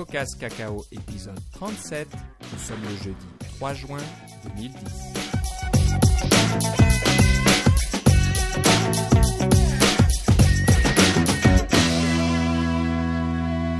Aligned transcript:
CocoCast 0.00 0.40
Cacao 0.40 0.82
épisode 0.92 1.38
37. 1.52 2.08
Nous 2.52 2.58
sommes 2.58 2.82
le 2.84 2.96
jeudi 3.04 3.26
3 3.56 3.74
juin 3.74 3.98
2010. 4.56 4.72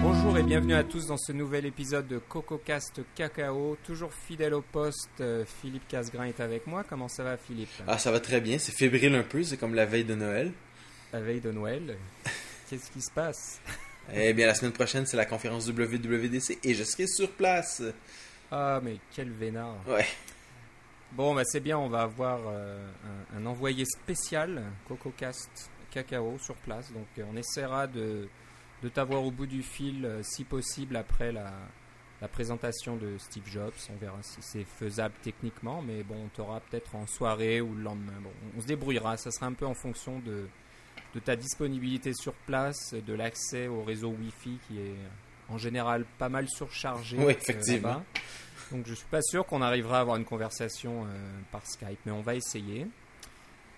Bonjour 0.03 0.37
et 0.37 0.43
bienvenue 0.43 0.75
à 0.75 0.85
tous 0.85 1.07
dans 1.07 1.17
ce 1.17 1.33
nouvel 1.33 1.65
épisode 1.65 2.07
de 2.07 2.19
CocoCast 2.19 3.01
Cacao. 3.15 3.79
Toujours 3.83 4.13
fidèle 4.13 4.53
au 4.53 4.61
poste, 4.61 5.09
euh, 5.21 5.47
Philippe 5.47 5.89
Casgrain 5.89 6.27
est 6.27 6.41
avec 6.41 6.67
moi. 6.67 6.85
Comment 6.85 7.09
ça 7.09 7.25
va 7.25 7.39
Philippe? 7.39 7.71
Ah, 7.87 7.97
ça 7.97 8.11
va 8.11 8.21
très 8.21 8.43
bien. 8.43 8.59
C'est 8.59 8.73
fébrile 8.73 9.15
un 9.15 9.23
peu. 9.23 9.43
C'est 9.43 9.57
comme 9.57 9.75
la 9.75 9.87
veille 9.87 10.05
de 10.05 10.15
Noël. 10.15 10.53
La 11.15 11.21
veille 11.23 11.41
de 11.41 11.51
Noël, 11.51 11.97
qu'est-ce 12.69 12.91
qui 12.91 13.01
se 13.01 13.11
passe? 13.11 13.63
Eh 14.15 14.33
bien, 14.33 14.47
la 14.47 14.55
semaine 14.55 14.73
prochaine, 14.73 15.07
c'est 15.07 15.17
la 15.17 15.27
conférence 15.27 15.67
WWDC 15.69 16.59
et 16.65 16.75
je 16.75 16.85
serai 16.85 17.07
sur 17.07 17.31
place. 17.33 17.83
Ah 18.51 18.81
mais 18.83 18.97
quel 19.15 19.31
vénard 19.31 19.77
Ouais. 19.87 20.07
Bon, 21.13 21.35
bah 21.35 21.43
c'est 21.45 21.61
bien, 21.61 21.79
on 21.79 21.89
va 21.89 22.03
avoir 22.03 22.41
euh, 22.47 22.89
un, 23.35 23.39
un 23.39 23.47
envoyé 23.47 23.85
spécial, 23.85 24.63
CocoCast 24.87 25.71
Cacao, 25.91 26.39
sur 26.39 26.55
place. 26.57 26.93
Donc 26.93 27.07
euh, 27.19 27.25
on 27.33 27.37
essaiera 27.37 27.87
de, 27.87 28.29
de 28.83 28.89
t'avoir 28.89 29.25
au 29.25 29.31
bout 29.31 29.47
du 29.47 29.63
fil, 29.63 30.05
euh, 30.05 30.23
si 30.23 30.45
possible, 30.45 30.97
après 30.97 31.33
la, 31.33 31.53
la 32.21 32.29
présentation 32.29 32.97
de 32.97 33.19
Steve 33.19 33.47
Jobs. 33.47 33.73
On 33.93 33.97
verra 33.97 34.19
si 34.23 34.39
c'est 34.41 34.65
faisable 34.65 35.15
techniquement, 35.23 35.83
mais 35.83 36.03
bon, 36.03 36.17
on 36.25 36.29
t'aura 36.29 36.61
peut-être 36.61 36.95
en 36.95 37.07
soirée 37.07 37.61
ou 37.61 37.75
le 37.75 37.83
lendemain. 37.83 38.21
Bon, 38.23 38.31
on 38.57 38.61
se 38.61 38.67
débrouillera, 38.67 39.17
ça 39.17 39.31
sera 39.31 39.47
un 39.47 39.53
peu 39.53 39.67
en 39.67 39.75
fonction 39.75 40.21
de, 40.21 40.47
de 41.15 41.21
ta 41.21 41.37
disponibilité 41.37 42.13
sur 42.15 42.33
place, 42.33 42.95
de 42.95 43.13
l'accès 43.15 43.67
au 43.69 43.83
réseau 43.83 44.09
Wi-Fi 44.11 44.59
qui 44.69 44.79
est 44.79 44.95
en 45.49 45.59
général 45.59 46.05
pas 46.19 46.29
mal 46.29 46.49
surchargé. 46.49 47.17
Oui, 47.19 47.25
euh, 47.25 47.31
effectivement. 47.31 48.05
Donc 48.71 48.87
je 48.87 48.95
suis 48.95 49.07
pas 49.11 49.23
sûr 49.23 49.45
qu'on 49.47 49.63
arrivera 49.63 49.99
à 49.99 50.01
avoir 50.03 50.17
une 50.17 50.25
conversation 50.25 51.05
euh, 51.05 51.09
par 51.51 51.67
Skype, 51.67 51.99
mais 52.07 52.13
on 52.13 52.21
va 52.23 52.37
essayer. 52.37 52.87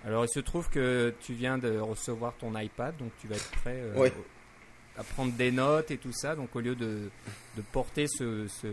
Alors 0.05 0.25
il 0.25 0.29
se 0.29 0.41
trouve 0.41 0.69
que 0.69 1.15
tu 1.21 1.33
viens 1.33 1.57
de 1.59 1.79
recevoir 1.79 2.35
ton 2.35 2.59
iPad, 2.59 2.95
donc 2.99 3.11
tu 3.21 3.27
vas 3.29 3.37
être 3.37 3.51
prêt 3.53 3.77
euh, 3.81 3.95
Oui. 3.97 4.09
à 4.99 5.03
prendre 5.05 5.33
des 5.33 5.51
notes 5.53 5.91
et 5.91 5.97
tout 5.97 6.13
ça. 6.13 6.37
Donc 6.37 6.55
au 6.57 6.61
lieu 6.61 6.75
de, 6.75 7.09
de 7.57 7.63
porter 7.73 8.07
ce, 8.09 8.47
ce, 8.49 8.67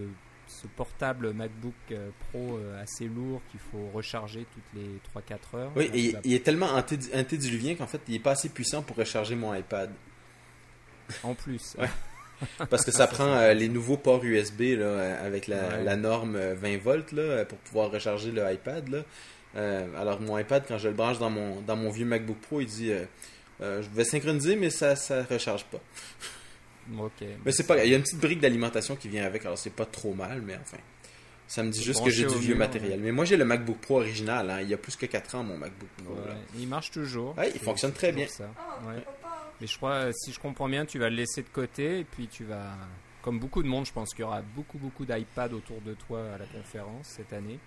ce 0.50 0.68
portable 0.68 1.32
MacBook 1.34 1.74
euh, 1.92 2.10
Pro 2.32 2.58
euh, 2.58 2.82
assez 2.84 3.06
lourd 3.06 3.42
qu'il 3.52 3.60
faut 3.60 3.90
recharger 3.94 4.46
toutes 4.54 4.82
les 4.82 5.00
3-4 5.56 5.58
heures. 5.58 5.72
Oui, 5.76 5.90
et 5.94 6.16
il 6.26 6.34
est 6.34 6.44
tellement 6.44 6.68
anté- 6.78 6.98
antédiluvien 7.18 7.76
qu'en 7.76 7.88
fait, 7.88 8.02
il 8.08 8.16
est 8.16 8.20
pas 8.20 8.32
assez 8.32 8.50
puissant 8.50 8.82
pour 8.82 8.96
recharger 8.98 9.36
mon 9.36 9.54
iPad. 9.54 9.92
en 11.24 11.34
plus. 11.36 11.76
Ouais. 11.80 11.88
Parce 12.70 12.86
que 12.86 12.92
ça 12.92 13.06
prend 13.08 13.28
euh, 13.36 13.54
les 13.54 13.68
nouveaux 13.68 13.98
ports 13.98 14.24
USB 14.24 14.62
là, 14.78 15.20
avec 15.22 15.48
la, 15.48 15.68
Ouais. 15.70 15.84
la 15.84 15.96
norme 15.96 16.36
euh, 16.36 16.56
20 16.56 16.78
volts 16.78 17.12
là, 17.12 17.46
pour 17.46 17.58
pouvoir 17.60 17.92
recharger 17.92 18.32
le 18.32 18.42
iPad. 18.52 18.88
Là. 18.88 19.04
Euh, 19.56 19.88
alors, 20.00 20.22
mon 20.22 20.38
iPad, 20.38 20.64
quand 20.68 20.78
je 20.78 20.88
le 20.88 20.94
branche 20.94 21.20
dans 21.20 21.30
mon, 21.30 21.62
dans 21.62 21.76
mon 21.76 21.90
vieux 21.90 22.06
MacBook 22.06 22.38
Pro, 22.40 22.62
il 22.62 22.68
dit 22.68 22.92
euh, 22.92 23.82
Je 23.82 23.90
vais 23.90 24.04
synchroniser, 24.06 24.56
mais 24.56 24.70
ça 24.70 24.96
ça 24.96 25.24
recharge 25.24 25.66
pas. 25.66 25.80
Ok. 26.98 27.28
Mais 27.46 27.52
c'est 27.52 27.68
pas. 27.68 27.84
Il 27.84 27.92
y 27.92 27.94
a 27.94 27.98
une 27.98 28.04
petite 28.04 28.20
brique 28.20 28.40
d'alimentation 28.40 28.96
qui 28.96 29.10
vient 29.10 29.26
avec, 29.26 29.44
alors 29.46 29.58
c'est 29.58 29.70
pas 29.70 29.86
trop 29.86 30.14
mal, 30.14 30.42
mais 30.42 30.58
enfin. 30.62 30.78
Ça 31.48 31.64
me 31.64 31.72
dit 31.72 31.82
juste 31.84 32.04
que 32.04 32.12
j'ai 32.12 32.26
du 32.28 32.36
vieux 32.36 32.50
mur, 32.54 32.60
matériel. 32.60 33.00
Mais 33.00 33.12
moi, 33.12 33.26
j'ai 33.26 33.36
le 33.36 33.44
MacBook 33.44 33.78
Pro 33.80 33.98
original. 34.02 34.48
hein. 34.52 34.62
Il 34.62 34.70
y 34.70 34.74
a 34.76 34.78
plus 34.78 34.96
que 34.96 35.08
4 35.08 35.34
ans, 35.34 35.44
mon 35.44 35.58
MacBook 35.58 35.90
Pro. 36.06 36.14
là. 36.28 36.36
Il 36.56 36.68
marche 36.68 36.92
toujours. 36.92 37.36
Ouais, 37.40 37.50
il 37.52 37.60
fonctionne 37.60 37.92
très 37.92 38.12
bien. 38.12 38.28
ça. 38.28 38.44
Ouais. 38.88 39.04
Mais 39.60 39.66
je 39.66 39.76
crois, 39.76 40.14
si 40.14 40.32
je 40.32 40.40
comprends 40.40 40.70
bien, 40.70 40.86
tu 40.86 41.00
vas 41.00 41.10
le 41.10 41.16
laisser 41.16 41.42
de 41.42 41.50
côté 41.50 42.02
et 42.02 42.04
puis 42.04 42.28
tu 42.28 42.44
vas, 42.44 42.76
comme 43.24 43.40
beaucoup 43.40 43.64
de 43.64 43.68
monde, 43.68 43.88
je 43.88 43.92
pense 43.92 44.12
qu'il 44.14 44.20
y 44.20 44.26
aura 44.26 44.44
beaucoup 44.56 44.78
beaucoup 44.78 45.06
d'iPad 45.06 45.52
autour 45.54 45.82
de 45.82 45.96
toi 45.96 46.22
à 46.36 46.38
la 46.38 46.46
conférence 46.46 47.08
cette 47.08 47.34
année. 47.34 47.58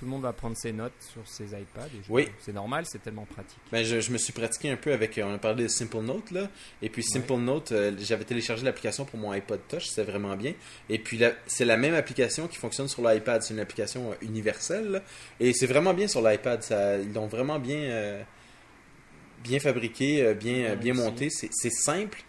Tout 0.00 0.06
le 0.06 0.12
monde 0.12 0.22
va 0.22 0.32
prendre 0.32 0.56
ses 0.56 0.72
notes 0.72 0.94
sur 1.12 1.20
ses 1.28 1.44
iPads. 1.48 1.84
Et 1.94 2.02
je- 2.06 2.10
Oui. 2.10 2.26
C'est 2.38 2.54
normal, 2.54 2.84
c'est 2.86 3.02
tellement 3.02 3.26
pratique. 3.26 3.58
Ben, 3.70 3.84
je, 3.84 4.00
je 4.00 4.10
me 4.10 4.16
suis 4.16 4.32
pratiqué 4.32 4.70
un 4.70 4.76
peu 4.76 4.94
avec. 4.94 5.18
euh, 5.18 5.24
On 5.26 5.34
a 5.34 5.38
parlé 5.38 5.64
de 5.64 5.68
Simple 5.68 5.98
Note, 5.98 6.30
là. 6.30 6.48
Et 6.80 6.88
puis, 6.88 7.02
Simple 7.02 7.34
Note, 7.34 7.72
euh, 7.72 7.92
j'avais 7.98 8.24
téléchargé 8.24 8.64
l'application 8.64 9.04
pour 9.04 9.18
mon 9.18 9.30
iPod 9.30 9.60
Touch. 9.68 9.88
C'est 9.88 10.04
vraiment 10.04 10.34
bien. 10.36 10.54
Et 10.88 10.98
puis, 10.98 11.20
c'est 11.46 11.66
la 11.66 11.76
même 11.76 11.94
application 11.94 12.48
qui 12.48 12.56
fonctionne 12.56 12.88
sur 12.88 13.06
l'iPad. 13.06 13.42
C'est 13.42 13.52
une 13.52 13.60
application 13.60 14.10
euh, 14.10 14.14
universelle. 14.22 14.90
là. 14.90 15.02
Et 15.38 15.52
c'est 15.52 15.66
vraiment 15.66 15.92
bien 15.92 16.08
sur 16.08 16.22
l'iPad. 16.26 16.64
Ils 17.04 17.12
l'ont 17.12 17.26
vraiment 17.26 17.58
bien, 17.58 17.76
euh, 17.80 18.22
bien 19.44 19.60
fabriqué, 19.60 20.34
bien, 20.34 20.70
Ouais, 20.70 20.76
bien 20.76 20.94
aussi. 20.94 21.02
monté. 21.02 21.28
C'est 21.30 21.70
simple. 21.70 22.22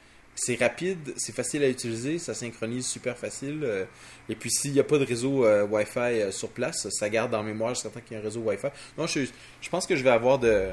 C'est 0.44 0.56
rapide, 0.56 1.14
c'est 1.18 1.36
facile 1.36 1.64
à 1.64 1.70
utiliser, 1.70 2.18
ça 2.18 2.34
synchronise 2.34 2.88
super 2.88 3.16
facile. 3.18 3.60
euh, 3.64 3.86
et 4.30 4.36
puis 4.36 4.50
s'il 4.50 4.72
n'y 4.74 4.80
a 4.80 4.84
pas 4.84 4.98
de 4.98 5.06
réseau 5.06 5.46
euh, 5.46 5.66
Wi-Fi 5.68 6.00
euh, 6.00 6.32
sur 6.32 6.50
place, 6.50 6.88
ça 6.90 7.10
garde 7.10 7.34
en 7.36 7.44
mémoire 7.44 7.76
jusqu'à 7.76 7.90
temps 7.90 8.00
qu'il 8.00 8.14
y 8.16 8.20
ait 8.20 8.24
un 8.24 8.26
réseau 8.26 8.40
Wi-Fi. 8.42 8.68
Non, 8.98 9.06
je, 9.06 9.22
je 9.62 9.70
pense 9.70 9.86
que 9.86 9.96
je 9.96 10.04
vais 10.04 10.10
avoir 10.10 10.40
de. 10.40 10.70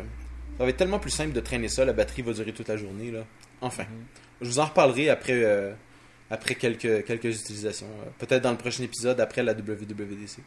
Ça 0.57 0.65
va 0.65 0.71
être 0.71 0.77
tellement 0.79 0.99
plus 0.99 1.11
simple 1.11 1.33
de 1.33 1.41
traîner 1.41 1.69
ça, 1.69 1.85
la 1.85 1.93
batterie 1.93 2.23
va 2.23 2.33
durer 2.33 2.53
toute 2.53 2.69
la 2.69 2.77
journée. 2.77 3.11
Là. 3.11 3.25
Enfin, 3.61 3.85
Mhm. 3.85 4.05
je 4.41 4.47
vous 4.49 4.59
en 4.59 4.65
reparlerai 4.65 5.11
après, 5.11 5.45
euh, 5.45 5.73
après 6.31 6.55
quelques, 6.55 7.05
quelques 7.05 7.41
utilisations. 7.41 7.89
Peut-être 8.19 8.43
dans 8.43 8.53
le 8.53 8.57
prochain 8.59 8.83
épisode 8.85 9.21
après 9.21 9.43
la 9.43 9.53
WWDC. 9.55 10.39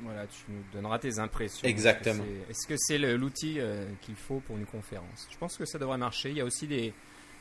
Voilà, 0.00 0.26
tu 0.26 0.38
nous 0.50 0.62
donneras 0.72 0.98
tes 0.98 1.18
impressions. 1.20 1.66
Exactement. 1.68 2.24
Est-ce 2.50 2.66
que 2.66 2.74
c'est- 2.76 2.98
l'outil 2.98 3.60
euh, 3.60 3.86
qu'il 4.02 4.16
faut 4.16 4.40
pour 4.40 4.56
une 4.56 4.66
conférence? 4.66 5.28
Je 5.30 5.36
pense 5.38 5.56
que 5.56 5.64
ça 5.64 5.78
devrait 5.78 5.96
marcher. 5.98 6.30
Il 6.30 6.36
y 6.36 6.40
a 6.40 6.44
aussi 6.44 6.66
des, 6.66 6.92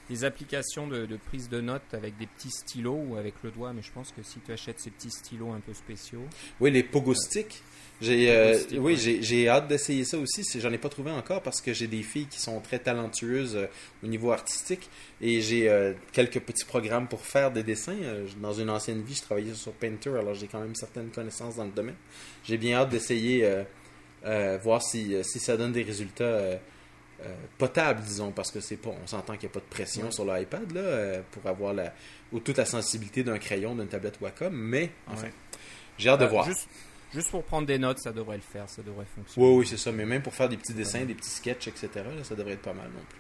des 0.10 0.24
applications 0.24 0.88
de, 0.88 1.06
de 1.06 1.18
prise 1.18 1.50
de 1.50 1.62
notes 1.62 1.94
avec 1.94 2.18
des 2.18 2.28
petits 2.28 2.52
stylos 2.52 3.04
ou 3.08 3.16
avec 3.18 3.36
le 3.44 3.52
doigt, 3.52 3.74
mais 3.74 3.82
je 3.82 3.92
pense 3.92 4.12
que 4.12 4.22
si 4.22 4.40
tu 4.40 4.52
achètes 4.52 4.80
ces 4.80 4.90
petits 4.90 5.12
stylos 5.12 5.52
un 5.52 5.60
peu 5.60 5.74
spéciaux, 5.74 6.24
Oui, 6.60 6.72
les 6.72 6.84
pogo 6.84 7.14
sticks. 7.14 7.62
J'ai, 8.02 8.32
euh, 8.32 8.58
oui, 8.72 8.96
ouais. 8.96 9.20
j'ai, 9.22 9.48
hâte 9.48 9.68
d'essayer 9.68 10.04
ça 10.04 10.18
aussi. 10.18 10.44
J'en 10.60 10.74
ai 10.74 10.78
pas 10.78 10.90
trouvé 10.90 11.12
encore 11.12 11.42
parce 11.42 11.62
que 11.62 11.74
j'ai 11.74 11.88
des 11.88 12.02
filles 12.02 12.26
qui 12.26 12.40
sont 12.42 12.60
très 12.60 12.80
talentueuses 12.80 13.56
euh, 13.56 13.68
au 14.04 14.08
niveau 14.08 14.32
artistique 14.32 14.90
et 15.22 15.40
j'ai 15.42 15.70
euh, 15.70 15.94
quelques 16.12 16.42
petits 16.42 16.66
programmes 16.66 17.08
pour 17.08 17.22
faire 17.22 17.52
des 17.52 17.64
dessins. 17.64 17.96
Dans 18.42 18.54
une 18.54 18.70
ancienne 18.70 19.04
vie, 19.04 19.16
je 19.16 19.22
travaillais 19.22 19.54
sur 19.54 19.72
Painter, 19.72 20.10
alors 20.10 20.34
j'ai 20.34 20.48
quand 20.48 20.60
même 20.60 20.76
certaines 20.76 21.12
connaissances 21.12 21.56
dans 21.56 21.66
le 21.66 21.72
domaine. 21.72 21.96
J'ai 22.44 22.58
bien 22.58 22.80
hâte 22.80 22.90
d'essayer, 22.90 23.48
voir 24.64 24.82
si, 24.82 25.16
si 25.24 25.40
ça 25.40 25.56
donne 25.56 25.72
des 25.72 25.84
résultats 25.84 26.60
euh, 27.26 27.36
potables, 27.58 28.02
disons, 28.02 28.32
parce 28.32 28.52
que 28.52 28.60
c'est 28.60 28.78
pas, 28.78 28.90
on 28.90 29.08
s'entend 29.08 29.34
qu'il 29.34 29.48
n'y 29.48 29.52
a 29.52 29.54
pas 29.54 29.60
de 29.60 29.70
pression 29.70 30.06
Ouais. 30.06 30.12
sur 30.12 30.26
l'iPad 30.26 30.72
là, 30.72 30.82
euh, 30.82 31.22
pour 31.32 31.46
avoir 31.50 31.74
la, 31.74 31.94
ou 32.32 32.40
toute 32.40 32.58
la 32.58 32.66
sensibilité 32.66 33.24
d'un 33.24 33.38
crayon, 33.40 33.76
d'une 33.76 33.88
tablette 33.88 34.20
Wacom, 34.22 34.54
mais 34.54 34.92
enfin, 35.08 35.24
Ouais. 35.28 35.34
j'ai 35.98 36.10
hâte 36.10 36.20
de 36.20 36.26
Euh, 36.26 36.30
voir. 36.30 36.46
Juste, 36.46 36.68
juste 37.14 37.30
pour 37.32 37.44
prendre 37.44 37.68
des 37.68 37.78
notes, 37.80 38.00
ça 38.00 38.12
devrait 38.12 38.38
le 38.38 38.42
faire, 38.44 38.70
ça 38.70 38.82
devrait 38.82 39.06
fonctionner. 39.16 39.48
Oui, 39.48 39.58
oui, 39.60 39.68
c'est 39.68 39.78
ça. 39.78 39.92
Mais 39.92 40.06
même 40.06 40.22
pour 40.22 40.34
faire 40.34 40.50
des 40.50 40.58
petits 40.58 40.74
dessins, 40.74 41.06
des 41.06 41.16
petits 41.16 41.30
sketchs, 41.30 41.68
etc., 41.68 41.90
là, 41.96 42.24
ça 42.24 42.36
devrait 42.36 42.54
être 42.54 42.62
pas 42.62 42.74
mal 42.74 42.88
non 42.90 43.04
plus. 43.10 43.20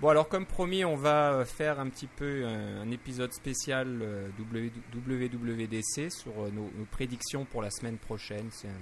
Bon, 0.00 0.08
alors 0.08 0.28
comme 0.28 0.46
promis, 0.46 0.84
on 0.84 0.96
va 0.96 1.44
faire 1.44 1.78
un 1.78 1.88
petit 1.88 2.08
peu 2.08 2.44
un, 2.44 2.80
un 2.80 2.90
épisode 2.90 3.32
spécial 3.32 4.00
euh, 4.02 4.28
WWDC 4.38 6.10
sur 6.10 6.32
nos, 6.52 6.70
nos 6.76 6.84
prédictions 6.90 7.44
pour 7.44 7.62
la 7.62 7.70
semaine 7.70 7.98
prochaine. 7.98 8.48
C'est 8.50 8.66
un- 8.68 8.72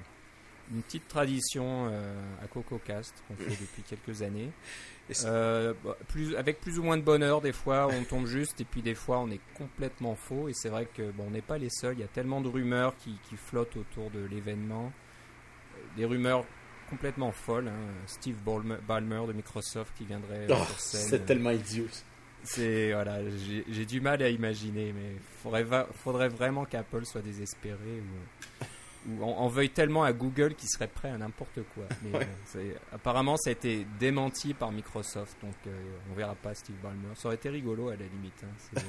une 0.73 0.83
petite 0.83 1.09
tradition 1.09 1.89
euh, 1.91 2.15
à 2.43 2.47
CocoCast 2.47 3.15
qu'on 3.27 3.35
fait 3.37 3.51
depuis 3.61 3.83
quelques 3.83 4.23
années. 4.23 4.51
Euh, 5.25 5.75
bah, 5.85 5.97
plus, 6.09 6.37
avec 6.37 6.61
plus 6.61 6.79
ou 6.79 6.85
moins 6.85 6.97
de 6.97 7.03
bonheur, 7.03 7.41
des 7.41 7.53
fois 7.53 7.89
on 7.89 8.05
tombe 8.05 8.27
juste 8.27 8.61
et 8.61 8.65
puis 8.65 8.81
des 8.81 8.95
fois 8.95 9.19
on 9.19 9.31
est 9.31 9.41
complètement 9.55 10.15
faux. 10.15 10.49
Et 10.49 10.53
c'est 10.55 10.69
vrai 10.69 10.87
que 10.87 11.11
bon, 11.11 11.25
on 11.27 11.31
n'est 11.31 11.41
pas 11.43 11.59
les 11.59 11.71
seuls. 11.71 11.95
Il 11.95 12.01
y 12.01 12.05
a 12.05 12.09
tellement 12.09 12.41
de 12.41 12.49
rumeurs 12.49 12.95
qui, 12.97 13.19
qui 13.29 13.37
flottent 13.37 13.77
autour 13.77 14.11
de 14.11 14.21
l'événement. 14.25 14.93
Euh, 15.77 15.81
Des 15.97 16.05
rumeurs 16.05 16.45
complètement 16.89 17.33
folles. 17.33 17.69
hein. 17.69 17.93
Steve 18.07 18.37
Ballmer, 18.45 19.27
de 19.27 19.33
Microsoft 19.33 19.93
qui 19.97 20.05
viendrait 20.05 20.47
Oh, 20.51 20.55
sur 20.55 20.81
scène. 20.81 21.01
c'est 21.11 21.27
tellement 21.27 21.51
idiot. 21.51 21.87
C'est 22.43 22.93
voilà, 22.93 23.19
j'ai 23.69 23.85
du 23.85 24.01
mal 24.01 24.23
à 24.23 24.29
imaginer, 24.31 24.93
mais 24.95 25.17
faudrait 25.43 25.67
faudrait 26.03 26.29
vraiment 26.31 26.65
qu'Apple 26.65 27.05
soit 27.05 27.21
désespéré 27.21 28.01
ou, 28.01 28.65
ou 29.09 29.25
en, 29.25 29.29
en 29.39 29.49
veuille 29.49 29.71
tellement 29.71 30.05
à 30.05 30.13
Google 30.13 30.55
qu'il 30.55 30.69
serait 30.69 30.89
prêt 30.89 31.11
à 31.11 31.17
n'importe 31.19 31.61
quoi. 31.75 31.85
Mais 32.03 32.19
Ouais. 32.19 32.29
c'est- 32.47 32.77
apparemment, 32.93 33.37
ça 33.37 33.51
a 33.51 33.53
été 33.53 33.87
démenti 33.99 34.53
par 34.55 34.73
Microsoft, 34.73 35.37
donc 35.43 35.55
euh, 35.67 35.71
on 36.11 36.15
verra 36.15 36.35
pas 36.35 36.55
Steve 36.55 36.77
Ballmer. 36.83 37.15
Ça 37.17 37.29
aurait 37.29 37.37
été 37.37 37.49
rigolo 37.49 37.89
à 37.89 37.93
la 37.97 38.05
limite. 38.07 38.43
hein. 38.45 38.55
C'est- 38.75 38.85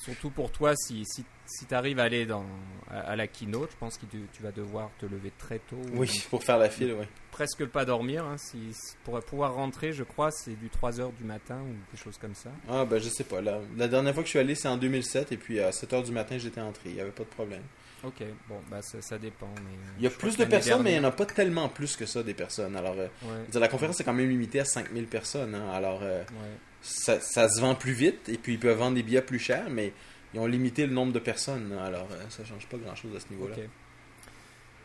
Surtout 0.00 0.30
pour 0.30 0.52
toi, 0.52 0.76
si, 0.76 1.04
si, 1.06 1.24
si 1.44 1.66
tu 1.66 1.74
arrives 1.74 1.98
à 1.98 2.04
aller 2.04 2.24
dans, 2.24 2.44
à, 2.88 3.00
à 3.00 3.16
la 3.16 3.26
keynote, 3.26 3.72
je 3.72 3.76
pense 3.78 3.98
que 3.98 4.06
tu, 4.06 4.20
tu 4.32 4.44
vas 4.44 4.52
devoir 4.52 4.90
te 5.00 5.06
lever 5.06 5.32
très 5.36 5.58
tôt. 5.58 5.80
Oui, 5.94 6.08
pour 6.30 6.44
faire 6.44 6.56
la 6.56 6.70
file, 6.70 6.94
oui. 7.00 7.04
Presque 7.32 7.66
pas 7.66 7.84
dormir. 7.84 8.24
hein. 8.24 8.36
si- 8.38 8.70
pour 9.02 9.18
pouvoir 9.24 9.54
rentrer, 9.54 9.90
je 9.92 10.04
crois, 10.04 10.30
c'est 10.30 10.54
du 10.54 10.68
3h 10.68 11.12
du 11.16 11.24
matin 11.24 11.60
ou 11.62 11.74
quelque 11.90 12.00
chose 12.00 12.16
comme 12.16 12.36
ça. 12.36 12.50
Ah, 12.68 12.84
ben, 12.84 13.00
je 13.00 13.08
sais 13.08 13.24
pas. 13.24 13.40
La, 13.40 13.58
la 13.76 13.88
dernière 13.88 14.14
fois 14.14 14.22
que 14.22 14.28
je 14.28 14.30
suis 14.30 14.38
allé, 14.38 14.54
c'est 14.54 14.68
en 14.68 14.76
2007, 14.76 15.32
et 15.32 15.36
puis 15.36 15.58
à 15.58 15.70
7h 15.72 16.04
du 16.04 16.12
matin, 16.12 16.38
j'étais 16.38 16.60
entré. 16.60 16.90
Il 16.90 16.94
n'y 16.94 17.00
avait 17.00 17.10
pas 17.10 17.24
de 17.24 17.28
problème. 17.30 17.62
Ok, 18.04 18.22
bon, 18.48 18.60
bah 18.70 18.80
ça, 18.80 19.00
ça 19.02 19.18
dépend. 19.18 19.48
Mais, 19.56 19.76
Il 19.98 20.04
y 20.04 20.06
a 20.06 20.10
plus 20.10 20.36
de 20.36 20.44
personnes, 20.44 20.82
mais 20.82 20.92
il 20.92 21.00
n'y 21.00 21.04
en 21.04 21.08
a 21.08 21.12
pas 21.12 21.26
tellement 21.26 21.68
plus 21.68 21.96
que 21.96 22.06
ça, 22.06 22.22
des 22.22 22.34
personnes. 22.34 22.76
Alors, 22.76 22.94
euh, 22.96 23.08
Ouais, 23.24 23.60
la 23.60 23.68
conférence 23.68 23.98
est 24.00 24.04
quand 24.04 24.12
même 24.12 24.28
limitée 24.28 24.60
à 24.60 24.64
5000 24.64 25.06
personnes. 25.06 25.54
hein. 25.54 25.68
Alors, 25.72 26.00
euh, 26.02 26.22
ouais. 26.22 26.56
ça, 26.80 27.18
ça 27.20 27.48
se 27.48 27.60
vend 27.60 27.74
plus 27.74 27.92
vite, 27.92 28.28
et 28.28 28.38
puis 28.38 28.52
ils 28.54 28.60
peuvent 28.60 28.78
vendre 28.78 28.94
des 28.94 29.02
billets 29.02 29.22
plus 29.22 29.40
chers, 29.40 29.68
mais 29.68 29.92
ils 30.32 30.38
ont 30.38 30.46
limité 30.46 30.86
le 30.86 30.92
nombre 30.94 31.12
de 31.12 31.18
personnes. 31.18 31.72
Alors, 31.72 32.06
euh, 32.12 32.22
ça 32.28 32.44
change 32.44 32.66
pas 32.68 32.76
grand-chose 32.76 33.16
à 33.16 33.20
ce 33.20 33.28
niveau-là. 33.30 33.56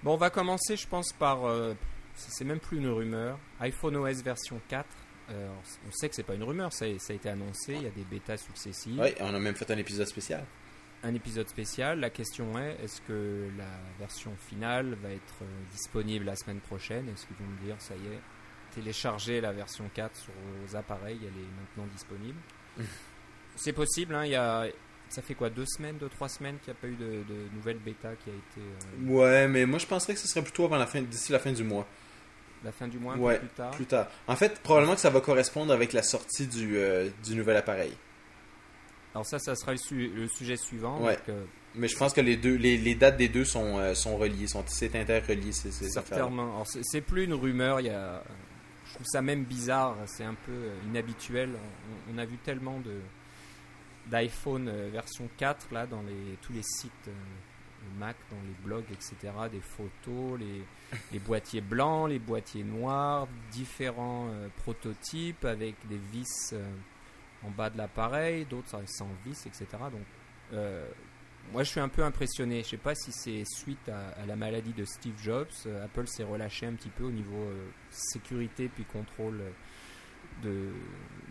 Bon, 0.01 0.13
on 0.15 0.17
va 0.17 0.29
commencer, 0.29 0.75
je 0.75 0.87
pense, 0.87 1.13
par. 1.13 1.45
euh, 1.45 1.73
c'est 2.15 2.45
même 2.45 2.59
plus 2.59 2.77
une 2.77 2.89
rumeur. 2.89 3.37
iPhone 3.59 3.95
OS 3.95 4.21
version 4.23 4.59
4. 4.69 4.85
Euh, 5.31 5.47
on 5.87 5.91
sait 5.91 6.09
que 6.09 6.15
c'est 6.15 6.23
pas 6.23 6.33
une 6.35 6.43
rumeur, 6.43 6.73
ça, 6.73 6.85
a- 6.85 6.99
ça 6.99 7.13
a 7.13 7.15
été 7.15 7.29
annoncé. 7.29 7.73
Il 7.75 7.83
y 7.83 7.87
a 7.87 7.91
des 7.91 8.03
bêtas 8.03 8.37
successives. 8.37 8.99
Oui, 8.99 9.09
on 9.21 9.33
a 9.33 9.39
même 9.39 9.55
fait 9.55 9.69
un 9.71 9.77
épisode 9.77 10.07
spécial. 10.07 10.43
Un 11.03 11.13
épisode 11.15 11.49
spécial. 11.49 11.99
La 11.99 12.09
question 12.09 12.57
est 12.57 12.77
est-ce 12.83 13.01
que 13.01 13.49
la 13.57 13.67
version 13.99 14.31
finale 14.47 14.95
va 15.03 15.09
être 15.09 15.41
euh, 15.41 15.45
disponible 15.71 16.25
la 16.25 16.35
semaine 16.35 16.59
prochaine? 16.61 17.09
Est-ce 17.09 17.25
qu'ils 17.27 17.35
vont 17.35 17.51
me 17.51 17.65
dire 17.65 17.75
ça 17.79 17.93
y 17.95 18.05
est, 18.13 18.19
télécharger 18.73 19.41
la 19.41 19.51
version 19.51 19.89
4 19.93 20.15
sur 20.15 20.33
vos 20.33 20.75
appareils, 20.77 21.19
elle 21.21 21.27
est 21.27 21.51
maintenant 21.59 21.85
disponible? 21.91 22.39
C'est 23.55 23.73
possible, 23.73 24.15
hein, 24.15 24.25
y 24.25 24.35
a. 24.35 24.65
Ça 25.09 25.21
fait 25.21 25.35
quoi, 25.35 25.51
deux 25.51 25.65
semaines, 25.67 25.97
deux, 25.97 26.09
trois 26.09 26.27
semaines 26.29 26.57
qu'il 26.63 26.73
n'y 26.73 26.79
a 26.79 26.81
pas 26.81 26.87
eu 26.87 26.95
de, 26.95 27.05
de 27.31 27.53
nouvelle 27.55 27.77
bêta 27.77 28.15
qui 28.15 28.31
a 28.31 28.33
été. 28.33 28.59
euh, 28.59 29.13
Ouais, 29.13 29.47
mais 29.47 29.65
moi 29.67 29.77
je 29.77 29.85
penserais 29.85 30.13
que 30.15 30.19
ce 30.19 30.27
serait 30.27 30.41
plutôt 30.41 30.65
avant 30.65 30.77
la 30.77 30.87
fin, 30.87 31.01
d'ici 31.03 31.31
la 31.31 31.37
fin 31.37 31.51
du 31.51 31.63
mois. 31.63 31.85
la 32.63 32.71
fin 32.71 32.87
du 32.87 32.97
mois, 32.97 33.13
un 33.13 33.19
Ouais, 33.19 33.35
peu 33.35 33.45
plus 33.45 33.55
tard. 33.55 33.71
Plus 33.71 33.85
tard. 33.85 34.07
En 34.25 34.35
fait, 34.35 34.59
probablement 34.61 34.95
que 34.95 35.01
ça 35.01 35.11
va 35.11 35.21
correspondre 35.21 35.71
avec 35.71 35.93
la 35.93 36.01
sortie 36.01 36.47
du, 36.47 36.77
euh, 36.77 37.09
du 37.23 37.35
nouvel 37.35 37.57
appareil. 37.57 37.93
Alors 39.13 39.25
ça, 39.25 39.37
ça 39.39 39.55
sera 39.55 39.71
le, 39.73 39.77
su- 39.77 40.09
le 40.09 40.27
sujet 40.27 40.57
suivant. 40.57 40.99
Ouais. 41.01 41.15
donc, 41.17 41.29
euh, 41.29 41.45
Mais 41.75 41.87
je 41.87 41.95
pense 41.97 42.13
que 42.13 42.21
les 42.21 42.35
deux, 42.37 42.55
les, 42.55 42.77
les 42.77 42.95
dates 42.95 43.17
des 43.17 43.29
deux 43.29 43.45
sont, 43.45 43.77
euh, 43.77 43.93
sont 43.93 44.17
reliées, 44.17 44.47
sont 44.47 44.63
c'est 44.67 44.95
interrelié 44.95 45.51
ces, 45.51 45.71
ces 45.71 45.97
affaires. 45.97 46.17
certainement. 46.17 46.63
C'est- 46.65 46.81
c'est 46.83 47.01
plus 47.01 47.25
une 47.25 47.33
rumeur. 47.33 47.79
Il 47.79 47.87
y 47.87 47.89
a, 47.91 48.23
je 48.87 48.93
trouve 48.95 49.05
ça 49.05 49.21
même 49.21 49.43
bizarre. 49.43 49.95
C'est 50.07 50.23
un 50.23 50.33
peu 50.33 50.51
euh, 50.51 50.75
inhabituel. 50.89 51.51
On, 52.09 52.15
on 52.15 52.17
a 52.17 52.25
vu 52.25 52.37
tellement 52.37 52.79
de 52.79 52.95
d'iPhone 54.09 54.69
version 54.91 55.29
4 55.37 55.67
là 55.71 55.85
dans 55.87 56.01
les 56.01 56.37
tous 56.41 56.51
les 56.53 56.63
sites 56.63 56.91
euh, 57.07 57.11
Mac, 57.99 58.15
dans 58.31 58.37
les 58.47 58.55
blogs, 58.65 58.85
etc. 58.91 59.31
Des 59.51 59.59
photos, 59.61 60.39
les, 60.39 60.63
les 61.11 61.19
boîtiers 61.19 61.59
blancs, 61.61 62.09
les 62.09 62.17
boîtiers 62.19 62.63
noirs, 62.63 63.27
différents 63.51 64.29
prototypes 64.63 65.43
avec 65.45 65.75
des 65.89 65.99
vis 66.11 66.53
en 67.45 67.51
bas 67.51 67.69
de 67.69 67.77
l'appareil, 67.77 68.45
d'autres 68.45 68.69
sans 68.87 69.09
vis, 69.25 69.45
etc. 69.45 69.65
Donc 69.91 70.05
euh, 70.53 70.87
moi, 71.51 71.63
je 71.63 71.69
suis 71.71 71.79
un 71.79 71.89
peu 71.89 72.03
impressionné. 72.03 72.63
Je 72.63 72.69
sais 72.69 72.77
pas 72.77 72.95
si 72.95 73.11
c'est 73.11 73.43
suite 73.45 73.89
à, 73.89 74.09
à 74.21 74.25
la 74.25 74.35
maladie 74.35 74.73
de 74.73 74.85
Steve 74.85 75.17
Jobs. 75.21 75.47
Euh, 75.65 75.83
Apple 75.85 76.07
s'est 76.07 76.23
relâché 76.23 76.65
un 76.65 76.73
petit 76.73 76.89
peu 76.89 77.03
au 77.03 77.11
niveau 77.11 77.35
euh, 77.35 77.67
sécurité 77.89 78.69
puis 78.69 78.85
contrôle 78.85 79.41
de, 80.41 80.69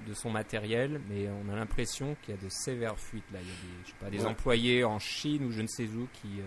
de 0.07 0.15
son 0.15 0.31
matériel, 0.31 1.01
mais 1.09 1.29
on 1.29 1.51
a 1.53 1.57
l'impression 1.57 2.15
qu'il 2.23 2.35
y 2.35 2.39
a 2.39 2.41
de 2.41 2.49
sévères 2.51 2.99
fuites 2.99 3.31
là. 3.33 3.39
Il 3.43 3.49
y 3.49 3.51
a 3.51 3.55
des, 3.55 3.85
je 3.85 3.89
sais 3.91 3.97
pas, 3.99 4.11
des 4.11 4.21
Ouais. 4.21 4.27
employés 4.27 4.85
en 4.85 4.99
Chine 4.99 5.45
ou 5.45 5.51
je 5.51 5.63
ne 5.63 5.67
sais 5.67 5.87
où 5.89 6.07
qui 6.13 6.41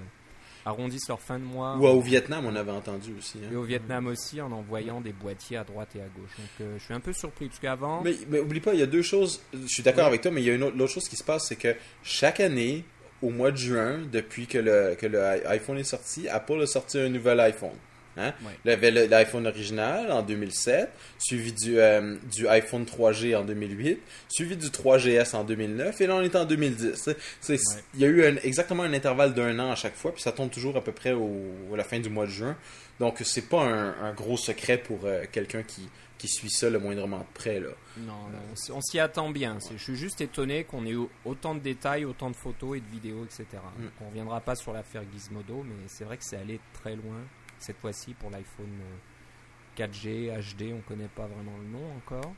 arrondissent 0.65 1.07
leur 1.07 1.21
fin 1.21 1.38
de 1.39 1.44
mois. 1.44 1.77
Ou 1.77 1.85
au 1.85 2.01
Vietnam, 2.01 2.45
on 2.45 2.56
avait 2.56 2.71
entendu 2.71 3.13
aussi. 3.17 3.38
hein. 3.44 3.50
Et 3.51 3.56
au 3.56 3.63
Vietnam 3.63 4.07
aussi, 4.07 4.41
en 4.41 4.51
envoyant 4.51 5.00
des 5.01 5.13
boîtiers 5.13 5.57
à 5.57 5.63
droite 5.63 5.89
et 5.95 6.00
à 6.01 6.06
gauche. 6.07 6.31
Donc, 6.38 6.47
euh, 6.62 6.75
je 6.79 6.83
suis 6.83 6.94
un 6.94 7.00
peu 7.00 7.13
surpris 7.13 7.47
parce 7.47 7.59
qu'avant, 7.59 8.01
Mais, 8.03 8.15
mais 8.29 8.39
oublie 8.39 8.59
pas, 8.59 8.73
il 8.73 8.79
y 8.79 8.83
a 8.83 8.88
deux 8.88 9.01
choses. 9.03 9.41
Je 9.53 9.67
suis 9.67 9.83
d'accord 9.83 10.03
Ouais. 10.06 10.09
avec 10.09 10.21
toi, 10.21 10.31
mais 10.31 10.41
il 10.41 10.47
y 10.47 10.50
a 10.50 10.53
une 10.53 10.63
autre, 10.63 10.75
l'autre 10.77 10.91
chose 10.94 11.07
qui 11.07 11.15
se 11.15 11.23
passe, 11.23 11.47
c'est 11.47 11.56
que 11.56 11.75
chaque 12.03 12.39
année, 12.39 12.83
au 13.21 13.29
mois 13.29 13.51
de 13.51 13.57
juin, 13.57 14.00
depuis 14.12 14.47
que 14.47 14.57
le, 14.57 14.95
que 14.95 15.06
le 15.06 15.23
iPhone 15.47 15.77
est 15.77 15.83
sorti, 15.83 16.27
Apple 16.27 16.62
a 16.62 16.65
sorti 16.67 17.00
un 17.00 17.09
nouvel 17.09 17.39
iPhone. 17.39 17.69
Hein? 18.17 18.33
Il 18.63 18.69
y 18.69 18.71
avait 18.71 18.91
le- 18.91 19.06
l'iPhone 19.07 19.45
original 19.47 20.12
en 20.12 20.21
2007, 20.21 20.89
suivi 21.19 21.51
du, 21.53 21.79
euh, 21.79 22.15
du 22.33 22.47
iPhone 22.47 22.85
3G 22.85 23.35
en 23.35 23.44
2008, 23.44 24.00
suivi 24.29 24.56
du 24.56 24.67
3GS 24.69 25.33
en 25.35 25.44
2009, 25.44 26.00
et 26.01 26.07
là 26.07 26.15
on 26.15 26.21
est 26.21 26.35
en 26.35 26.45
2010. 26.45 26.95
C'est- 26.95 27.17
c'est- 27.41 27.53
Ouais. 27.53 27.81
Il 27.95 28.00
y 28.01 28.06
a 28.06 28.07
eu 28.07 28.25
un- 28.25 28.38
exactement 28.44 28.83
un 28.83 28.94
intervalle 28.94 29.33
d'un 29.33 29.57
an 29.59 29.71
à 29.71 29.75
chaque 29.75 29.95
fois, 29.95 30.13
puis 30.13 30.21
ça 30.21 30.31
tombe 30.31 30.50
toujours 30.50 30.77
à 30.77 30.83
peu 30.83 30.91
près 30.91 31.12
au, 31.13 31.41
à 31.73 31.77
la 31.77 31.83
fin 31.83 32.00
du 32.00 32.09
mois 32.09 32.25
de 32.25 32.31
juin. 32.31 32.56
Donc 33.00 33.21
c'est 33.25 33.50
pas 33.50 33.62
un, 33.63 33.89
un 34.01 34.13
gros 34.13 34.38
secret 34.38 34.77
pour 34.77 35.00
euh, 35.03 35.25
quelqu'un 35.31 35.63
qui, 35.63 35.89
qui 36.17 36.29
suit 36.29 36.50
ça 36.50 36.69
le 36.69 36.79
moindrement 36.79 37.19
de 37.19 37.25
près. 37.33 37.59
Là. 37.59 37.67
non, 37.97 38.13
non, 38.13 38.39
on 38.73 38.81
s'y- 38.81 39.00
attend 39.00 39.29
bien. 39.31 39.57
Je 39.73 39.77
suis 39.83 39.97
juste 39.97 40.21
étonné 40.21 40.63
qu'on 40.63 40.85
ait 40.85 40.91
eu 40.94 41.00
autant 41.25 41.53
de 41.56 41.59
détails, 41.59 42.06
autant 42.06 42.29
de 42.31 42.35
photos 42.38 42.77
et 42.77 42.79
de 42.79 42.88
vidéos, 42.89 43.25
etc. 43.25 43.45
Mm. 43.77 43.83
On 44.01 44.07
reviendra 44.07 44.39
pas 44.39 44.56
sur 44.56 44.71
l'affaire 44.71 45.03
Gizmodo, 45.13 45.63
mais 45.67 45.75
c'est 45.88 46.06
vrai 46.06 46.15
que 46.15 46.23
c'est 46.23 46.38
allé 46.38 46.62
très 46.81 46.95
loin 46.95 47.17
cette 47.60 47.78
fois-ci 47.78 48.13
pour 48.13 48.30
l'iPhone 48.30 48.80
euh, 48.81 49.84
4G, 49.86 50.31
HD, 50.56 50.74
on 50.74 50.81
connaît 50.81 51.07
pas 51.10 51.25
vraiment 51.28 51.57
le 51.57 51.66
nom 51.68 51.96
encore. 51.98 52.34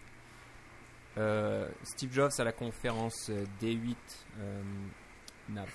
Euh, 1.18 1.68
Steve 1.84 2.14
Jobs 2.14 2.32
à 2.38 2.44
la 2.44 2.52
conférence 2.52 3.30
euh, 3.30 3.44
D8 3.62 3.96
euh, 4.40 4.62
n'a- 5.50 5.66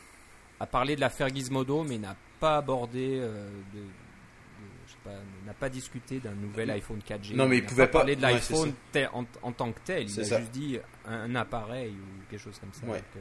a 0.60 0.66
parlé 0.66 0.94
de 0.94 1.00
l'affaire 1.00 1.28
Gizmodo, 1.28 1.82
mais 1.82 1.98
n'a 1.98 2.14
pas 2.38 2.58
abordé, 2.58 3.18
euh, 3.20 3.50
de, 3.74 3.80
de- 3.80 5.46
n'a 5.46 5.54
pas 5.54 5.68
discuté 5.68 6.20
d'un 6.20 6.34
nouvel 6.34 6.70
iPhone 6.70 7.00
4G. 7.00 7.34
Non, 7.34 7.48
mais 7.48 7.58
il 7.58 7.62
n'a 7.64 7.68
pouvait 7.68 7.86
pas- 7.88 7.98
parler 8.00 8.14
de 8.14 8.22
l'iPhone 8.22 8.72
en, 9.12 9.24
en 9.42 9.52
tant 9.52 9.72
que 9.72 9.80
tel. 9.84 10.04
Il 10.04 10.10
C'est 10.10 10.20
a 10.20 10.24
ça. 10.24 10.38
juste 10.38 10.52
dit 10.52 10.78
un, 11.06 11.12
un 11.22 11.34
appareil 11.34 11.90
ou 11.92 12.30
quelque 12.30 12.40
chose 12.40 12.58
comme 12.60 12.72
ça. 12.72 12.86
Ouais. 12.86 12.98
Donc, 12.98 13.04
euh, 13.16 13.20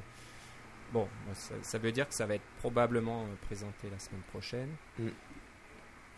bon, 0.94 1.08
ça, 1.34 1.56
ça 1.64 1.78
veut 1.80 1.92
dire 1.92 2.08
que 2.08 2.14
ça 2.14 2.28
va 2.28 2.36
être 2.36 2.46
probablement 2.60 3.24
euh, 3.24 3.36
présenté 3.48 3.90
la 3.90 3.98
semaine 3.98 4.22
prochaine. 4.30 4.70
Mm. 5.00 5.08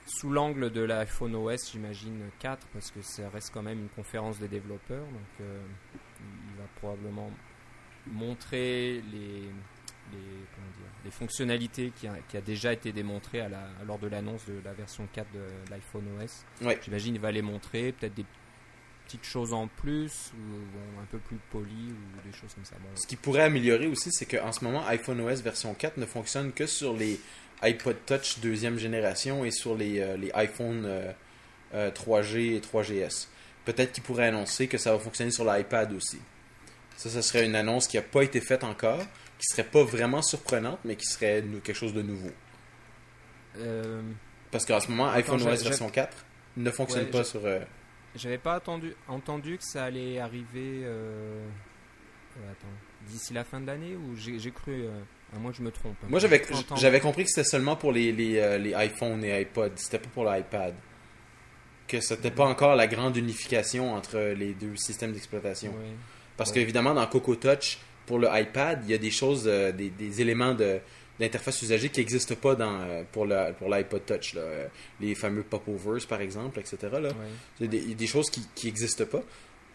Sous 0.05 0.29
l'angle 0.29 0.71
de 0.71 0.81
l'iPhone 0.81 1.35
OS, 1.35 1.71
j'imagine 1.71 2.19
4, 2.39 2.67
parce 2.73 2.91
que 2.91 3.01
ça 3.01 3.29
reste 3.29 3.51
quand 3.53 3.61
même 3.61 3.79
une 3.79 3.89
conférence 3.89 4.37
des 4.37 4.49
développeurs. 4.49 5.05
Donc, 5.05 5.41
euh, 5.41 5.61
il 6.19 6.57
va 6.57 6.67
probablement 6.75 7.31
montrer 8.07 9.01
les, 9.11 9.49
les, 10.11 10.45
comment 10.55 10.67
dire, 10.75 10.91
les 11.05 11.11
fonctionnalités 11.11 11.91
qui 11.95 12.07
a, 12.07 12.17
qui 12.27 12.37
a 12.37 12.41
déjà 12.41 12.73
été 12.73 12.91
démontrées 12.91 13.41
à 13.41 13.49
la, 13.49 13.69
lors 13.87 13.99
de 13.99 14.07
l'annonce 14.07 14.45
de 14.45 14.55
la 14.63 14.73
version 14.73 15.07
4 15.11 15.27
de 15.33 15.71
l'iPhone 15.71 16.03
OS. 16.21 16.45
Ouais. 16.61 16.79
J'imagine 16.83 17.15
il 17.15 17.21
va 17.21 17.31
les 17.31 17.41
montrer, 17.41 17.93
peut-être 17.93 18.13
des 18.13 18.25
petites 19.05 19.25
choses 19.25 19.53
en 19.53 19.67
plus, 19.67 20.31
ou 20.33 20.57
bon, 20.73 21.01
un 21.01 21.05
peu 21.05 21.19
plus 21.19 21.37
polies, 21.51 21.91
ou 21.91 22.27
des 22.27 22.35
choses 22.35 22.53
comme 22.53 22.65
ça. 22.65 22.75
Bon, 22.81 22.89
Ce 22.95 23.07
qui 23.07 23.15
pourrait 23.15 23.43
améliorer 23.43 23.87
aussi, 23.87 24.11
c'est 24.11 24.25
qu'en 24.25 24.51
ce 24.51 24.63
moment, 24.63 24.85
iPhone 24.87 25.21
OS 25.21 25.41
version 25.41 25.73
4 25.73 25.97
ne 25.97 26.05
fonctionne 26.05 26.51
que 26.51 26.65
sur 26.65 26.93
les 26.93 27.19
iPod 27.63 27.97
Touch 28.05 28.39
deuxième 28.39 28.77
génération 28.77 29.43
et 29.45 29.51
sur 29.51 29.75
les, 29.75 29.99
euh, 29.99 30.17
les 30.17 30.31
iPhone 30.33 30.83
euh, 30.85 31.11
euh, 31.73 31.91
3G 31.91 32.55
et 32.55 32.59
3GS. 32.59 33.27
Peut-être 33.65 33.93
qu'il 33.93 34.03
pourrait 34.03 34.27
annoncer 34.27 34.67
que 34.67 34.77
ça 34.77 34.91
va 34.91 34.99
fonctionner 34.99 35.31
sur 35.31 35.45
l'iPad 35.45 35.91
aussi. 35.93 36.19
Ça, 36.97 37.09
ce 37.09 37.21
serait 37.21 37.45
une 37.45 37.55
annonce 37.55 37.87
qui 37.87 37.95
n'a 37.97 38.03
pas 38.03 38.21
été 38.21 38.39
faite 38.41 38.63
encore, 38.63 38.99
qui 39.39 39.45
serait 39.51 39.63
pas 39.63 39.83
vraiment 39.83 40.21
surprenante, 40.21 40.79
mais 40.85 40.95
qui 40.95 41.05
serait 41.05 41.43
quelque 41.63 41.73
chose 41.77 41.93
de 41.93 42.01
nouveau. 42.01 42.29
euh, 43.57 44.01
Parce 44.51 44.65
qu'en 44.65 44.79
ce 44.79 44.89
moment, 44.89 45.07
Attends, 45.07 45.35
iPhone 45.35 45.47
OS 45.47 45.63
version 45.63 45.89
4 45.89 46.25
ne 46.57 46.69
fonctionne 46.71 47.05
Ouais, 47.05 47.09
pas 47.11 47.23
sur... 47.23 47.45
euh, 47.45 47.59
J'avais 48.15 48.37
pas 48.37 48.53
attendu, 48.55 48.93
entendu 49.07 49.57
que 49.57 49.63
ça 49.63 49.85
allait 49.85 50.19
arriver 50.19 50.81
euh, 50.83 51.43
euh, 52.37 52.53
d'ici 53.07 53.33
la 53.33 53.43
fin 53.43 53.59
de 53.59 53.65
l'année, 53.67 53.95
ou 53.95 54.15
j'ai 54.15 54.37
j'ai 54.39 54.51
cru, 54.51 54.85
moins 55.39 55.51
que 55.51 55.57
je 55.57 55.63
me 55.63 55.71
trompe. 55.71 55.95
hein. 56.03 56.07
Moi, 56.09 56.19
j'avais 56.19 56.99
compris 56.99 57.23
que 57.23 57.29
c'était 57.29 57.43
seulement 57.47 57.75
pour 57.75 57.91
les, 57.91 58.11
les, 58.11 58.37
euh, 58.37 58.57
les 58.57 58.71
iPhones 58.85 59.23
et 59.23 59.41
iPods, 59.41 59.71
c'était 59.75 59.99
pas 59.99 60.09
pour 60.13 60.25
l'iPad. 60.25 60.73
Que 61.87 61.99
c'était 61.99 62.31
pas 62.31 62.45
encore 62.45 62.75
la 62.75 62.87
grande 62.87 63.17
unification 63.17 63.93
entre 63.93 64.17
les 64.17 64.53
deux 64.53 64.75
systèmes 64.75 65.11
d'exploitation. 65.11 65.73
Parce 66.37 66.49
Ouais. 66.49 66.55
qu'évidemment, 66.55 66.93
dans 66.93 67.05
Coco 67.07 67.35
Touch, 67.35 67.77
pour 68.05 68.19
le 68.19 68.27
iPad, 68.31 68.79
il 68.85 68.91
y 68.91 68.93
a 68.93 68.97
des 68.97 69.11
choses, 69.11 69.43
euh, 69.47 69.71
des, 69.71 69.89
des 69.89 70.21
éléments 70.21 70.53
de 70.53 70.79
d'interface 71.19 71.61
usagée 71.61 71.89
qui 71.89 71.99
n'existent 71.99 72.33
pas 72.35 72.55
dans, 72.55 72.81
euh, 72.81 73.03
pour 73.11 73.27
le- 73.27 73.53
pour 73.59 73.69
l'iPod 73.69 74.03
Touch. 74.03 74.33
là. 74.33 74.41
Les 74.99 75.13
fameux 75.13 75.43
popovers, 75.43 76.01
par 76.09 76.19
exemple, 76.21 76.59
etc. 76.59 76.77
Là. 76.91 76.99
Ouais. 77.01 77.13
Il 77.59 77.65
y 77.65 77.67
a 77.67 77.67
des, 77.69 77.77
il 77.77 77.89
y 77.89 77.91
a 77.91 77.95
des 77.95 78.07
choses 78.07 78.31
qui 78.31 78.41
n'existent 78.65 79.05
pas. 79.05 79.21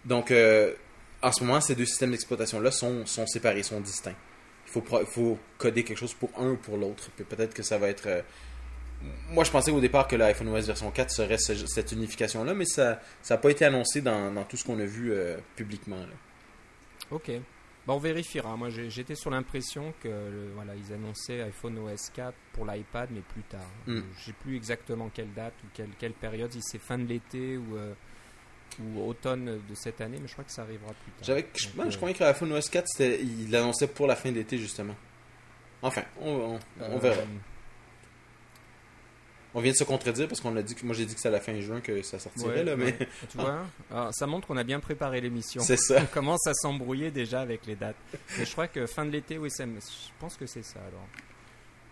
Donc, 0.04 0.32
euh, 0.32 0.74
en 1.22 1.30
ce 1.30 1.44
moment, 1.44 1.60
ces 1.60 1.76
deux 1.76 1.84
systèmes 1.86 2.10
d'exploitation-là 2.10 2.72
sont, 2.72 3.06
sont 3.06 3.24
séparés, 3.28 3.62
sont 3.62 3.80
distincts. 3.80 4.16
Il 4.74 5.06
faut, 5.06 5.38
coder 5.58 5.82
quelque 5.84 5.98
chose 5.98 6.14
pour 6.14 6.30
un 6.38 6.50
ou 6.50 6.56
pour 6.56 6.76
l'autre. 6.76 7.10
Puis 7.16 7.24
Peut-être 7.24 7.54
que 7.54 7.62
ça 7.62 7.78
va 7.78 7.88
être... 7.88 8.06
euh, 8.06 8.22
Moi, 9.30 9.44
je 9.44 9.50
pensais 9.50 9.70
au 9.70 9.80
départ 9.80 10.06
que 10.08 10.16
l'iPhone 10.16 10.48
OS 10.48 10.66
version 10.66 10.90
4 10.90 11.10
serait 11.10 11.38
ce- 11.38 11.66
cette 11.66 11.92
unification-là, 11.92 12.52
mais 12.54 12.64
ça 12.66 13.00
n'a 13.30 13.38
pas 13.38 13.50
été 13.50 13.64
annoncé 13.64 14.00
dans, 14.02 14.32
dans 14.32 14.44
tout 14.44 14.56
ce 14.56 14.64
qu'on 14.64 14.78
a 14.78 14.84
vu 14.84 15.12
euh, 15.12 15.36
publiquement. 15.56 15.96
là. 16.00 16.14
Ok. 17.10 17.30
Bah, 17.86 17.94
on 17.94 17.98
vérifiera. 17.98 18.54
Moi, 18.56 18.68
j'étais 18.68 19.14
sur 19.14 19.30
l'impression 19.30 19.94
que 20.02 20.08
le- 20.08 20.50
voilà, 20.54 20.74
ils 20.74 20.92
annonçaient 20.92 21.40
iPhone 21.42 21.78
OS 21.78 22.10
4 22.10 22.34
pour 22.52 22.66
l'iPad, 22.66 23.08
mais 23.10 23.20
plus 23.22 23.42
tard. 23.44 23.70
Mm. 23.86 24.00
Je 24.18 24.24
sais 24.26 24.32
plus 24.34 24.56
exactement 24.56 25.08
quelle 25.14 25.32
date 25.32 25.54
ou 25.64 25.68
quelle, 25.72 25.90
quelle 25.98 26.12
période, 26.12 26.52
si 26.52 26.60
c'est 26.62 26.78
fin 26.80 26.98
de 26.98 27.06
l'été 27.06 27.56
ou, 27.56 27.76
euh, 27.76 27.94
ou 28.80 29.08
automne 29.08 29.60
de 29.68 29.74
cette 29.74 30.00
année, 30.00 30.18
mais 30.20 30.28
je 30.28 30.32
crois 30.32 30.44
que 30.44 30.52
ça 30.52 30.62
arrivera 30.62 30.92
plus 30.92 31.12
tard. 31.12 31.22
J'avais, 31.24 31.46
je, 31.56 31.68
je 31.68 31.80
euh, 31.80 31.96
croyais 31.96 32.14
que 32.14 32.22
l'iPhone 32.22 32.52
OS 32.52 32.68
4, 32.68 32.86
c'était- 32.88 33.20
il 33.22 33.50
l'annonçait 33.50 33.88
pour 33.88 34.06
la 34.06 34.14
fin 34.16 34.30
d'été, 34.30 34.56
justement. 34.58 34.94
Enfin, 35.82 36.02
on, 36.20 36.30
on- 36.30 36.60
on 36.80 36.96
euh, 36.96 36.98
verra. 36.98 37.22
On 39.54 39.60
vient 39.60 39.72
de 39.72 39.76
se 39.76 39.84
contredire 39.84 40.28
parce 40.28 40.40
qu'on 40.40 40.54
a 40.56 40.62
dit 40.62 40.74
que 40.74 40.84
moi 40.84 40.94
j'ai 40.94 41.06
dit 41.06 41.14
que 41.14 41.20
c'est 41.20 41.28
à 41.28 41.32
la 41.32 41.40
fin 41.40 41.58
juin 41.60 41.80
que 41.80 42.02
ça 42.02 42.18
sortirait, 42.18 42.48
Ouais, 42.58 42.64
là, 42.64 42.76
mais 42.76 42.84
ouais. 42.84 43.08
Tu 43.30 43.38
vois 43.38 43.64
Alors, 43.90 44.14
Ça 44.14 44.26
montre 44.26 44.46
qu'on 44.46 44.56
a 44.58 44.62
bien 44.62 44.78
préparé 44.78 45.20
l'émission. 45.20 45.62
c'est 45.62 45.78
ça. 45.78 46.00
On 46.02 46.06
commence 46.06 46.46
à 46.46 46.52
s'embrouiller 46.54 47.10
déjà 47.10 47.40
avec 47.40 47.64
les 47.66 47.74
dates. 47.74 47.96
Mais 48.38 48.44
je 48.44 48.52
crois 48.52 48.68
que 48.68 48.86
fin 48.86 49.06
de 49.06 49.10
l'été, 49.10 49.38
oui, 49.38 49.48
je 49.58 49.64
pense 50.20 50.36
que 50.36 50.46
c'est 50.46 50.62
ça 50.62 50.78
alors. 50.80 51.06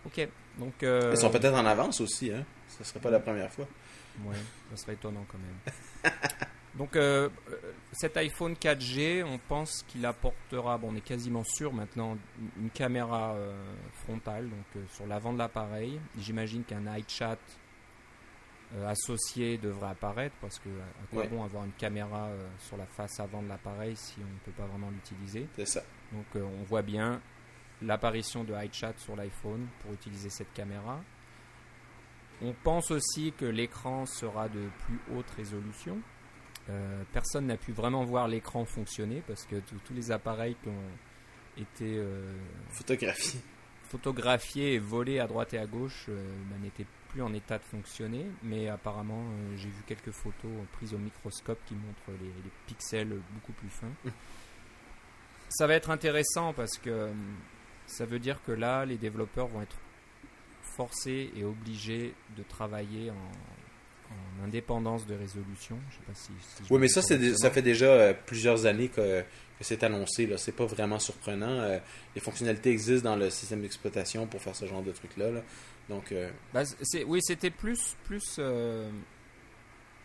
Ok, 0.05 0.25
donc. 0.59 0.83
euh, 0.83 1.11
Ils 1.13 1.17
sont 1.19 1.31
peut-être 1.31 1.55
en 1.55 1.65
avance 1.65 1.99
aussi, 1.99 2.31
hein? 2.31 2.45
Ça 2.67 2.83
serait 2.83 2.99
pas 2.99 3.09
la 3.09 3.19
première 3.19 3.51
fois. 3.51 3.67
Ouais, 4.23 4.35
ça 4.71 4.77
serait 4.77 4.93
étonnant 4.93 5.25
quand 5.29 5.39
même. 5.39 6.13
Donc, 6.77 6.95
euh, 6.95 7.27
euh, 7.49 7.55
cet 7.91 8.17
iPhone 8.17 8.53
4G, 8.53 9.23
on 9.23 9.39
pense 9.39 9.83
qu'il 9.87 10.05
apportera, 10.05 10.77
bon, 10.77 10.89
on 10.91 10.95
est 10.95 11.01
quasiment 11.01 11.43
sûr 11.43 11.73
maintenant, 11.73 12.17
une- 12.59 12.69
caméra 12.69 13.33
euh, 13.33 13.51
frontale, 14.03 14.47
donc 14.49 14.65
euh, 14.75 14.83
sur 14.93 15.07
l'avant 15.07 15.33
de 15.33 15.39
l'appareil. 15.39 15.99
J'imagine 16.19 16.63
qu'un 16.63 16.83
iChat 16.97 17.37
associé 18.85 19.57
devrait 19.57 19.89
apparaître, 19.91 20.35
parce 20.41 20.59
que 20.59 20.67
à 20.69 21.07
quoi 21.09 21.23
Ouais. 21.23 21.27
bon 21.29 21.41
avoir 21.43 21.63
une 21.63 21.71
caméra 21.71 22.29
sur 22.59 22.75
la 22.77 22.85
face 22.85 23.17
avant 23.19 23.41
de 23.41 23.47
l'appareil 23.47 23.95
si 23.95 24.15
on 24.19 24.25
ne 24.33 24.39
peut 24.45 24.51
pas 24.51 24.65
vraiment 24.65 24.89
l'utiliser? 24.89 25.47
C'est 25.55 25.65
ça. 25.67 25.81
donc 26.11 26.25
on 26.35 26.63
voit 26.63 26.81
bien 26.81 27.21
l'apparition 27.81 28.43
de 28.43 28.53
iChat 28.65 28.93
sur 28.97 29.15
l'iPhone 29.15 29.67
pour 29.79 29.93
utiliser 29.93 30.29
cette 30.29 30.51
caméra. 30.53 30.99
On 32.41 32.53
pense 32.63 32.91
aussi 32.91 33.31
que 33.37 33.45
l'écran 33.45 34.05
sera 34.05 34.49
de 34.49 34.67
plus 34.85 34.99
haute 35.15 35.29
résolution. 35.37 35.97
Euh, 36.69 37.03
personne 37.13 37.45
n'a 37.47 37.55
pu 37.57 37.71
vraiment 37.71 38.03
voir 38.03 38.27
l'écran 38.27 38.65
fonctionner 38.65 39.21
parce 39.27 39.45
que 39.45 39.55
tous- 39.85 39.93
les 39.93 40.11
appareils 40.11 40.55
qui 40.61 40.67
ont 40.69 41.61
été 41.61 41.97
euh, 41.97 42.33
photographiés 43.89 44.73
et 44.73 44.79
volés 44.79 45.19
à 45.19 45.27
droite 45.27 45.53
et 45.53 45.57
à 45.59 45.65
gauche 45.65 46.05
euh, 46.09 46.21
bah, 46.49 46.57
n'étaient 46.61 46.85
plus 47.09 47.21
en 47.21 47.33
état 47.33 47.57
de 47.57 47.63
fonctionner. 47.63 48.25
Mais 48.43 48.67
apparemment, 48.67 49.23
j'ai 49.55 49.69
vu 49.69 49.81
quelques 49.87 50.11
photos 50.11 50.51
prises 50.73 50.93
au 50.93 50.97
microscope 50.97 51.59
qui 51.65 51.73
montrent 51.75 52.19
les, 52.21 52.27
les 52.27 52.51
pixels 52.65 53.17
beaucoup 53.33 53.53
plus 53.53 53.69
fins. 53.69 54.11
Ça 55.49 55.67
va 55.67 55.75
être 55.75 55.89
intéressant 55.89 56.51
parce 56.51 56.77
que 56.77 57.09
ça 57.85 58.05
veut 58.05 58.19
dire 58.19 58.43
que 58.43 58.51
là, 58.51 58.85
les 58.85 58.97
développeurs 58.97 59.47
vont 59.47 59.61
être 59.61 59.77
forcés 60.75 61.31
et 61.37 61.45
obligés 61.45 62.13
de 62.35 62.43
travailler 62.43 63.09
en, 63.09 63.15
en 64.11 64.43
indépendance 64.45 65.05
de 65.05 65.15
résolution. 65.15 65.77
Je 65.89 65.95
sais 65.95 66.01
pas 66.05 66.13
si. 66.13 66.31
si 66.41 66.63
je 66.67 66.73
Oui, 66.73 66.79
mais 66.79 66.87
ça, 66.87 67.01
c'est 67.01 67.35
ça 67.37 67.51
fait 67.51 67.61
déjà 67.61 67.85
euh, 67.87 68.13
plusieurs 68.25 68.65
années 68.65 68.87
que, 68.89 69.21
que 69.21 69.63
c'est 69.63 69.83
annoncé. 69.83 70.25
Là. 70.27 70.37
C'est 70.37 70.51
pas 70.51 70.65
vraiment 70.65 70.99
surprenant. 70.99 71.49
Euh, 71.49 71.79
les 72.15 72.21
fonctionnalités 72.21 72.69
existent 72.71 73.09
dans 73.09 73.15
le 73.15 73.29
système 73.29 73.61
d'exploitation 73.61 74.27
pour 74.27 74.41
faire 74.41 74.55
ce 74.55 74.65
genre 74.65 74.81
de 74.83 74.91
trucs-là. 74.91 75.31
là. 75.31 75.41
Donc, 75.89 76.11
euh, 76.11 76.29
Bah, 76.53 76.63
oui, 77.05 77.19
c'était 77.21 77.49
plus, 77.51 77.95
plus 78.03 78.39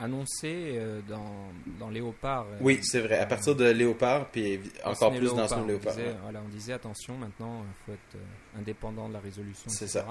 annoncé 0.01 0.81
dans, 1.09 1.47
dans 1.79 1.89
Léopard. 1.91 2.47
oui, 2.61 2.81
c'est 2.83 3.01
vrai. 3.01 3.19
À 3.19 3.27
partir 3.27 3.55
de 3.55 3.65
Léopard, 3.71 4.29
puis 4.31 4.61
encore 4.85 5.11
plus 5.13 5.29
dans 5.29 5.43
Leopard, 5.43 5.49
Snow 5.49 5.63
on 5.63 5.67
Léopard. 5.67 5.93
disait, 5.95 6.07
ouais. 6.09 6.17
voilà, 6.23 6.43
on 6.45 6.49
disait 6.49 6.73
attention, 6.73 7.17
maintenant, 7.19 7.63
il 7.65 7.85
faut 7.87 7.93
être 7.93 8.23
indépendant 8.59 9.09
de 9.09 9.13
la 9.15 9.21
résolution, 9.21 9.71
C'est 9.71 9.85
etc. 9.85 10.05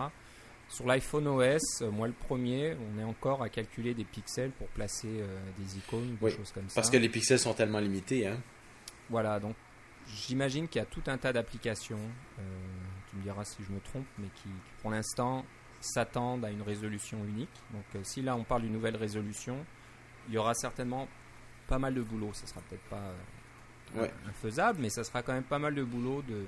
Sur 0.71 0.85
l'iPhone 0.87 1.27
OS, 1.27 1.81
euh, 1.81 1.91
moi 1.91 2.07
le 2.07 2.13
premier, 2.13 2.75
on 2.95 2.99
est 2.99 3.03
encore 3.03 3.43
à 3.43 3.49
calculer 3.49 3.93
des 3.93 4.05
pixels 4.05 4.51
pour 4.51 4.67
placer 4.69 5.07
euh, 5.09 5.37
des 5.57 5.77
icônes, 5.77 6.15
des 6.15 6.25
Oui, 6.25 6.31
choses 6.31 6.51
comme 6.53 6.67
ça. 6.69 6.75
Parce 6.75 6.89
que 6.89 6.97
les 6.97 7.09
pixels 7.09 7.39
sont 7.39 7.53
tellement 7.53 7.79
limités. 7.79 8.25
Hein. 8.25 8.37
Voilà, 9.09 9.39
donc 9.39 9.55
j'imagine 10.07 10.67
qu'il 10.69 10.79
y 10.79 10.81
a 10.81 10.85
tout 10.85 11.03
un 11.07 11.17
tas 11.17 11.33
d'applications, 11.33 11.99
euh, 12.39 12.41
tu 13.09 13.17
me 13.17 13.21
diras 13.23 13.43
si 13.43 13.57
je 13.67 13.71
me 13.73 13.79
trompe, 13.81 14.05
mais 14.17 14.27
qui, 14.35 14.43
qui, 14.43 14.49
pour 14.81 14.91
l'instant 14.91 15.45
s'attendent 15.81 16.45
à 16.45 16.51
une 16.51 16.61
résolution 16.61 17.17
unique. 17.25 17.49
Donc 17.73 17.83
euh, 17.95 17.99
si 18.03 18.21
là 18.21 18.35
on 18.37 18.43
parle 18.45 18.61
d'une 18.61 18.73
nouvelle 18.73 18.95
résolution, 18.95 19.57
il 20.29 20.35
y 20.35 20.37
aura 20.37 20.53
certainement 20.53 21.07
pas 21.67 21.79
mal 21.79 21.93
de 21.93 22.01
boulot. 22.01 22.29
Ça 22.33 22.47
sera 22.47 22.61
peut-être 22.61 22.83
pas 22.89 23.11
Ouais. 23.93 24.09
infaisable, 24.29 24.79
mais 24.81 24.89
ça 24.89 25.03
sera 25.03 25.21
quand 25.21 25.33
même 25.33 25.43
pas 25.43 25.59
mal 25.59 25.75
de 25.75 25.83
boulot 25.83 26.21
de 26.21 26.45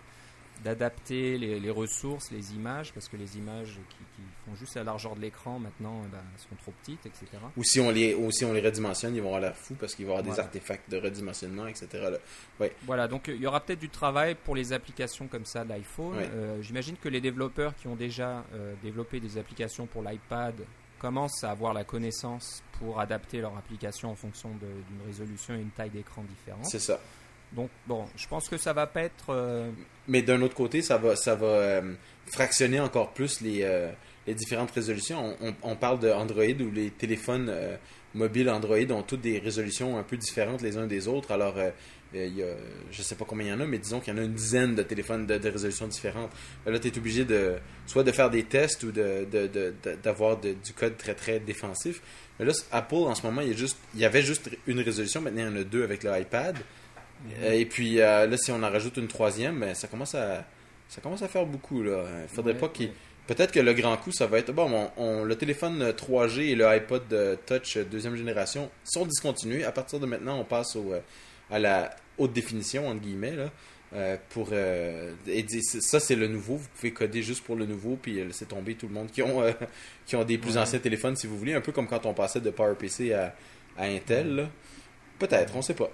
d'adapter 0.63 1.37
les, 1.37 1.59
les 1.59 1.69
ressources, 1.69 2.31
les 2.31 2.53
images, 2.53 2.93
parce 2.93 3.07
que 3.07 3.17
les 3.17 3.37
images 3.37 3.79
qui, 3.89 3.97
qui 4.15 4.21
font 4.45 4.55
juste 4.55 4.75
la 4.75 4.83
largeur 4.83 5.15
de 5.15 5.21
l'écran 5.21 5.59
maintenant 5.59 6.01
eh 6.05 6.09
ben, 6.09 6.23
sont 6.37 6.55
trop 6.55 6.73
petites, 6.81 7.05
etc. 7.05 7.25
Ou 7.57 7.63
si 7.63 7.79
on 7.79 7.89
les, 7.89 8.13
ou 8.13 8.31
si 8.31 8.45
on 8.45 8.53
les 8.53 8.61
redimensionne, 8.61 9.15
ils 9.15 9.21
vont 9.21 9.27
avoir 9.27 9.41
l'air 9.41 9.55
fous 9.55 9.75
parce 9.79 9.95
qu'il 9.95 10.05
va 10.05 10.13
y 10.13 10.17
avoir 10.17 10.35
des 10.35 10.39
artefacts 10.39 10.89
de 10.89 10.97
redimensionnement, 10.97 11.67
etc. 11.67 11.87
là. 11.93 12.67
Voilà, 12.85 13.07
donc 13.07 13.29
euh, 13.29 13.35
il 13.35 13.41
y 13.41 13.47
aura 13.47 13.59
peut-être 13.59 13.79
du 13.79 13.89
travail 13.89 14.35
pour 14.35 14.55
les 14.55 14.73
applications 14.73 15.27
comme 15.27 15.45
ça 15.45 15.65
d'iPhone. 15.65 16.17
Ouais. 16.17 16.29
Euh, 16.33 16.61
J'imagine 16.61 16.97
que 16.97 17.09
les 17.09 17.21
développeurs 17.21 17.75
qui 17.75 17.87
ont 17.87 17.95
déjà 17.95 18.43
euh, 18.53 18.73
développé 18.81 19.19
des 19.19 19.37
applications 19.37 19.85
pour 19.85 20.01
l'iPad 20.01 20.55
commencent 20.99 21.43
à 21.43 21.51
avoir 21.51 21.73
la 21.73 21.83
connaissance 21.83 22.63
pour 22.79 22.99
adapter 22.99 23.41
leur 23.41 23.57
application 23.57 24.11
en 24.11 24.15
fonction 24.15 24.49
d'une 24.49 25.05
résolution 25.05 25.53
et 25.53 25.59
une 25.59 25.71
taille 25.71 25.89
d'écran 25.89 26.23
différente. 26.23 26.65
C'est 26.65 26.79
ça. 26.79 26.99
Donc 27.55 27.69
bon, 27.87 28.05
je 28.15 28.27
pense 28.27 28.49
que 28.49 28.57
ça 28.57 28.73
va 28.73 28.87
pas 28.87 29.01
être... 29.03 29.29
euh, 29.29 29.69
Mais 30.07 30.21
d'un 30.21 30.41
autre 30.41 30.55
côté, 30.55 30.81
ça 30.81 30.97
va, 30.97 31.15
ça 31.15 31.35
va 31.35 31.45
euh, 31.47 31.93
fractionner 32.31 32.79
encore 32.79 33.11
plus 33.13 33.41
les, 33.41 33.59
euh, 33.63 33.91
les 34.27 34.33
différentes 34.33 34.71
résolutions. 34.71 35.35
On, 35.41 35.53
on- 35.61 35.75
parle 35.75 35.99
de 35.99 36.09
Android 36.09 36.43
où 36.43 36.71
les 36.71 36.89
téléphones 36.89 37.53
mobiles 38.15 38.49
Android 38.49 38.77
ont 38.91 39.03
toutes 39.03 39.21
des 39.21 39.39
résolutions 39.39 39.97
un 39.97 40.03
peu 40.03 40.17
différentes 40.17 40.61
les 40.61 40.77
uns 40.77 40.87
des 40.87 41.07
autres. 41.07 41.31
Alors, 41.31 41.55
il 42.15 42.35
y 42.37 42.43
a, 42.43 42.47
je 42.91 43.01
sais 43.01 43.15
pas 43.15 43.25
combien 43.25 43.47
il 43.47 43.49
y 43.49 43.53
en 43.53 43.59
a, 43.59 43.65
mais 43.65 43.79
disons 43.79 43.99
qu'il 43.99 44.13
y 44.13 44.17
en 44.17 44.21
a 44.21 44.25
une 44.25 44.33
dizaine 44.33 44.75
de 44.75 44.83
téléphones 44.83 45.25
de, 45.25 45.49
résolutions 45.49 45.87
différentes. 45.87 46.29
Là, 46.65 46.77
tu 46.79 46.87
es 46.87 46.97
obligé 46.97 47.25
de 47.25 47.55
soit 47.87 48.03
de 48.03 48.11
faire 48.11 48.29
des 48.29 48.43
tests 48.43 48.83
ou 48.83 48.91
de, 48.91 49.25
de- 49.31 49.47
de- 49.47 49.73
d'avoir 50.03 50.37
du 50.37 50.55
code 50.75 50.95
très 50.97 51.15
très 51.15 51.39
défensif. 51.39 52.01
Mais 52.39 52.45
là, 52.45 52.53
Apple, 52.71 52.95
en 52.95 53.15
ce 53.15 53.23
moment, 53.23 53.41
il 53.41 53.49
y, 53.49 53.51
a 53.51 53.55
juste, 53.55 53.77
il 53.95 53.99
y 54.01 54.05
avait 54.05 54.21
juste 54.23 54.49
une 54.67 54.79
résolution. 54.79 55.21
Maintenant, 55.21 55.41
il 55.49 55.53
y 55.55 55.57
en 55.57 55.61
a 55.61 55.63
deux 55.63 55.83
avec 55.83 56.03
l'iPad. 56.03 56.57
Euh, 56.57 56.61
Et 57.43 57.65
puis 57.65 57.99
euh, 58.01 58.27
là, 58.27 58.37
si 58.37 58.51
on 58.51 58.61
en 58.63 58.69
rajoute 58.69 58.97
une 58.97 59.07
troisième, 59.07 59.59
ben, 59.59 59.73
ça 59.75 59.87
commence 59.87 60.15
à 60.15 60.45
ça 60.89 61.01
commence 61.01 61.21
à 61.21 61.27
faire 61.27 61.45
beaucoup. 61.45 61.81
Là. 61.83 62.03
Il 62.23 62.33
faudrait 62.35 62.53
Ouais, 62.53 62.59
pas 62.59 62.69
qu'il. 62.69 62.87
ouais. 62.87 62.93
Peut-être 63.27 63.53
que 63.53 63.59
le 63.61 63.73
grand 63.73 63.95
coup, 63.95 64.11
ça 64.11 64.27
va 64.27 64.37
être 64.39 64.51
bon. 64.51 64.69
on- 64.97 65.01
on- 65.01 65.23
le 65.23 65.35
téléphone 65.37 65.81
euh, 65.81 65.93
3G 65.93 66.49
et 66.51 66.55
le 66.55 66.65
iPod 66.67 67.03
euh, 67.13 67.35
Touch 67.45 67.77
euh, 67.77 67.83
deuxième 67.85 68.15
génération 68.17 68.69
sont 68.83 69.05
discontinués. 69.05 69.63
À 69.63 69.71
partir 69.71 69.99
de 70.01 70.05
maintenant, 70.05 70.37
on 70.39 70.43
passe 70.43 70.75
au, 70.75 70.91
euh, 70.93 70.99
à 71.49 71.57
la 71.59 71.95
haute 72.17 72.33
définition 72.33 72.87
entre 72.89 72.99
guillemets 73.01 73.35
là. 73.35 73.49
euh, 73.95 74.17
pour 74.29 74.49
euh, 74.51 75.13
et 75.27 75.45
ça 75.61 75.99
c'est 75.99 76.15
le 76.15 76.27
nouveau 76.27 76.57
vous 76.57 76.67
pouvez 76.75 76.91
coder 76.93 77.21
juste 77.23 77.43
pour 77.43 77.55
le 77.55 77.65
nouveau 77.65 77.95
puis 78.01 78.19
euh, 78.19 78.25
laisser 78.25 78.45
tomber 78.45 78.75
tout 78.75 78.87
le 78.87 78.93
monde 78.93 79.09
qui 79.11 79.21
ont 79.23 79.41
euh, 79.43 79.51
qui 80.05 80.15
ont 80.15 80.23
des 80.23 80.37
plus 80.37 80.53
Ouais. 80.55 80.57
anciens 80.61 80.79
téléphones 80.79 81.15
si 81.15 81.25
vous 81.27 81.37
voulez 81.37 81.53
un 81.53 81.61
peu 81.61 81.71
comme 81.71 81.87
quand 81.87 82.05
on 82.05 82.13
passait 82.13 82.39
de 82.41 82.49
PowerPC 82.49 83.13
à, 83.13 83.35
à 83.77 83.85
Intel 83.85 84.35
là. 84.35 84.49
peut-être 85.19 85.55
on 85.55 85.61
sait 85.61 85.73
pas 85.75 85.89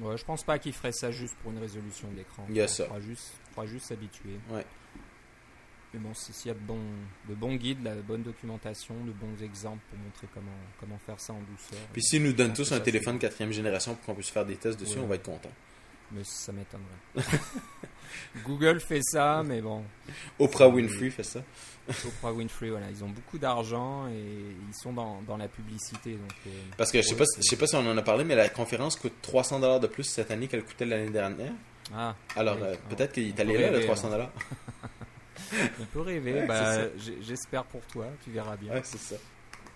ouais, 0.00 0.16
je 0.16 0.24
pense 0.24 0.42
pas 0.44 0.58
qu'ils 0.58 0.72
feraient 0.72 0.92
ça 0.92 1.10
juste 1.10 1.34
pour 1.42 1.52
une 1.52 1.58
résolution 1.58 2.08
d'écran. 2.12 2.46
Il 2.48 2.56
y 2.56 2.60
a 2.60 2.68
ça. 2.68 2.86
fera 2.86 3.00
juste, 3.00 3.32
juste 3.66 3.86
s'habituer. 3.86 4.38
Ouais. 4.50 4.64
Mais 5.94 6.00
bon, 6.00 6.12
si- 6.14 6.32
s'il 6.32 6.48
y 6.48 6.50
a 6.50 6.54
de 6.54 6.58
bons, 6.60 6.80
de 7.28 7.34
bons 7.34 7.54
guides, 7.54 7.82
la 7.82 7.94
bonne 7.94 8.22
documentation, 8.22 8.94
de 9.04 9.12
bons 9.12 9.42
exemples 9.42 9.82
pour 9.88 9.98
montrer 9.98 10.26
comment, 10.34 10.50
comment 10.80 10.98
faire 10.98 11.18
ça 11.20 11.32
en 11.32 11.40
douceur. 11.40 11.78
Puis 11.92 12.02
s'ils 12.02 12.22
nous 12.22 12.32
donnent 12.32 12.52
tous 12.52 12.70
un 12.72 12.80
téléphone 12.80 13.18
quatrième 13.18 13.52
génération 13.52 13.94
pour 13.94 14.04
qu'on 14.04 14.14
puisse 14.14 14.30
faire 14.30 14.44
des 14.44 14.56
tests 14.56 14.78
dessus, 14.78 14.98
Ouais. 14.98 15.04
on 15.04 15.06
va 15.06 15.14
être 15.14 15.22
content. 15.24 15.52
Mais 16.12 16.22
ça 16.24 16.52
m'étonnerait. 16.52 16.86
Google 18.44 18.80
fait 18.80 19.00
ça, 19.02 19.42
mais 19.44 19.60
bon. 19.60 19.82
Oprah 20.38 20.68
Winfrey 20.68 21.10
fait 21.10 21.22
ça. 21.22 21.40
Oprah 22.06 22.32
Winfrey, 22.32 22.70
voilà, 22.70 22.86
ils 22.90 23.02
ont 23.04 23.08
beaucoup 23.08 23.38
d'argent 23.38 24.06
et 24.08 24.12
ils 24.14 24.74
sont 24.74 24.92
dans, 24.92 25.20
dans 25.26 25.36
la 25.36 25.48
publicité. 25.48 26.12
Donc, 26.12 26.32
euh, 26.46 26.50
Parce 26.76 26.90
que 26.92 27.00
je 27.02 27.06
sais 27.08 27.16
pas, 27.16 27.24
je 27.36 27.42
sais 27.42 27.56
pas 27.56 27.66
si 27.66 27.74
on 27.76 27.86
en 27.90 27.96
a 27.96 28.02
parlé, 28.02 28.24
mais 28.24 28.34
la 28.34 28.48
conférence 28.48 28.96
coûte 28.96 29.14
300 29.22 29.60
dollars 29.60 29.80
de 29.80 29.86
plus 29.86 30.04
cette 30.04 30.30
année 30.30 30.48
qu'elle 30.48 30.64
coûtait 30.64 30.84
l'année 30.86 31.10
dernière. 31.10 31.52
Ah, 31.94 32.14
Alors 32.36 32.56
Oui. 32.56 32.62
euh, 32.64 32.74
peut-être 32.90 33.12
qu'il 33.12 33.28
est 33.28 33.40
allé 33.40 33.54
là 33.54 33.68
le 33.70 33.74
rêver, 33.74 33.84
300 33.86 34.08
hein. 34.08 34.10
dollars. 34.10 34.32
on 35.80 35.84
peut 35.86 36.00
rêver. 36.00 36.32
Ouais, 36.34 36.46
bah, 36.46 36.88
J'espère 37.22 37.64
pour 37.64 37.82
toi, 37.86 38.06
tu 38.24 38.30
verras 38.30 38.56
bien. 38.56 38.72
Ouais, 38.72 38.82
c'est 38.84 38.98
ça. 38.98 39.16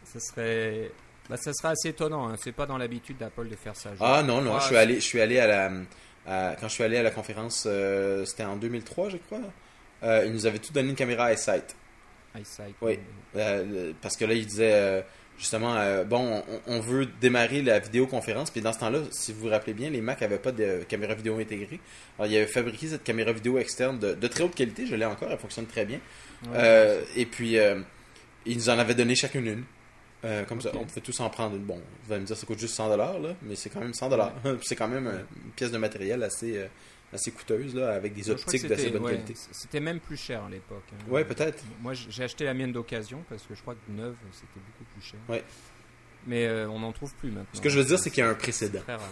Ça 0.04 0.18
serait, 0.18 0.90
bah, 1.28 1.36
ça 1.36 1.52
serait 1.52 1.68
assez 1.72 1.90
étonnant. 1.90 2.28
Hein. 2.28 2.36
C'est 2.42 2.52
pas 2.52 2.66
dans 2.66 2.78
l'habitude 2.78 3.18
d'Apple 3.18 3.48
de 3.48 3.54
faire 3.56 3.76
ça. 3.76 3.90
Je- 3.94 4.00
Ah 4.02 4.22
non 4.24 4.40
non, 4.40 4.54
Ah, 4.56 4.60
je 4.60 4.66
suis 4.66 4.76
allé, 4.76 4.94
je 4.96 5.04
suis 5.06 5.20
allé 5.20 5.38
à 5.38 5.46
la, 5.46 5.70
à- 6.30 6.56
quand 6.58 6.68
je 6.68 6.74
suis 6.74 6.84
allé 6.84 6.96
à 6.96 7.02
la 7.02 7.10
conférence, 7.10 7.64
euh, 7.66 8.24
c'était 8.24 8.44
en 8.44 8.56
2003 8.56 9.08
je 9.10 9.16
crois. 9.18 9.40
Euh, 10.02 10.22
ils 10.26 10.32
nous 10.32 10.46
avaient 10.46 10.58
tout 10.58 10.72
donné 10.72 10.88
une 10.90 10.94
caméra 10.96 11.32
iSight. 11.32 11.76
Eyesight, 12.34 12.74
Oui. 12.80 12.98
Euh, 13.36 13.92
parce 14.00 14.16
que 14.16 14.24
là, 14.24 14.32
il 14.34 14.46
disait 14.46 14.72
euh, 14.72 15.02
justement, 15.36 15.74
euh, 15.76 16.04
bon, 16.04 16.42
on, 16.48 16.76
on 16.76 16.80
veut 16.80 17.06
démarrer 17.20 17.60
la 17.60 17.80
vidéoconférence. 17.80 18.50
Puis 18.50 18.60
dans 18.60 18.72
ce 18.72 18.78
temps-là, 18.78 19.00
si 19.10 19.32
vous 19.32 19.40
vous 19.40 19.48
rappelez 19.48 19.74
bien, 19.74 19.90
les 19.90 20.00
Mac 20.00 20.20
n'avaient 20.20 20.38
pas 20.38 20.52
de 20.52 20.84
caméra 20.88 21.14
vidéo 21.14 21.38
intégrée. 21.38 21.80
Alors, 22.18 22.30
il 22.30 22.36
avait 22.36 22.46
fabriqué 22.46 22.86
cette 22.86 23.02
caméra 23.04 23.32
vidéo 23.32 23.58
externe 23.58 23.98
de, 23.98 24.14
de 24.14 24.26
très 24.28 24.44
haute 24.44 24.54
qualité. 24.54 24.86
Je 24.86 24.94
l'ai 24.94 25.04
encore, 25.04 25.28
elle 25.30 25.38
fonctionne 25.38 25.66
très 25.66 25.84
bien. 25.84 25.98
Ouais. 26.44 26.50
Euh, 26.54 27.02
et 27.16 27.26
puis, 27.26 27.58
euh, 27.58 27.80
ils 28.46 28.56
nous 28.56 28.70
en 28.70 28.78
avaient 28.78 28.94
donné 28.94 29.14
chacune 29.16 29.46
une. 29.46 29.64
Euh, 30.24 30.44
comme 30.44 30.60
ça, 30.60 30.70
on 30.74 30.84
pouvait 30.84 31.00
tous 31.00 31.18
en 31.20 31.30
prendre 31.30 31.56
une. 31.56 31.64
Bon, 31.64 31.80
vous 32.04 32.12
allez 32.12 32.20
me 32.22 32.26
dire, 32.26 32.36
ça 32.36 32.46
coûte 32.46 32.58
juste 32.58 32.74
100 32.74 32.90
dollars, 32.90 33.18
là, 33.18 33.34
mais 33.42 33.56
c'est 33.56 33.70
quand 33.70 33.80
même 33.80 33.94
100 33.94 34.08
dollars. 34.10 34.34
c'est 34.62 34.76
quand 34.76 34.88
même 34.88 35.06
une 35.06 35.52
pièce 35.52 35.70
de 35.70 35.78
matériel 35.78 36.22
assez, 36.22 36.58
euh, 36.58 36.66
assez 37.12 37.30
coûteuse, 37.30 37.74
là, 37.74 37.94
avec 37.94 38.12
des 38.12 38.28
optiques 38.30 38.66
d'assez 38.66 38.90
bonne 38.90 39.02
ouais, 39.02 39.12
qualité. 39.12 39.34
C'était 39.52 39.80
même 39.80 39.98
plus 39.98 40.18
cher 40.18 40.44
à 40.44 40.50
l'époque. 40.50 40.84
hein. 40.92 41.04
Ouais, 41.08 41.24
peut-être. 41.24 41.62
Moi, 41.80 41.94
j'ai 41.94 42.22
acheté 42.22 42.44
la 42.44 42.52
mienne 42.54 42.72
d'occasion 42.72 43.24
parce 43.28 43.44
que 43.44 43.54
je 43.54 43.62
crois 43.62 43.74
que 43.74 43.92
neuve, 43.92 44.14
c'était 44.32 44.60
beaucoup 44.66 44.90
plus 44.92 45.02
cher. 45.02 45.20
Ouais. 45.28 45.42
Mais 46.26 46.46
euh, 46.46 46.68
on 46.68 46.80
n'en 46.80 46.92
trouve 46.92 47.14
plus 47.14 47.30
maintenant. 47.30 47.46
Ce 47.54 47.60
que 47.62 47.70
je 47.70 47.78
veux 47.78 47.84
dire, 47.84 47.98
c'est 47.98 48.10
qu'il 48.10 48.22
y 48.22 48.26
a 48.26 48.28
un 48.28 48.34
précédent. 48.34 48.80
Très 48.80 48.96
rare. 48.96 49.08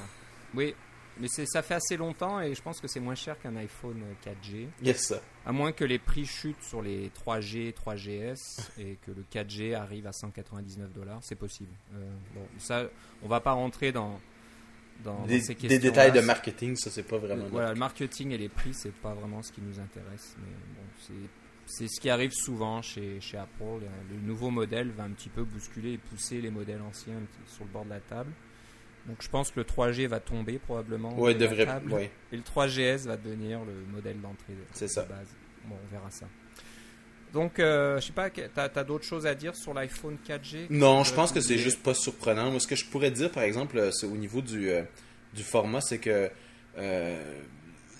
Oui, 0.54 0.74
mais 1.20 1.28
ça 1.28 1.62
fait 1.62 1.74
assez 1.74 1.96
longtemps 1.96 2.40
et 2.40 2.54
je 2.54 2.62
pense 2.62 2.80
que 2.80 2.88
c'est 2.88 3.00
moins 3.00 3.14
cher 3.14 3.38
qu'un 3.38 3.56
iPhone 3.56 4.02
4G. 4.24 4.68
Yes. 4.82 5.14
À 5.46 5.52
moins 5.52 5.72
que 5.72 5.84
les 5.84 5.98
prix 5.98 6.26
chutent 6.26 6.62
sur 6.62 6.82
les 6.82 7.10
3G, 7.10 7.72
3GS 7.74 8.70
et 8.78 8.96
que 9.04 9.10
le 9.10 9.22
4G 9.32 9.74
arrive 9.74 10.06
à 10.06 10.12
199 10.12 10.92
dollars, 10.92 11.18
c'est 11.22 11.34
possible. 11.36 11.72
Euh, 11.94 12.10
bon, 12.34 12.46
ça, 12.58 12.84
on 13.22 13.28
va 13.28 13.40
pas 13.40 13.52
rentrer 13.52 13.92
dans, 13.92 14.20
dans, 15.04 15.20
dans 15.20 15.26
Des, 15.26 15.40
ces 15.40 15.54
des 15.54 15.68
questions. 15.68 15.80
détails 15.80 16.12
de 16.12 16.20
marketing, 16.20 16.76
ça, 16.76 16.90
c'est 16.90 17.02
pas 17.02 17.18
vraiment. 17.18 17.46
Voilà, 17.50 17.72
le 17.72 17.78
marketing 17.78 18.30
et 18.32 18.38
les 18.38 18.48
prix, 18.48 18.74
c'est 18.74 18.92
pas 18.94 19.14
vraiment 19.14 19.42
ce 19.42 19.52
qui 19.52 19.60
nous 19.62 19.78
intéresse. 19.80 20.36
Mais 20.38 20.52
bon, 20.76 20.82
c'est- 21.00 21.30
ce 21.88 22.00
qui 22.00 22.08
arrive 22.08 22.32
souvent 22.32 22.80
chez, 22.80 23.20
chez 23.20 23.36
Apple. 23.36 23.84
Le 24.10 24.16
nouveau 24.26 24.48
modèle 24.50 24.90
va 24.90 25.02
un 25.04 25.10
petit 25.10 25.28
peu 25.28 25.44
bousculer 25.44 25.92
et 25.92 25.98
pousser 25.98 26.40
les 26.40 26.50
modèles 26.50 26.80
anciens 26.80 27.20
sur 27.46 27.64
le 27.64 27.70
bord 27.70 27.84
de 27.84 27.90
la 27.90 28.00
table. 28.00 28.32
Donc 29.08 29.16
je 29.20 29.28
pense 29.28 29.50
que 29.50 29.60
le 29.60 29.64
3G 29.64 30.06
va 30.06 30.20
tomber 30.20 30.58
probablement. 30.58 31.18
Ouais, 31.18 31.34
de 31.34 31.40
devrait. 31.40 31.66
Ouais. 31.90 32.10
Et 32.32 32.36
le 32.36 32.42
3GS 32.42 33.06
va 33.06 33.16
devenir 33.16 33.60
le 33.64 33.72
modèle 33.92 34.20
d'entrée 34.20 34.52
de, 34.52 34.62
C'est 34.72 34.84
de 34.84 34.90
ça. 34.90 35.02
base. 35.02 35.28
Bon, 35.64 35.74
on 35.82 35.92
verra 35.92 36.10
ça. 36.10 36.26
Donc, 37.32 37.58
euh, 37.58 38.00
je 38.00 38.06
sais 38.06 38.12
pas, 38.12 38.30
t'as 38.30 38.70
as, 38.74 38.84
d'autres 38.84 39.04
choses 39.04 39.26
à 39.26 39.34
dire 39.34 39.54
sur 39.54 39.74
l'iPhone 39.74 40.16
4G 40.26 40.66
Non, 40.70 41.04
je 41.04 41.12
pense 41.12 41.32
que 41.32 41.40
c'est 41.40 41.58
juste 41.58 41.82
pas 41.82 41.94
surprenant. 41.94 42.50
Moi, 42.50 42.60
ce 42.60 42.66
que 42.66 42.76
je 42.76 42.86
pourrais 42.86 43.10
dire, 43.10 43.30
par 43.30 43.42
exemple, 43.42 43.78
euh, 43.78 43.90
c'est 43.90 44.06
au 44.06 44.16
niveau 44.16 44.40
du, 44.40 44.70
euh, 44.70 44.82
du 45.34 45.42
format, 45.42 45.82
c'est 45.82 45.98
que 45.98 46.30
euh, 46.78 47.34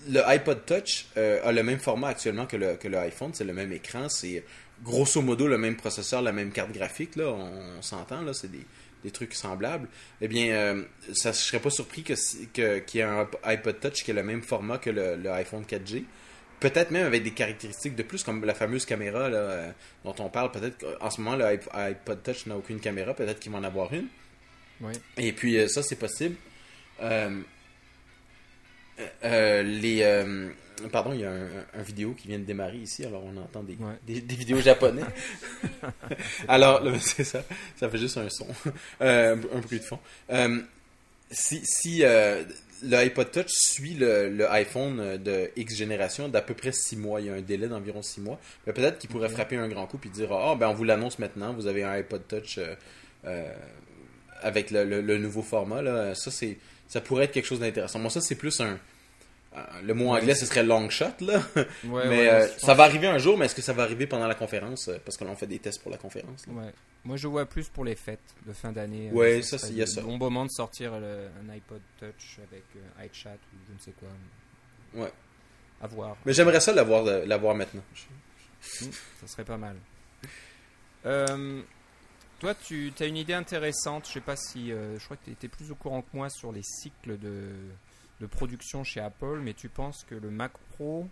le 0.09 0.27
iPod 0.27 0.65
Touch 0.65 1.07
euh, 1.17 1.41
a 1.43 1.51
le 1.51 1.61
même 1.61 1.79
format 1.79 2.07
actuellement 2.07 2.45
que 2.47 2.57
le, 2.57 2.75
que 2.75 2.87
le 2.87 2.97
iPhone. 2.97 3.31
C'est 3.33 3.43
le 3.43 3.53
même 3.53 3.71
écran. 3.71 4.09
C'est 4.09 4.43
grosso 4.83 5.21
modo 5.21 5.47
le 5.47 5.57
même 5.57 5.75
processeur, 5.75 6.21
la 6.21 6.31
même 6.31 6.51
carte 6.51 6.71
graphique. 6.71 7.15
Là, 7.15 7.27
on, 7.27 7.77
on 7.77 7.81
s'entend. 7.81 8.21
Là, 8.21 8.33
c'est 8.33 8.49
des, 8.49 8.65
des 9.03 9.11
trucs 9.11 9.33
semblables. 9.33 9.87
Eh 10.21 10.27
bien, 10.27 10.47
euh, 10.53 10.83
ça, 11.13 11.31
je 11.31 11.37
serais 11.37 11.59
pas 11.59 11.69
surpris 11.69 12.03
que, 12.03 12.13
que- 12.53 12.79
qu'il 12.79 12.99
y 12.99 13.01
ait 13.01 13.05
un 13.07 13.27
iPod 13.43 13.79
Touch 13.79 14.03
qui 14.03 14.11
ait 14.11 14.13
le 14.13 14.23
même 14.23 14.41
format 14.41 14.77
que 14.77 14.89
le, 14.89 15.15
le 15.15 15.31
iPhone 15.31 15.63
4G. 15.63 16.03
Peut-être 16.59 16.91
même 16.91 17.05
avec 17.05 17.23
des 17.23 17.31
caractéristiques 17.31 17.95
de 17.95 18.03
plus, 18.03 18.21
comme 18.23 18.43
la 18.43 18.53
fameuse 18.53 18.85
caméra 18.85 19.29
là, 19.29 19.37
euh, 19.37 19.71
dont 20.03 20.15
on 20.19 20.29
parle. 20.29 20.51
Peut-être 20.51 20.77
qu'en 20.99 21.09
ce 21.09 21.21
moment, 21.21 21.37
le 21.37 21.45
iP- 21.45 21.69
iPod 21.73 22.21
Touch 22.23 22.45
n'a 22.47 22.57
aucune 22.57 22.81
caméra. 22.81 23.13
Peut-être 23.13 23.39
qu'il 23.39 23.51
va 23.51 23.59
en 23.59 23.63
avoir 23.63 23.93
une. 23.93 24.07
Oui. 24.81 24.93
Et 25.17 25.31
puis, 25.31 25.57
euh, 25.57 25.67
ça, 25.69 25.81
c'est 25.83 25.95
possible. 25.95 26.35
Les, 29.23 30.03
pardon, 30.87 31.11
il 31.13 31.19
y 31.21 31.25
a 31.25 31.31
un, 31.31 31.47
un 31.73 31.81
vidéo 31.81 32.13
qui 32.13 32.27
vient 32.27 32.39
de 32.39 32.43
démarrer 32.45 32.77
ici, 32.77 33.03
alors 33.05 33.23
on 33.25 33.35
entend 33.37 33.63
des, 33.63 33.73
Ouais. 33.73 33.93
des, 34.07 34.21
des 34.21 34.35
vidéos 34.35 34.61
japonais. 34.61 35.01
alors, 36.47 36.81
c'est 37.01 37.23
ça, 37.23 37.43
ça 37.75 37.89
fait 37.89 37.97
juste 37.97 38.17
un 38.17 38.29
son, 38.29 38.47
Euh, 39.01 39.35
un 39.53 39.59
bruit 39.59 39.79
de 39.79 39.83
fond. 39.83 39.99
Euh, 40.31 40.59
si 41.31 41.61
si 41.63 42.03
euh, 42.03 42.43
le 42.83 42.95
iPod 42.97 43.31
Touch 43.31 43.49
suit 43.49 43.93
le, 43.93 44.29
le 44.29 44.49
iPhone 44.51 45.17
de 45.17 45.51
X 45.55 45.75
génération 45.75 46.27
d'à 46.29 46.41
peu 46.41 46.53
près 46.53 46.71
6 46.71 46.95
mois, 46.97 47.21
il 47.21 47.27
y 47.27 47.29
a 47.29 47.33
un 47.33 47.41
délai 47.41 47.67
d'environ 47.67 48.01
6 48.01 48.21
mois, 48.21 48.39
mais 48.65 48.73
peut-être 48.73 48.97
qu'il 48.99 49.09
pourrait 49.09 49.29
frapper 49.29 49.57
un 49.57 49.67
grand 49.67 49.85
coup 49.85 49.99
et 50.05 50.09
dire 50.09 50.31
Ah, 50.33 50.55
ben 50.55 50.69
on 50.69 50.73
vous 50.73 50.83
l'annonce 50.85 51.19
maintenant, 51.19 51.53
vous 51.53 51.67
avez 51.67 51.83
un 51.83 51.91
iPod 51.91 52.27
Touch 52.27 52.59
avec 54.41 54.71
le, 54.71 54.85
le- 54.85 55.01
le 55.01 55.17
nouveau 55.17 55.41
format. 55.41 55.81
Là. 55.81 56.15
Ça, 56.15 56.31
c'est, 56.31 56.57
ça 56.87 57.01
pourrait 57.01 57.25
être 57.25 57.31
quelque 57.33 57.45
chose 57.45 57.59
d'intéressant. 57.59 57.99
Moi, 57.99 58.09
ça, 58.09 58.21
c'est 58.21 58.35
plus 58.35 58.59
un. 58.61 58.79
Euh, 59.59 59.81
le 59.83 59.93
mot 59.93 60.09
anglais, 60.09 60.35
ce 60.35 60.45
serait 60.45 60.63
long 60.63 60.89
shot, 60.89 61.05
là. 61.21 61.41
Ouais, 61.55 61.65
mais 61.85 62.09
ouais, 62.09 62.29
euh, 62.29 62.47
ça 62.57 62.73
va 62.73 62.83
arriver 62.83 63.07
un 63.07 63.17
jour, 63.17 63.37
mais 63.37 63.45
est-ce 63.45 63.55
que 63.55 63.61
ça 63.61 63.73
va 63.73 63.83
arriver 63.83 64.07
pendant 64.07 64.27
la 64.27 64.35
conférence? 64.35 64.87
Euh, 64.87 64.97
Parce 65.03 65.17
que 65.17 65.23
là, 65.25 65.31
on 65.31 65.35
fait 65.35 65.47
des 65.47 65.59
tests 65.59 65.81
pour 65.81 65.91
la 65.91 65.97
conférence. 65.97 66.45
Ouais. 66.47 66.71
Moi, 67.03 67.17
je 67.17 67.27
vois 67.27 67.45
plus 67.45 67.69
pour 67.69 67.85
les 67.85 67.95
fêtes 67.95 68.19
de 68.45 68.53
fin 68.53 68.71
d'année. 68.71 69.09
Ouais, 69.11 69.39
Euh, 69.39 69.41
ça, 69.41 69.57
serait 69.57 69.67
c'est- 69.67 69.73
il 69.73 69.77
y 69.77 69.81
a 69.81 69.85
le 69.85 69.91
ça. 69.91 70.01
bon 70.01 70.17
moment 70.17 70.45
de 70.45 70.51
sortir 70.51 70.99
le- 70.99 71.27
un 71.45 71.49
iPod 71.49 71.81
Touch 71.99 72.39
avec 72.51 72.63
euh, 72.75 73.05
iChat 73.05 73.31
ou 73.53 73.57
je 73.67 73.73
ne 73.73 73.79
sais 73.79 73.93
quoi. 73.99 74.09
Ouais. 74.93 75.11
À 75.81 75.87
voir. 75.87 76.17
Mais 76.25 76.33
j'aimerais 76.33 76.59
ça 76.59 76.73
l'avoir, 76.73 77.03
l'avoir 77.03 77.55
maintenant. 77.55 77.83
Hmm, 78.81 78.85
ça 79.21 79.27
serait 79.27 79.45
pas 79.45 79.57
mal. 79.57 79.77
Toi, 82.39 82.53
tu 82.55 82.91
as 82.99 83.05
une 83.05 83.17
idée 83.17 83.33
intéressante. 83.33 84.07
Je 84.07 84.13
sais 84.13 84.21
pas 84.21 84.35
si. 84.35 84.69
je 84.69 85.03
crois 85.05 85.17
que 85.17 85.25
tu 85.25 85.31
étais 85.31 85.47
plus 85.47 85.71
au 85.71 85.75
courant 85.75 86.01
que 86.01 86.07
moi 86.13 86.29
sur 86.29 86.51
les 86.51 86.63
cycles 86.63 87.17
de, 87.17 87.51
de 88.21 88.25
production 88.25 88.83
chez 88.83 88.99
Apple, 88.99 89.39
mais 89.43 89.53
tu 89.53 89.69
penses 89.69 90.05
que 90.09 90.15
le 90.15 90.29
Mac 90.29 90.51
Pro 90.73 91.07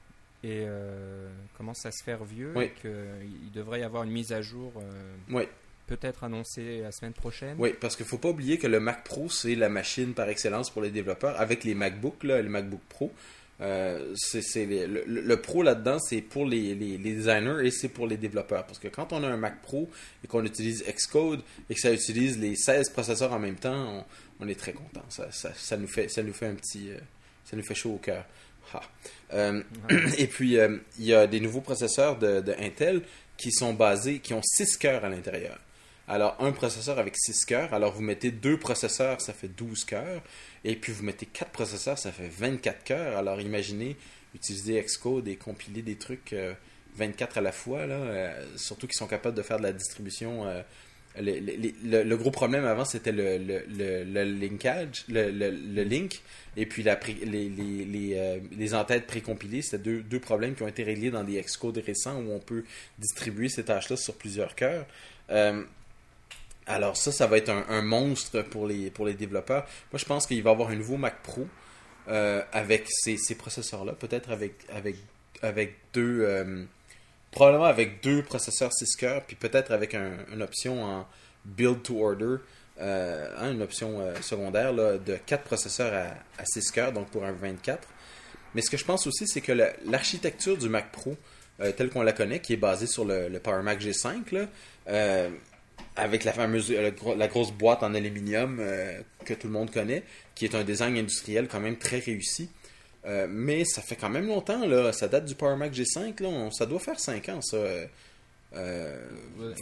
euh, 0.46 1.28
commence 1.58 1.86
à 1.86 1.92
se 1.92 2.04
faire 2.04 2.24
vieux 2.24 2.54
Oui. 2.56 2.66
et 2.66 2.72
qu'il 2.82 3.52
devrait 3.54 3.80
y 3.82 3.84
avoir 3.84 4.04
une 4.04 4.12
mise 4.12 4.32
à 4.32 4.42
jour 4.42 4.72
euh, 4.78 5.16
Oui. 5.32 5.44
peut-être 5.88 6.24
annoncée 6.24 6.82
la 6.82 6.92
semaine 6.92 7.14
prochaine? 7.14 7.56
Oui, 7.60 7.74
parce 7.80 7.96
qu'il 7.96 8.06
faut 8.06 8.18
pas 8.18 8.30
oublier 8.30 8.58
que 8.58 8.68
le 8.68 8.80
Mac 8.80 9.04
Pro, 9.04 9.30
c'est 9.30 9.56
la 9.56 9.70
machine 9.70 10.14
par 10.14 10.30
excellence 10.30 10.70
pour 10.70 10.82
les 10.82 10.92
développeurs. 10.92 11.40
Avec 11.40 11.64
les 11.64 11.76
MacBooks, 11.76 12.24
là, 12.24 12.42
les 12.42 12.50
MacBook 12.50 12.82
Pro, 12.90 13.12
euh, 13.60 14.14
c'est, 14.16 14.66
le, 14.68 15.04
le 15.08 15.42
Pro 15.42 15.64
là-dedans, 15.64 15.98
c'est 15.98 16.22
pour 16.22 16.46
les, 16.46 16.76
les- 16.76 16.98
les 17.00 17.14
designers 17.16 17.66
et 17.66 17.72
c'est 17.72 17.90
pour 17.90 18.06
les 18.06 18.18
développeurs. 18.18 18.66
Parce 18.68 18.78
que 18.78 18.88
quand 18.88 19.12
on 19.14 19.24
a 19.24 19.28
un 19.28 19.38
Mac 19.38 19.62
Pro 19.64 19.90
et 20.24 20.28
qu'on 20.28 20.46
utilise 20.46 20.84
Xcode 20.88 21.42
et 21.70 21.74
que 21.74 21.80
ça 21.82 21.92
utilise 21.92 22.38
les 22.38 22.56
16 22.56 22.92
processeurs 22.92 23.34
en 23.34 23.40
même 23.40 23.56
temps, 23.56 24.06
on, 24.40 24.48
est 24.48 24.60
très 24.60 24.74
content. 24.74 25.04
Ça, 25.10 25.32
ça, 25.32 25.54
ça 25.56 25.78
nous 25.78 25.88
fait, 25.88 26.10
ça 26.10 26.24
nous 26.24 26.34
fait 26.34 26.48
un 26.48 26.56
petit, 26.56 26.92
euh, 26.92 27.00
ça 27.46 27.56
nous 27.56 27.64
fait 27.64 27.76
chaud 27.76 27.94
au 27.94 27.98
cœur. 27.98 28.26
Ha. 28.74 28.82
Euh, 29.34 29.62
et 30.18 30.28
puis, 30.28 30.58
euh, 30.58 30.78
il 31.00 31.06
y 31.06 31.14
a 31.14 31.28
des 31.28 31.40
nouveaux 31.40 31.62
processeurs 31.62 32.18
de, 32.18 32.42
de 32.42 32.54
Intel 32.60 33.02
qui 33.38 33.52
sont 33.52 33.74
basés, 33.74 34.20
qui 34.20 34.34
ont 34.34 34.42
6 34.44 34.78
cœurs 34.78 35.06
à 35.06 35.10
l'intérieur. 35.10 35.60
Alors, 36.10 36.38
un 36.40 36.52
processeur 36.52 37.00
avec 37.00 37.16
6 37.18 37.46
cœurs. 37.46 37.74
Alors, 37.74 37.94
vous 37.94 38.02
mettez 38.02 38.32
deux 38.32 38.58
processeurs, 38.58 39.22
ça 39.22 39.34
fait 39.34 39.50
12 39.50 39.84
cœurs. 39.84 40.22
Et 40.64 40.76
puis, 40.76 40.94
vous 40.94 41.04
mettez 41.04 41.26
quatre 41.26 41.52
processeurs, 41.52 42.00
ça 42.00 42.12
fait 42.12 42.30
24 42.30 42.84
cœurs. 42.84 43.18
Alors, 43.18 43.42
imaginez 43.42 43.98
utiliser 44.34 44.82
Xcode 44.82 45.28
et 45.28 45.36
compiler 45.36 45.82
des 45.82 45.98
trucs 45.98 46.34
euh, 46.34 46.54
24 46.96 47.38
à 47.38 47.42
la 47.42 47.52
fois, 47.52 47.86
là, 47.86 47.96
euh, 47.96 48.46
surtout 48.56 48.88
qu'ils 48.88 48.98
sont 48.98 49.08
capables 49.08 49.36
de 49.36 49.42
faire 49.42 49.58
de 49.58 49.64
la 49.64 49.74
distribution. 49.74 50.46
euh, 50.46 50.62
le, 51.20 52.04
le- 52.04 52.18
gros 52.18 52.32
problème 52.32 52.66
avant, 52.66 52.86
c'était 52.86 53.12
le, 53.12 53.38
le, 53.38 54.24
linkage, 54.24 55.06
le, 55.10 55.84
link, 55.84 56.22
et 56.56 56.66
puis 56.66 56.84
la 56.84 56.98
euh, 56.98 58.40
les 58.58 58.74
entêtes 58.74 59.08
précompilées. 59.08 59.62
C'était 59.62 60.02
deux, 60.02 60.20
problèmes 60.20 60.56
qui 60.56 60.64
ont 60.64 60.68
été 60.68 60.84
réglés 60.84 61.12
dans 61.12 61.24
des 61.24 61.42
Xcode 61.42 61.78
récents 61.78 62.22
où 62.22 62.32
on 62.32 62.40
peut 62.40 62.64
distribuer 63.00 63.50
ces 63.50 63.64
tâches-là 63.64 63.98
sur 63.98 64.16
plusieurs 64.16 64.56
cœurs. 64.56 64.86
Euh, 65.30 65.64
alors 66.66 66.98
ça, 66.98 67.12
ça 67.12 67.28
va 67.28 67.38
être 67.38 67.50
un, 67.50 67.82
monstre 67.82 68.42
pour 68.42 68.68
les, 68.68 68.92
pour 68.92 69.06
les 69.06 69.14
développeurs. 69.14 69.66
Moi, 69.92 70.00
je 70.00 70.06
pense 70.06 70.28
qu'il 70.28 70.42
va 70.44 70.50
y 70.50 70.54
avoir 70.54 70.70
un 70.70 70.76
nouveau 70.76 70.98
Mac 70.98 71.22
Pro 71.24 71.48
euh, 72.10 72.44
avec 72.52 72.86
ces, 72.90 73.18
ces 73.18 73.36
processeurs-là, 73.36 73.94
peut-être 73.94 74.32
avec, 74.32 74.54
avec, 74.70 74.96
avec 75.42 75.76
deux... 75.94 76.68
probablement 77.38 77.66
avec 77.66 78.02
deux 78.02 78.24
processeurs 78.24 78.74
6 78.74 78.96
cœurs, 78.96 79.22
puis 79.24 79.36
peut-être 79.36 79.72
avec 79.72 79.94
un- 79.94 80.18
une 80.34 80.42
option 80.42 80.84
en 80.84 81.08
build 81.46 81.84
to 81.84 82.04
order, 82.04 82.38
euh, 82.82 83.30
hein, 83.38 83.52
une 83.54 83.62
option 83.62 84.00
euh, 84.02 84.16
secondaire 84.22 84.74
là, 84.74 84.98
de 84.98 85.18
4 85.24 85.44
processeurs 85.44 85.94
à, 85.94 86.42
à 86.42 86.46
6 86.46 86.72
cœurs, 86.72 86.92
donc 86.94 87.10
pour 87.12 87.24
un 87.26 87.32
24. 87.32 87.88
Mais 88.56 88.62
ce 88.62 88.70
que 88.72 88.78
je 88.78 88.86
pense 88.86 89.06
aussi, 89.06 89.28
c'est 89.28 89.42
que 89.42 89.52
la- 89.52 89.72
l'architecture 89.86 90.58
du 90.58 90.68
Mac 90.68 90.92
Pro, 90.92 91.16
euh, 91.60 91.72
telle 91.72 91.90
qu'on 91.90 92.02
la 92.02 92.14
connaît, 92.14 92.40
qui 92.40 92.54
est 92.54 92.58
basée 92.58 92.88
sur 92.88 93.06
le, 93.06 93.30
le 93.30 93.40
Power 93.40 93.62
Mac 93.62 93.80
G5, 93.82 94.32
là, 94.34 94.48
euh, 94.90 95.30
avec 95.96 96.24
la 96.24 96.32
fameuse 96.34 96.72
la 96.72 97.28
grosse 97.28 97.52
boîte 97.52 97.84
en 97.84 97.94
aluminium 97.94 98.62
que 99.26 99.34
tout 99.36 99.48
le 99.48 99.54
monde 99.54 99.72
connaît, 99.72 100.04
qui 100.36 100.46
est 100.46 100.56
un 100.56 100.64
design 100.64 100.96
industriel 100.98 101.48
quand 101.48 101.60
même 101.60 101.78
très 101.78 102.00
réussi. 102.00 102.50
Euh, 103.06 103.28
mais 103.30 103.64
ça 103.64 103.82
fait 103.82 103.96
quand 103.96 104.10
même 104.10 104.28
longtemps, 104.28 104.66
là. 104.68 104.92
Ça 104.92 105.08
date 105.08 105.26
du 105.26 105.36
Power 105.36 105.56
Mac 105.56 105.72
G5, 105.74 106.22
là. 106.22 106.28
On- 106.30 106.52
ça 106.52 106.66
doit 106.66 106.80
faire 106.80 107.00
5 107.00 107.30
ans, 107.30 107.42
ça. 107.42 107.58
euh, 108.56 108.98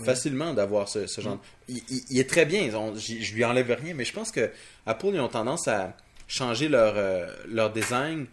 facilement 0.05 0.53
d'avoir 0.53 0.87
ce, 0.87 1.07
ce 1.07 1.19
genre. 1.21 1.39
Il, 1.67 1.77
il- 1.89 2.03
il 2.11 2.19
est 2.19 2.29
très 2.29 2.45
bien. 2.45 2.73
On- 2.75 2.95
je 2.95 3.33
lui 3.33 3.43
enlève 3.43 3.69
rien, 3.81 3.93
mais 3.95 4.05
je 4.05 4.13
pense 4.13 4.31
que 4.31 4.51
Apple 4.85 5.07
ils 5.13 5.19
ont 5.19 5.27
tendance 5.27 5.67
à 5.67 5.97
changer 6.27 6.67
leur, 6.69 6.93
euh, 6.95 7.27
leur 7.47 7.71
design 7.73 8.27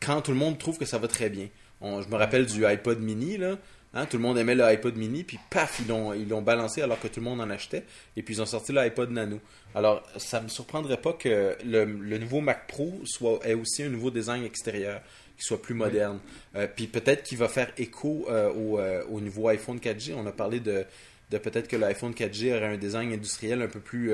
quand 0.00 0.22
tout 0.22 0.30
le 0.30 0.36
monde 0.36 0.58
trouve 0.58 0.78
que 0.78 0.84
ça 0.84 0.98
va 0.98 1.08
très 1.08 1.28
bien. 1.28 1.48
On- 1.80 2.02
je 2.02 2.08
me 2.08 2.14
rappelle 2.16 2.46
du 2.46 2.64
iPod 2.64 3.00
mini, 3.00 3.36
là. 3.36 3.56
Hein, 3.96 4.06
tout 4.06 4.18
le 4.18 4.22
monde 4.22 4.38
aimait 4.38 4.54
le 4.54 4.62
iPod 4.62 4.94
mini, 4.96 5.24
puis 5.24 5.38
paf, 5.50 5.80
ils 5.80 5.88
l'ont, 5.88 6.12
ils 6.12 6.28
l'ont 6.28 6.42
balancé 6.42 6.82
alors 6.82 7.00
que 7.00 7.08
tout 7.08 7.20
le 7.20 7.24
monde 7.24 7.40
en 7.40 7.50
achetait. 7.50 7.84
Et 8.16 8.22
puis 8.22 8.34
ils 8.34 8.42
ont 8.42 8.46
sorti 8.46 8.72
l'iPod 8.72 9.10
nano. 9.10 9.40
Alors, 9.74 10.02
ça 10.16 10.40
me 10.40 10.48
surprendrait 10.48 11.00
pas 11.00 11.14
que 11.14 11.56
le, 11.64 11.84
le 11.84 12.18
nouveau 12.18 12.40
Mac 12.40 12.66
Pro 12.68 13.00
soit, 13.04 13.40
ait 13.44 13.54
aussi 13.54 13.82
un 13.82 13.88
nouveau 13.88 14.10
design 14.10 14.44
extérieur, 14.44 15.00
qui 15.36 15.44
soit 15.44 15.60
plus 15.60 15.74
moderne. 15.74 16.20
Euh, 16.54 16.68
puis 16.74 16.86
peut-être 16.86 17.24
qu'il 17.24 17.38
va 17.38 17.48
faire 17.48 17.72
écho 17.76 18.26
euh, 18.30 18.52
au, 18.52 18.78
euh, 18.78 19.02
au 19.10 19.20
nouveau 19.20 19.48
iPhone 19.48 19.78
4G. 19.78 20.14
On 20.14 20.26
a 20.26 20.32
parlé 20.32 20.60
de, 20.60 20.84
de 21.30 21.38
peut-être 21.38 21.68
que 21.68 21.76
l'iPhone 21.76 22.12
4G 22.12 22.56
aurait 22.56 22.74
un 22.74 22.76
design 22.78 23.12
industriel 23.12 23.60
un 23.62 23.68
peu 23.68 23.80
plus, 23.80 24.12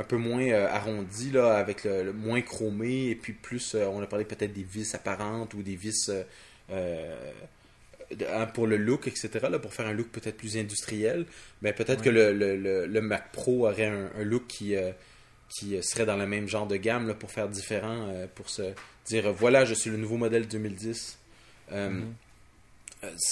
un 0.00 0.04
peu 0.04 0.16
moins 0.16 0.42
euh, 0.42 0.68
arrondi, 0.68 1.30
là, 1.30 1.56
avec 1.56 1.84
le, 1.84 2.04
le 2.04 2.12
moins 2.12 2.40
chromé, 2.40 3.10
et 3.10 3.14
puis 3.14 3.32
plus, 3.32 3.74
euh, 3.74 3.86
on 3.86 4.00
a 4.02 4.06
parlé 4.06 4.24
peut-être 4.24 4.52
des 4.52 4.62
vis 4.62 4.94
apparentes 4.94 5.54
ou 5.54 5.62
des 5.62 5.76
vis 5.76 6.10
euh, 6.70 7.32
pour 8.54 8.66
le 8.66 8.76
look, 8.76 9.06
etc., 9.06 9.28
là, 9.50 9.58
pour 9.58 9.72
faire 9.72 9.86
un 9.86 9.92
look 9.92 10.08
peut-être 10.08 10.36
plus 10.36 10.56
industriel. 10.56 11.26
Mais 11.62 11.72
peut-être 11.72 11.98
Ouais. 12.00 12.04
que 12.06 12.10
le, 12.10 12.32
le, 12.32 12.56
le, 12.56 12.86
le 12.86 13.00
Mac 13.00 13.30
Pro 13.32 13.68
aurait 13.68 13.86
un, 13.86 14.10
un 14.18 14.24
look 14.24 14.46
qui, 14.48 14.74
euh, 14.76 14.90
qui 15.48 15.76
euh, 15.76 15.82
serait 15.82 16.06
dans 16.06 16.16
le 16.16 16.26
même 16.26 16.48
genre 16.48 16.66
de 16.66 16.76
gamme 16.76 17.06
là, 17.08 17.14
pour 17.14 17.30
faire 17.30 17.48
différent, 17.48 18.08
euh, 18.10 18.26
pour 18.34 18.50
se 18.50 18.62
dire 19.06 19.32
voilà, 19.32 19.64
je 19.64 19.74
suis 19.74 19.90
le 19.90 19.96
nouveau 19.96 20.16
modèle 20.16 20.46
2010. 20.48 21.18
Euh, 21.72 21.88
Mhm. 21.90 22.14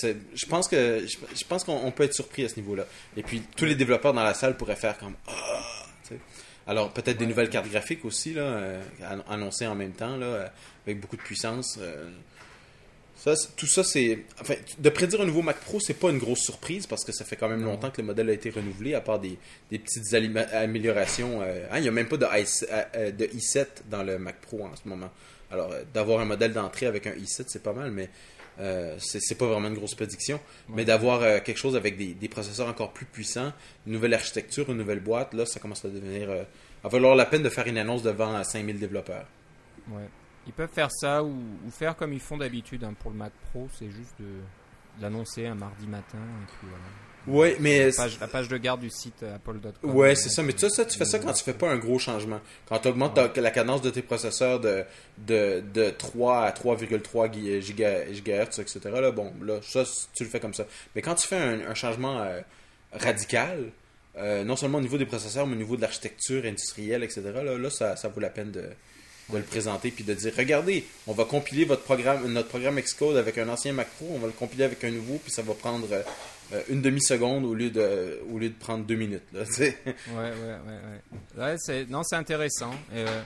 je 0.01 0.47
pense 0.47 0.69
que 0.69 1.07
je, 1.07 1.17
je 1.37 1.45
pense 1.45 1.65
qu'on 1.65 1.77
on 1.77 1.91
peut 1.91 2.05
être 2.05 2.15
surpris 2.15 2.45
à 2.45 2.49
ce 2.49 2.57
niveau-là. 2.57 2.87
Et 3.17 3.23
puis 3.23 3.43
tous 3.57 3.65
les 3.65 3.75
développeurs 3.75 4.13
dans 4.15 4.23
la 4.23 4.35
salle 4.35 4.57
pourraient 4.57 4.77
faire 4.77 4.97
comme 4.99 5.15
sais. 6.05 6.19
Alors 6.67 6.93
peut-être 6.93 7.19
des 7.19 7.27
nouvelles 7.27 7.51
cartes 7.51 7.69
graphiques 7.69 8.05
aussi 8.05 8.33
là, 8.35 8.79
an- 9.03 9.21
annoncées 9.33 9.67
en 9.67 9.75
même 9.75 9.93
temps 9.93 10.17
là, 10.17 10.53
avec 10.87 11.01
beaucoup 11.01 11.17
de 11.17 11.23
puissance. 11.23 11.79
Euh. 13.27 13.35
Ça, 13.35 13.49
tout 13.57 13.67
ça, 13.67 13.83
c'est. 13.85 14.19
Enfin, 14.41 14.55
de 14.79 14.89
prédire 14.91 15.21
un 15.21 15.27
nouveau 15.27 15.43
Mac 15.43 15.59
Pro, 15.61 15.81
c'est 15.81 15.95
pas 15.95 16.11
une 16.11 16.19
grosse 16.19 16.41
surprise 16.41 16.87
parce 16.87 17.05
que 17.05 17.13
ça 17.13 17.25
fait 17.25 17.37
quand 17.37 17.49
même 17.49 17.61
Non. 17.61 17.73
longtemps 17.73 17.91
que 17.91 18.01
le 18.01 18.07
modèle 18.07 18.31
a 18.31 18.33
été 18.33 18.51
renouvelé, 18.51 18.95
à 18.95 19.01
part 19.01 19.19
des, 19.21 19.39
des 19.71 19.79
petites 19.79 20.13
améliorations. 20.15 21.41
euh, 21.43 21.67
hein, 21.71 21.79
il 21.79 21.83
n'y 21.83 21.89
a 21.89 21.93
même 21.93 22.09
pas 22.09 22.17
de, 22.17 22.25
i- 22.27 22.65
euh, 22.95 23.11
de 23.13 23.25
i7 23.27 23.67
dans 23.91 24.03
le 24.03 24.19
Mac 24.19 24.41
Pro 24.41 24.65
en 24.65 24.75
ce 24.77 24.89
moment. 24.89 25.11
Alors, 25.51 25.73
euh, 25.73 25.83
d'avoir 25.95 26.21
un 26.21 26.25
modèle 26.25 26.53
d'entrée 26.53 26.87
avec 26.87 27.07
un 27.07 27.13
i7, 27.13 27.45
c'est 27.49 27.63
pas 27.63 27.73
mal, 27.73 27.91
mais 27.91 28.09
euh, 28.61 28.97
c'est 28.99 29.37
pas 29.39 29.47
vraiment 29.47 29.69
une 29.69 29.75
grosse 29.75 29.95
prédiction. 29.95 30.41
Mais 30.69 30.85
d'avoir 30.85 31.23
euh, 31.23 31.39
quelque 31.41 31.59
chose 31.59 31.77
avec 31.77 31.97
des, 31.97 32.09
des 32.15 32.29
processeurs 32.29 32.69
encore 32.69 32.93
plus 32.93 33.07
puissants, 33.07 33.53
une 33.87 33.93
nouvelle 33.95 34.15
architecture, 34.15 34.69
une 34.71 34.77
nouvelle 34.79 35.01
boîte, 35.01 35.33
là, 35.35 35.47
ça 35.47 35.61
commence 35.61 35.85
à 35.85 35.89
devenir. 35.89 36.31
Euh, 36.31 36.43
à 36.85 36.89
valoir 36.89 37.17
la 37.17 37.27
peine 37.27 37.43
de 37.43 37.49
faire 37.49 37.67
une 37.67 37.79
annonce 37.79 38.03
devant 38.05 38.35
euh, 38.37 38.43
5000 38.45 38.79
développeurs. 38.79 39.27
Ouais. 39.91 40.03
Ils 40.49 40.55
peuvent 40.55 40.73
faire 40.73 40.91
ça 40.91 41.23
ou, 41.23 41.29
ou 41.67 41.71
faire 41.71 41.95
comme 41.95 42.13
ils 42.13 42.21
font 42.21 42.37
d'habitude 42.39 42.83
hein, 42.83 42.95
pour 42.99 43.11
le 43.13 43.17
Mac 43.19 43.33
Pro, 43.51 43.69
c'est 43.79 43.91
juste 43.91 44.15
de, 44.19 44.25
de 44.25 45.03
l'annoncer 45.03 45.47
un 45.47 45.55
mardi 45.55 45.87
matin. 45.87 46.19
Et 46.19 46.47
puis, 46.47 46.69
voilà. 46.69 47.39
Ouais, 47.39 47.57
mais. 47.61 47.87
la, 47.91 47.93
page, 47.93 48.19
la 48.19 48.27
page 48.29 48.49
de 48.49 48.57
garde 48.57 48.81
du 48.81 48.89
site 48.89 49.23
euh, 49.23 49.35
apple.com. 49.37 49.95
Ouais, 49.95 50.15
c'est 50.15 50.31
ça. 50.31 50.43
Mais 50.43 50.57
ça, 50.57 50.71
ça, 50.71 50.87
tu 50.87 50.97
fais 50.97 51.05
ça 51.05 51.19
quand 51.19 51.33
tu 51.35 51.45
fais 51.45 51.53
pas 51.53 51.69
un 51.71 51.77
gros 51.77 51.99
changement. 51.99 52.41
Quand 52.67 52.79
tu 52.79 52.89
augmentes 52.89 53.15
ta- 53.15 53.41
la 53.41 53.51
cadence 53.51 53.83
de 53.83 53.91
tes 53.91 54.01
processeurs 54.01 54.59
de, 54.61 54.85
de, 55.19 55.63
de 55.75 55.91
3 55.91 56.45
à 56.45 56.51
3,3 56.53 57.31
gi- 57.35 57.61
giga- 57.61 58.07
GHz, 58.11 58.61
etc. 58.61 58.81
Là, 59.03 59.11
bon, 59.11 59.35
là, 59.43 59.59
ça, 59.63 59.85
tu 60.15 60.25
le 60.25 60.31
fais 60.31 60.41
comme 60.41 60.55
ça. 60.55 60.65
Mais 60.97 61.03
quand 61.03 61.17
tu 61.17 61.27
fais 61.29 61.37
un, 61.37 61.69
un 61.69 61.75
changement 61.75 62.21
euh, 62.23 62.41
radical, 62.93 63.71
euh, 64.17 64.43
non 64.45 64.57
seulement 64.57 64.79
au 64.79 64.83
niveau 64.83 64.97
des 64.97 65.05
processeurs, 65.07 65.47
mais 65.47 65.55
au 65.55 65.59
niveau 65.59 65.77
de 65.77 65.83
l'architecture 65.83 66.45
industrielle, 66.47 67.03
etc., 67.05 67.21
là, 67.35 67.59
là 67.59 67.71
ça, 67.71 67.95
ça 67.97 68.09
vaut 68.09 68.21
la 68.21 68.31
peine 68.31 68.51
de, 68.53 68.65
de 69.33 69.39
le 69.39 69.45
présenter 69.45 69.91
puis 69.91 70.05
de 70.05 70.15
dire 70.15 70.33
regardez, 70.37 70.87
on 71.07 71.13
va 71.13 71.25
compiler 71.25 71.65
votre 71.65 71.83
programme, 71.83 72.27
notre 72.33 72.49
programme 72.49 72.81
Xcode 72.81 73.17
avec 73.17 73.37
un 73.39 73.49
ancien 73.49 73.73
Mac 73.73 73.89
Pro, 73.97 74.09
on 74.15 74.19
va 74.19 74.27
le 74.27 74.33
compiler 74.33 74.65
avec 74.65 74.83
un 74.85 74.91
nouveau, 74.91 75.19
puis 75.23 75.31
ça 75.31 75.43
va 75.43 75.55
prendre 75.55 75.87
euh, 76.53 76.63
une 76.71 76.81
demi-seconde 76.81 77.45
au 77.45 77.55
lieu 77.55 77.71
de 77.71 78.21
au 78.33 78.39
lieu 78.39 78.49
de 78.49 78.55
prendre 78.55 78.85
deux 78.85 78.95
minutes. 78.97 79.23
Là. 79.33 79.43
Ouais, 79.59 79.75
ouais, 80.17 80.31
ouais. 80.33 81.37
ouais. 81.37 81.57
Ouais, 81.69 81.87
non, 81.91 82.03
c'est 82.05 82.17
intéressant. 82.17 82.75
Euh, 82.95 83.23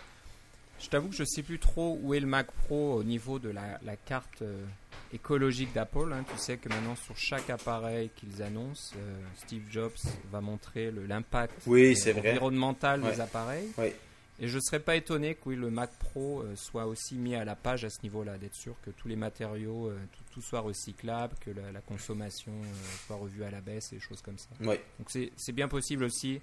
je 0.80 0.88
t'avoue 0.88 1.08
que 1.10 1.14
je 1.16 1.22
sais 1.24 1.42
plus 1.42 1.60
trop 1.60 1.96
où 2.02 2.12
est 2.14 2.20
le 2.20 2.26
Mac 2.26 2.48
Pro 2.66 2.94
au 2.94 3.04
niveau 3.04 3.38
de 3.38 3.50
la, 3.50 3.78
la 3.84 3.94
carte 3.94 4.42
euh, 4.42 4.64
écologique 5.12 5.72
d'Apple. 5.72 6.12
hein. 6.12 6.24
Tu 6.32 6.36
sais 6.42 6.56
que 6.56 6.68
maintenant, 6.68 6.96
sur 6.96 7.16
chaque 7.16 7.48
appareil 7.50 8.10
qu'ils 8.16 8.42
annoncent, 8.42 8.92
Steve 9.36 9.62
Jobs 9.70 9.92
va 10.32 10.40
montrer 10.40 10.90
l'impact 11.06 11.54
Oui, 11.66 11.96
environnemental 12.16 13.02
Ouais. 13.04 13.12
des 13.12 13.20
appareils. 13.20 13.68
Oui. 13.78 13.92
Et 14.42 14.48
je 14.48 14.56
ne 14.56 14.60
serais 14.60 14.80
pas 14.80 14.96
étonné 14.96 15.36
que 15.36 15.40
oui, 15.50 15.56
le 15.56 15.70
Mac 15.70 15.90
Pro 16.00 16.40
euh, 16.40 16.56
soit 16.56 16.86
aussi 16.86 17.14
mis 17.14 17.36
à 17.36 17.44
la 17.44 17.54
page 17.54 17.84
à 17.84 17.90
ce 17.90 18.02
niveau-là, 18.02 18.38
d'être 18.38 18.56
sûr 18.56 18.74
que 18.84 18.90
tous 18.90 19.06
les 19.06 19.14
matériaux, 19.14 19.86
euh, 19.88 19.96
tout, 20.12 20.34
tout 20.34 20.42
soit 20.42 20.58
recyclable, 20.60 21.36
que 21.40 21.50
la, 21.52 21.70
la 21.70 21.80
consommation 21.80 22.50
euh, 22.52 22.74
soit 23.06 23.14
revue 23.16 23.44
à 23.44 23.52
la 23.52 23.60
baisse 23.60 23.92
et 23.92 23.96
des 23.96 24.02
choses 24.02 24.20
comme 24.20 24.36
ça. 24.38 24.48
Oui. 24.60 24.74
Donc 24.98 25.08
c'est 25.36 25.52
bien 25.52 25.68
possible 25.68 26.02
aussi 26.02 26.40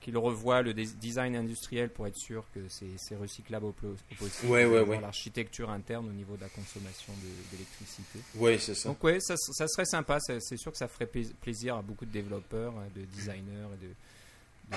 qu'il 0.00 0.16
revoie 0.16 0.62
le 0.62 0.74
design 0.74 1.34
industriel 1.34 1.88
pour 1.88 2.06
être 2.06 2.16
sûr 2.16 2.44
que 2.54 2.60
c'est 2.68 3.16
recyclable 3.16 3.64
au, 3.66 3.72
plo- 3.72 3.96
au 4.12 4.14
possible. 4.14 4.52
Ouais, 4.52 4.64
ouais, 4.64 4.80
ouais. 4.82 5.00
L'architecture 5.00 5.70
interne 5.70 6.06
au 6.08 6.12
niveau 6.12 6.36
de 6.36 6.42
la 6.42 6.48
consommation 6.50 7.12
d'électricité. 7.50 8.20
Oui, 8.36 8.60
c'est 8.60 8.74
ça. 8.74 8.90
Donc 8.90 9.02
ouais, 9.02 9.18
ça, 9.18 9.34
ça 9.36 9.66
serait 9.66 9.86
sympa. 9.86 10.20
C'est 10.20 10.56
sûr 10.56 10.70
que 10.70 10.78
ça 10.78 10.86
ferait 10.88 11.06
pla- 11.06 11.22
plaisir 11.40 11.74
à 11.76 11.82
beaucoup 11.82 12.04
de 12.04 12.12
développeurs, 12.12 12.74
de 12.94 13.00
designers 13.06 13.66
et 13.82 13.86
de 13.86 14.76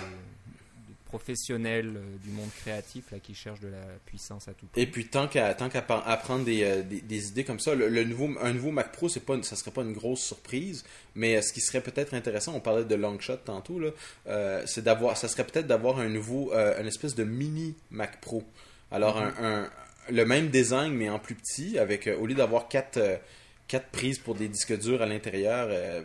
professionnels 1.11 1.93
euh, 1.95 2.01
du 2.23 2.29
monde 2.31 2.49
créatif 2.61 3.11
là, 3.11 3.19
qui 3.19 3.35
cherchent 3.35 3.59
de 3.59 3.67
la 3.67 3.83
puissance 4.05 4.47
à 4.47 4.53
tout 4.53 4.65
prix. 4.67 4.81
Et 4.81 4.87
puis 4.87 5.07
tant 5.07 5.27
qu'à 5.27 5.53
tant 5.53 5.69
qu'à 5.69 5.81
des, 6.45 6.63
euh, 6.63 6.81
des, 6.83 7.01
des 7.01 7.27
idées 7.29 7.43
comme 7.43 7.59
ça, 7.59 7.75
le, 7.75 7.89
le 7.89 8.03
nouveau 8.03 8.29
un 8.41 8.53
nouveau 8.53 8.71
Mac 8.71 8.91
Pro, 8.91 9.09
c'est 9.09 9.19
pas 9.25 9.35
une- 9.35 9.43
ça 9.43 9.55
serait 9.55 9.71
pas 9.71 9.81
une 9.81 9.93
grosse 9.93 10.21
surprise, 10.21 10.83
mais 11.15 11.35
euh, 11.35 11.41
ce 11.41 11.51
qui 11.53 11.61
serait 11.61 11.81
peut-être 11.81 12.13
intéressant, 12.13 12.53
on 12.55 12.59
parlait 12.61 12.85
de 12.85 12.95
Longshot 12.95 13.37
tantôt 13.43 13.79
là, 13.79 13.89
euh, 14.27 14.63
c'est 14.65 14.83
d'avoir 14.83 15.17
ça 15.17 15.27
serait 15.27 15.43
peut-être 15.45 15.67
d'avoir 15.67 15.99
un 15.99 16.09
nouveau 16.09 16.53
euh, 16.53 16.79
une 16.81 16.87
espèce 16.87 17.13
de 17.15 17.23
mini 17.23 17.75
Mac 17.91 18.21
Pro. 18.21 18.43
Alors 18.91 19.17
un, 19.17 19.33
un- 19.41 19.69
le 20.09 20.25
même 20.25 20.47
design 20.49 20.93
mais 20.93 21.09
en 21.09 21.19
plus 21.19 21.35
petit 21.35 21.77
avec 21.77 22.07
au 22.19 22.25
lieu 22.25 22.33
d'avoir 22.35 22.67
quatre 22.67 22.97
quatre 23.71 23.87
prises 23.87 24.19
pour 24.19 24.35
des 24.35 24.49
disques 24.49 24.77
durs 24.77 25.01
à 25.01 25.05
l'intérieur, 25.05 25.67
euh, 25.71 26.01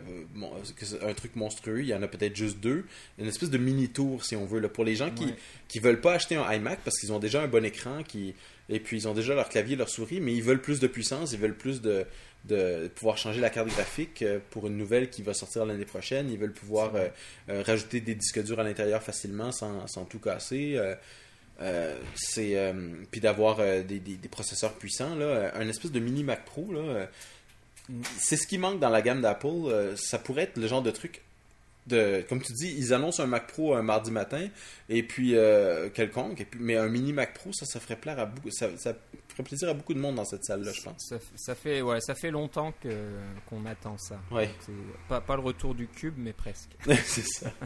un 1.01 1.13
truc 1.13 1.35
monstrueux, 1.35 1.81
il 1.81 1.87
y 1.87 1.93
en 1.93 2.01
a 2.01 2.07
peut-être 2.07 2.35
juste 2.35 2.59
deux, 2.59 2.85
une 3.19 3.27
espèce 3.27 3.49
de 3.49 3.57
mini 3.57 3.89
tour 3.89 4.23
si 4.23 4.35
on 4.37 4.45
veut 4.45 4.59
là, 4.59 4.69
pour 4.69 4.85
les 4.85 4.95
gens 4.95 5.11
qui 5.11 5.25
Ouais. 5.25 5.35
qui 5.67 5.79
veulent 5.79 5.99
pas 5.99 6.13
acheter 6.13 6.35
un 6.37 6.51
iMac 6.53 6.79
parce 6.85 6.97
qu'ils 6.97 7.11
ont 7.11 7.19
déjà 7.19 7.41
un 7.41 7.47
bon 7.47 7.65
écran 7.65 8.03
qui 8.03 8.33
et 8.69 8.79
puis 8.79 8.97
ils 8.97 9.07
ont 9.07 9.13
déjà 9.13 9.33
leur 9.35 9.49
clavier, 9.49 9.75
leur 9.75 9.89
souris, 9.89 10.19
mais 10.21 10.33
ils 10.33 10.43
veulent 10.43 10.61
plus 10.61 10.79
de 10.79 10.87
puissance, 10.87 11.31
ils 11.33 11.39
veulent 11.39 11.57
plus 11.57 11.81
de, 11.81 12.05
de 12.45 12.87
pouvoir 12.95 13.17
changer 13.17 13.41
la 13.41 13.49
carte 13.49 13.67
graphique 13.69 14.21
euh, 14.21 14.39
pour 14.49 14.67
une 14.67 14.77
nouvelle 14.77 15.09
qui 15.09 15.21
va 15.21 15.33
sortir 15.33 15.65
l'année 15.65 15.85
prochaine. 15.85 16.29
Ils 16.31 16.37
veulent 16.37 16.53
pouvoir 16.53 16.95
euh, 16.95 17.07
euh, 17.49 17.63
rajouter 17.65 17.99
des 18.01 18.15
disques 18.15 18.41
durs 18.43 18.59
à 18.59 18.63
l'intérieur 18.63 19.01
facilement 19.03 19.51
sans, 19.51 19.87
sans 19.87 20.05
tout 20.05 20.19
casser. 20.19 20.75
euh, 21.59 21.95
c'est 22.15 22.55
euh, 22.57 22.73
puis 23.09 23.19
d'avoir 23.19 23.59
euh, 23.59 23.81
des, 23.83 23.99
des- 23.99 24.17
des 24.17 24.27
processeurs 24.29 24.73
puissants 24.73 25.15
là, 25.15 25.51
un 25.55 25.67
espèce 25.67 25.91
de 25.91 25.99
mini 25.99 26.23
Mac 26.23 26.45
Pro 26.45 26.71
là. 26.71 27.07
C'est 28.17 28.37
ce 28.37 28.47
qui 28.47 28.57
manque 28.57 28.79
dans 28.79 28.89
la 28.89 29.01
gamme 29.01 29.21
d'Apple. 29.21 29.47
euh, 29.47 29.95
ça 29.95 30.19
pourrait 30.19 30.43
être 30.43 30.57
le 30.57 30.67
genre 30.67 30.81
de 30.81 30.91
truc 30.91 31.21
de, 31.87 32.25
comme 32.27 32.41
tu 32.41 32.53
dis, 32.53 32.75
ils 32.77 32.93
annoncent 32.93 33.23
un 33.23 33.27
Mac 33.27 33.47
Pro 33.47 33.73
un 33.73 33.81
mardi 33.81 34.11
matin, 34.11 34.47
et 34.89 35.03
puis 35.03 35.35
euh, 35.35 35.89
quelconque, 35.89 36.41
et 36.41 36.45
puis, 36.45 36.59
mais 36.61 36.75
un 36.75 36.89
mini 36.89 37.13
Mac 37.13 37.33
Pro, 37.33 37.51
ça, 37.53 37.65
ça 37.65 37.79
ferait 37.79 37.95
plaire 37.95 38.19
à 38.19 38.25
beaucoup, 38.25 38.51
ça, 38.51 38.67
ça 38.77 38.93
ferait 39.29 39.43
plaisir 39.43 39.69
à 39.69 39.73
beaucoup 39.73 39.93
de 39.93 39.99
monde 39.99 40.15
dans 40.15 40.25
cette 40.25 40.43
salle-là, 40.43 40.71
je 40.73 40.81
pense. 40.81 41.07
Ça, 41.07 41.17
ça 41.35 41.55
fait, 41.55 41.81
ouais, 41.81 42.01
ça 42.01 42.13
fait 42.13 42.31
longtemps 42.31 42.73
que, 42.83 42.89
qu'on 43.49 43.65
attend 43.65 43.97
ça. 43.97 44.19
Ouais. 44.31 44.49
Pas, 45.07 45.21
pas 45.21 45.35
le 45.35 45.41
retour 45.41 45.75
du 45.75 45.87
cube, 45.87 46.15
mais 46.17 46.33
presque. 46.33 46.71
c'est 46.85 47.25
ça. 47.25 47.51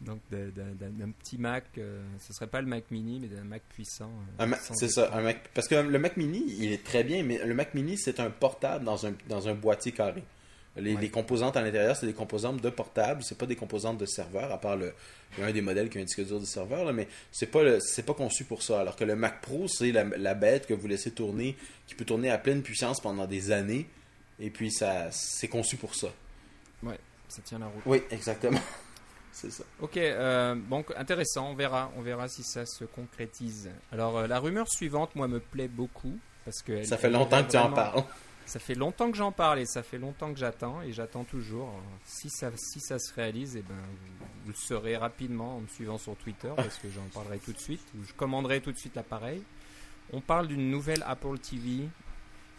Donc 0.00 0.20
d'un 0.30 1.10
petit 1.10 1.38
Mac, 1.38 1.64
euh, 1.76 2.00
ce 2.20 2.32
serait 2.32 2.46
pas 2.46 2.60
le 2.60 2.68
Mac 2.68 2.84
mini, 2.90 3.18
mais 3.20 3.26
d'un 3.26 3.42
Mac 3.42 3.62
puissant. 3.68 4.10
euh, 4.40 4.46
Ma- 4.46 4.56
c'est 4.58 4.88
ça, 4.88 5.10
un 5.12 5.22
Mac, 5.22 5.48
parce 5.54 5.66
que 5.66 5.74
le 5.74 5.98
Mac 5.98 6.16
Mini, 6.16 6.44
il 6.58 6.72
est 6.72 6.84
très 6.84 7.02
bien, 7.02 7.24
mais 7.24 7.44
le 7.44 7.52
Mac 7.54 7.74
Mini, 7.74 7.98
c'est 7.98 8.20
un 8.20 8.30
portable 8.30 8.84
dans 8.84 9.06
un, 9.06 9.12
dans 9.28 9.48
un 9.48 9.54
boîtier 9.54 9.90
carré. 9.92 10.22
Les, 10.76 10.94
Ouais. 10.94 11.00
les 11.00 11.10
composantes 11.10 11.56
à 11.56 11.62
l'intérieur, 11.62 11.96
c'est 11.96 12.06
des 12.06 12.12
composantes 12.12 12.62
de 12.62 12.70
portable, 12.70 13.24
c'est 13.24 13.36
pas 13.36 13.46
des 13.46 13.56
composantes 13.56 13.98
de 13.98 14.06
serveur, 14.06 14.52
à 14.52 14.60
part 14.60 14.76
le, 14.76 14.92
un 15.42 15.50
des 15.50 15.62
modèles 15.62 15.88
qui 15.90 15.98
a 15.98 16.00
un 16.00 16.04
disque 16.04 16.24
dur 16.24 16.38
de 16.38 16.44
serveur, 16.44 16.84
là, 16.84 16.92
mais 16.92 17.08
c'est 17.32 17.46
pas, 17.50 17.80
c'est 17.80 18.04
pas 18.06 18.14
conçu 18.14 18.44
pour 18.44 18.62
ça. 18.62 18.80
Alors 18.80 18.94
que 18.94 19.02
le 19.02 19.16
Mac 19.16 19.40
Pro, 19.40 19.66
c'est 19.66 19.90
la, 19.90 20.04
la 20.04 20.34
bête 20.34 20.66
que 20.68 20.74
vous 20.74 20.86
laissez 20.86 21.10
tourner, 21.10 21.56
qui 21.88 21.96
peut 21.96 22.04
tourner 22.04 22.30
à 22.30 22.38
pleine 22.38 22.62
puissance 22.62 23.00
pendant 23.00 23.26
des 23.26 23.50
années, 23.50 23.88
et 24.38 24.50
puis 24.50 24.70
ça, 24.70 25.08
c'est 25.10 25.48
conçu 25.48 25.76
pour 25.76 25.96
ça. 25.96 26.08
Ça 27.30 27.42
tient 27.42 27.58
la 27.58 27.66
route. 27.66 27.82
Oui, 27.84 28.00
exactement. 28.10 28.60
C'est 29.32 29.50
ça. 29.50 29.64
Ok, 29.80 29.96
euh, 29.96 30.54
donc 30.54 30.92
intéressant, 30.96 31.50
on 31.50 31.54
verra, 31.54 31.90
on 31.96 32.02
verra 32.02 32.28
si 32.28 32.42
ça 32.42 32.66
se 32.66 32.84
concrétise. 32.84 33.70
Alors 33.92 34.18
euh, 34.18 34.26
la 34.26 34.38
rumeur 34.38 34.68
suivante, 34.68 35.14
moi, 35.14 35.28
me 35.28 35.40
plaît 35.40 35.68
beaucoup 35.68 36.18
parce 36.44 36.62
que 36.62 36.82
Ça 36.84 36.96
fait 36.96 37.10
longtemps 37.10 37.44
que 37.44 37.50
tu 37.50 37.56
en 37.56 37.72
parles. 37.72 38.04
Ça 38.46 38.58
fait 38.58 38.74
longtemps 38.74 39.10
que 39.10 39.16
j'en 39.18 39.30
parle 39.30 39.58
et 39.58 39.66
ça 39.66 39.82
fait 39.82 39.98
longtemps 39.98 40.32
que 40.32 40.38
j'attends 40.38 40.80
et 40.80 40.92
j'attends 40.92 41.24
toujours. 41.24 41.70
Si 42.06 42.30
ça, 42.30 42.50
si 42.56 42.80
ça 42.80 42.98
se 42.98 43.12
réalise, 43.12 43.56
eh 43.56 43.62
ben, 43.62 43.74
vous, 43.74 44.26
vous 44.44 44.48
le 44.48 44.54
saurez 44.54 44.96
rapidement 44.96 45.56
en 45.56 45.60
me 45.60 45.68
suivant 45.68 45.98
sur 45.98 46.16
Twitter 46.16 46.50
parce 46.56 46.78
que 46.78 46.88
j'en 46.88 47.04
parlerai 47.12 47.38
tout 47.40 47.52
de 47.52 47.58
suite 47.58 47.86
ou 47.94 48.04
je 48.04 48.14
commanderai 48.14 48.62
tout 48.62 48.72
de 48.72 48.78
suite 48.78 48.96
l'appareil. 48.96 49.42
On 50.14 50.22
parle 50.22 50.48
d'une 50.48 50.70
nouvelle 50.70 51.04
Apple 51.06 51.38
TV 51.38 51.86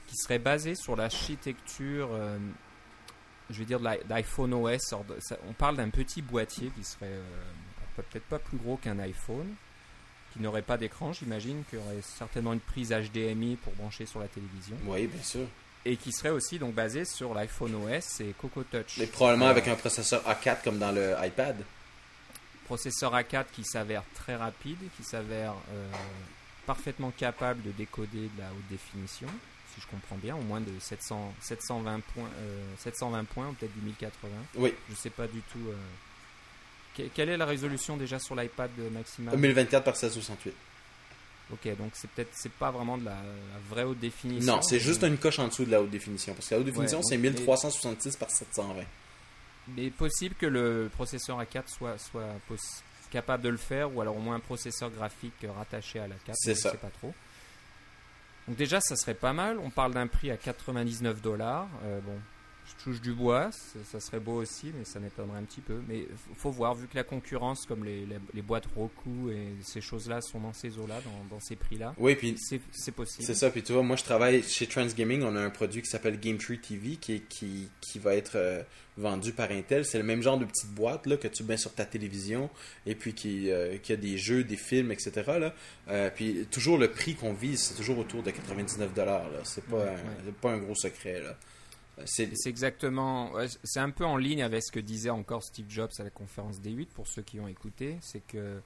qui 0.10 0.16
serait 0.16 0.40
basée 0.40 0.76
sur 0.76 0.96
l'architecture, 0.96 2.10
euh, 2.12 2.38
je 3.50 3.60
vais 3.60 3.66
dire 3.66 3.80
de 3.80 3.86
l'i- 3.88 4.04
d'iPhone 4.08 4.54
OS. 4.54 4.94
On 5.48 5.54
parle 5.54 5.78
d'un 5.78 5.90
petit 5.90 6.22
boîtier 6.22 6.72
qui 6.76 6.84
serait 6.84 7.06
euh, 7.08 7.24
peut-être 7.96 8.26
pas 8.26 8.40
plus 8.40 8.58
gros 8.58 8.78
qu'un 8.78 9.00
iPhone, 9.00 9.48
qui 10.34 10.40
n'aurait 10.42 10.62
pas 10.62 10.78
d'écran, 10.78 11.12
j'imagine, 11.14 11.64
qui 11.70 11.78
aurait 11.78 12.02
certainement 12.02 12.54
une 12.54 12.60
prise 12.60 12.92
HDMI 12.92 13.56
pour 13.58 13.74
brancher 13.74 14.06
sur 14.06 14.20
la 14.20 14.28
télévision 14.28 14.76
Oui, 14.86 15.08
bien 15.08 15.24
sûr. 15.24 15.48
et 15.86 15.98
qui 15.98 16.12
serait 16.12 16.30
aussi 16.30 16.60
donc 16.60 16.74
basé 16.76 17.04
sur 17.06 17.34
l'iPhone 17.34 17.74
OS 17.76 18.22
et 18.22 18.34
Coco 18.40 18.64
Touch. 18.64 18.98
Mais 19.00 19.08
probablement 19.08 19.48
Euh, 19.48 19.52
avec 19.52 19.68
un 19.68 19.76
processeur 19.76 20.22
A4 20.30 20.62
comme 20.64 20.78
dans 20.78 20.92
le 20.92 21.16
iPad. 21.24 21.56
processeur 22.66 23.14
A4 23.16 23.46
qui 23.52 23.64
s'avère 23.64 24.04
très 24.14 24.36
rapide, 24.36 24.78
qui 24.96 25.04
s'avère 25.04 25.54
euh, 25.74 25.92
parfaitement 26.68 27.12
capable 27.12 27.64
de 27.64 27.72
décoder 27.72 28.30
de 28.36 28.40
la 28.40 28.50
haute 28.52 28.68
définition, 28.70 29.28
si 29.74 29.82
je 29.82 29.88
comprends 29.88 30.18
bien, 30.18 30.36
au 30.36 30.42
moins 30.42 30.62
de 30.62 30.72
700, 30.80 31.34
720 31.42 32.00
points, 32.14 32.30
720 32.78 33.24
points, 33.26 33.54
peut-être 33.60 33.74
du 33.74 33.82
1080. 33.82 34.30
Oui. 34.56 34.74
Je 34.90 34.96
sais 34.96 35.10
pas 35.10 35.28
du 35.28 35.42
tout. 35.52 37.04
quelle 37.14 37.30
est 37.30 37.38
la 37.38 37.46
résolution 37.46 37.98
déjà 37.98 38.20
sur 38.20 38.36
l'iPad 38.36 38.72
maximale? 38.92 39.38
1024 39.38 39.84
par 39.84 39.94
1668. 39.94 40.54
Ok, 41.52 41.78
donc 41.78 41.92
c'est 41.94 42.10
peut-être 42.12 42.30
c'est 42.34 42.52
pas 42.52 42.70
vraiment 42.70 42.98
de 42.98 43.06
la, 43.06 43.18
vraie 43.70 43.84
haute 43.84 44.00
définition. 44.00 44.56
Non, 44.56 44.62
c'est 44.62 44.80
juste 44.80 45.04
une 45.04 45.18
coche 45.18 45.40
en 45.40 45.48
dessous 45.48 45.66
de 45.66 45.72
la 45.72 45.82
haute 45.82 45.90
définition. 45.90 46.34
Parce 46.34 46.48
que 46.48 46.56
la 46.56 46.60
haute 46.60 46.68
définition, 46.68 47.02
c'est 47.02 47.18
1366 47.18 48.18
par 48.18 48.30
720. 48.30 48.84
Mais 49.76 49.90
possible 49.90 50.36
que 50.36 50.46
le 50.46 50.90
processeur 50.94 51.42
A4 51.42 51.68
soit, 51.68 51.98
soit 51.98 52.28
capable 53.10 53.44
de 53.44 53.50
le 53.50 53.58
faire, 53.58 53.96
ou 53.96 54.02
alors 54.02 54.16
au 54.16 54.20
moins 54.20 54.36
un 54.36 54.40
processeur 54.40 54.92
graphique 54.92 55.46
rattaché 55.56 56.00
à 56.00 56.08
la 56.08 56.16
4. 56.16 56.38
C'est 56.40 56.56
ça. 56.56 56.72
sais 56.72 56.78
pas 56.78 56.92
trop. 57.00 57.14
Donc 58.50 58.58
déjà, 58.58 58.82
ça 58.82 58.96
serait 58.96 59.14
pas 59.14 59.32
mal. 59.32 59.60
On 59.64 59.70
parle 59.70 59.94
d'un 59.94 60.08
prix 60.08 60.32
à 60.32 60.38
99 60.38 61.22
dollars. 61.22 61.68
Euh, 61.86 62.00
bon, 62.02 62.18
je 62.70 62.84
touche 62.84 63.02
du 63.02 63.14
bois, 63.14 63.50
ça 63.52 64.00
serait 64.00 64.20
beau 64.20 64.42
aussi, 64.42 64.72
mais 64.78 64.86
ça 64.86 65.00
m'étonnerait 65.00 65.40
un 65.40 65.44
petit 65.44 65.62
peu. 65.62 65.82
Mais 65.88 66.08
faut 66.36 66.52
voir, 66.52 66.76
vu 66.76 66.88
que 66.88 66.96
la 66.96 67.04
concurrence, 67.04 67.66
comme 67.66 67.84
les, 67.84 68.08
les, 68.34 68.42
boîtes 68.42 68.68
Roku 68.76 69.32
et 69.32 69.56
ces 69.64 69.82
choses-là, 69.82 70.22
sont 70.22 70.40
dans 70.40 70.54
ces 70.54 70.78
eaux-là, 70.78 71.02
dans, 71.02 71.36
dans, 71.36 71.40
ces 71.40 71.56
prix-là. 71.56 71.94
Oui, 71.98 72.16
puis 72.16 72.36
c'est 72.38 72.92
possible. 72.92 73.26
C'est 73.26 73.34
ça, 73.34 73.50
puis 73.50 73.64
tu 73.64 73.74
vois, 73.74 73.84
moi 73.84 73.96
je 73.96 74.04
travaille 74.04 74.44
chez 74.44 74.68
Transgaming, 74.68 75.24
on 75.24 75.36
a 75.36 75.42
un 75.42 75.50
produit 75.50 75.82
qui 75.82 75.90
s'appelle 75.90 76.20
Game 76.20 76.38
Tree 76.38 76.60
TV 76.60 76.98
qui, 76.98 77.22
qui, 77.22 77.70
qui 77.82 78.00
va 78.00 78.16
être 78.16 78.36
euh, 78.36 78.62
vendu 78.98 79.32
par 79.32 79.52
Intel. 79.52 79.86
C'est 79.86 79.98
le 79.98 80.04
même 80.04 80.22
genre 80.22 80.38
de 80.38 80.46
petite 80.46 80.70
boîte 80.70 81.08
là, 81.08 81.18
que 81.18 81.28
tu 81.28 81.44
mets 81.44 81.58
sur 81.58 81.74
ta 81.74 81.86
télévision 81.86 82.50
et 82.86 82.96
puis 82.96 83.14
qui, 83.14 83.50
euh, 83.52 83.78
qui 83.78 83.94
a 83.94 83.96
des 83.96 84.18
jeux, 84.18 84.44
des 84.44 84.58
films, 84.58 84.92
etc. 84.92 85.12
Là. 85.40 85.54
Euh, 85.90 86.10
puis 86.14 86.46
toujours 86.52 86.78
le 86.78 86.90
prix 86.90 87.16
qu'on 87.16 87.34
vise, 87.34 87.62
c'est 87.62 87.76
toujours 87.76 87.98
autour 87.98 88.24
de 88.24 88.32
99$. 88.32 89.22
C'est 89.44 89.64
pas, 89.66 89.96
pas 90.42 90.52
un 90.52 90.58
gros 90.58 90.76
secret. 90.76 91.22
Là. 91.22 91.36
C'est 92.06 92.32
exactement, 92.46 93.32
c'est 93.64 93.80
un 93.80 93.90
peu 93.90 94.06
en 94.06 94.18
ligne 94.18 94.42
avec 94.42 94.64
ce 94.64 94.72
que 94.72 94.80
disait 94.80 95.10
encore 95.10 95.44
Steve 95.44 95.66
Jobs 95.70 95.92
à 96.00 96.04
la 96.04 96.10
conférence 96.10 96.60
D8 96.62 96.88
pour 96.88 97.08
ceux 97.08 97.22
qui 97.22 97.40
ont 97.40 97.48
écouté. 97.48 97.98
C'est 98.02 98.26
que 98.26 98.62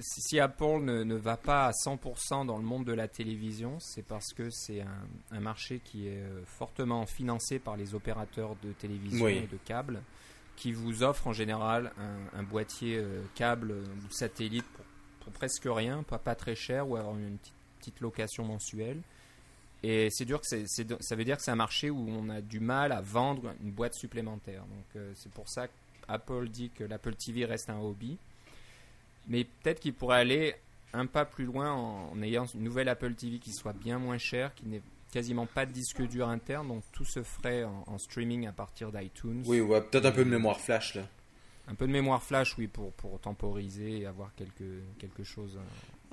si 0.00 0.40
Apple 0.40 0.80
ne, 0.82 1.14
va 1.14 1.36
pas 1.36 1.66
à 1.66 1.70
100% 1.70 2.46
dans 2.46 2.58
le 2.58 2.64
monde 2.64 2.84
de 2.84 2.92
la 2.92 3.08
télévision, 3.08 3.78
c'est 3.80 4.02
parce 4.02 4.32
que 4.32 4.50
c'est 4.50 4.84
un, 5.30 5.40
marché 5.40 5.80
qui 5.84 6.08
est 6.08 6.22
euh, 6.22 6.42
fortement 6.44 7.06
financé 7.06 7.58
par 7.58 7.76
les 7.76 7.94
opérateurs 7.94 8.56
de 8.62 8.72
télévision 8.72 9.28
et 9.28 9.46
de 9.46 9.58
câbles 9.64 10.02
qui 10.56 10.72
vous 10.72 11.02
offrent 11.02 11.26
en 11.26 11.32
général 11.32 11.92
un, 12.34 12.42
boîtier 12.42 12.96
euh, 12.96 13.22
câble 13.34 13.72
ou 13.72 14.10
satellite 14.10 14.64
pour, 15.20 15.32
presque 15.32 15.66
rien, 15.66 16.02
pas, 16.02 16.18
pas 16.18 16.34
très 16.34 16.54
cher, 16.54 16.88
ou 16.88 16.96
avoir 16.96 17.16
une 17.16 17.36
petite 17.78 18.00
location 18.00 18.44
mensuelle. 18.44 19.00
Et 19.88 20.10
c'est 20.10 20.24
dur 20.24 20.40
que 20.40 20.46
ça 20.46 21.14
veut 21.14 21.24
dire 21.24 21.36
que 21.36 21.42
c'est 21.44 21.52
un 21.52 21.56
marché 21.56 21.90
où 21.90 22.08
on 22.08 22.28
a 22.28 22.40
du 22.40 22.58
mal 22.58 22.90
à 22.90 23.00
vendre 23.00 23.54
une 23.62 23.70
boîte 23.70 23.94
supplémentaire. 23.94 24.62
Donc 24.62 24.84
euh, 24.96 25.12
c'est 25.14 25.30
pour 25.30 25.48
ça 25.48 25.68
qu'Apple 25.68 26.48
dit 26.48 26.70
que 26.70 26.82
l'Apple 26.82 27.14
TV 27.14 27.44
reste 27.44 27.70
un 27.70 27.78
hobby. 27.78 28.18
Mais 29.28 29.44
peut-être 29.44 29.78
qu'il 29.78 29.94
pourrait 29.94 30.18
aller 30.18 30.56
un 30.92 31.06
pas 31.06 31.24
plus 31.24 31.44
loin 31.44 31.72
en, 31.72 32.20
ayant 32.20 32.46
une 32.46 32.64
nouvelle 32.64 32.88
Apple 32.88 33.14
TV 33.14 33.38
qui 33.38 33.52
soit 33.52 33.74
bien 33.74 34.00
moins 34.00 34.18
chère, 34.18 34.52
qui 34.56 34.66
n'ait 34.66 34.82
quasiment 35.12 35.46
pas 35.46 35.66
de 35.66 35.70
disque 35.70 36.02
dur 36.02 36.28
interne, 36.28 36.66
donc 36.66 36.82
tout 36.92 37.04
se 37.04 37.22
ferait 37.22 37.62
en, 37.62 37.98
streaming 37.98 38.48
à 38.48 38.52
partir 38.52 38.90
d'iTunes. 38.90 39.44
Oui, 39.46 39.60
ouais, 39.60 39.82
peut-être 39.82 40.06
un 40.06 40.12
peu 40.12 40.24
de 40.24 40.30
mémoire 40.30 40.60
flash 40.60 40.96
là. 40.96 41.02
Un 41.68 41.74
peu 41.74 41.86
de 41.86 41.92
mémoire 41.92 42.22
flash, 42.22 42.56
oui, 42.58 42.66
pour, 42.66 42.92
pour 42.92 43.20
temporiser 43.20 44.00
et 44.00 44.06
avoir 44.06 44.34
quelque, 44.34 44.82
quelque 44.98 45.22
chose. 45.22 45.58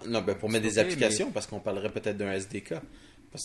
non, 0.08 0.22
ben 0.22 0.36
pour 0.36 0.50
mettre 0.50 0.64
des 0.64 0.80
applications, 0.80 1.32
parce 1.32 1.48
qu'on 1.48 1.60
parlerait 1.60 1.92
peut-être 1.92 2.18
d'un 2.18 2.34
SDK. 2.34 2.76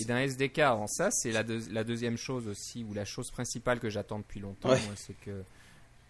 Et 0.00 0.04
d'un 0.04 0.18
SDK, 0.18 0.58
avant 0.58 0.86
ça, 0.86 1.10
c'est 1.10 1.32
la, 1.32 1.42
la, 1.70 1.84
deuxième 1.84 2.16
chose 2.16 2.46
aussi, 2.46 2.84
ou 2.84 2.92
la 2.92 3.04
chose 3.04 3.30
principale 3.30 3.80
que 3.80 3.88
j'attends 3.88 4.18
depuis 4.18 4.40
longtemps, 4.40 4.74
c'est 4.96 5.18
que 5.20 5.42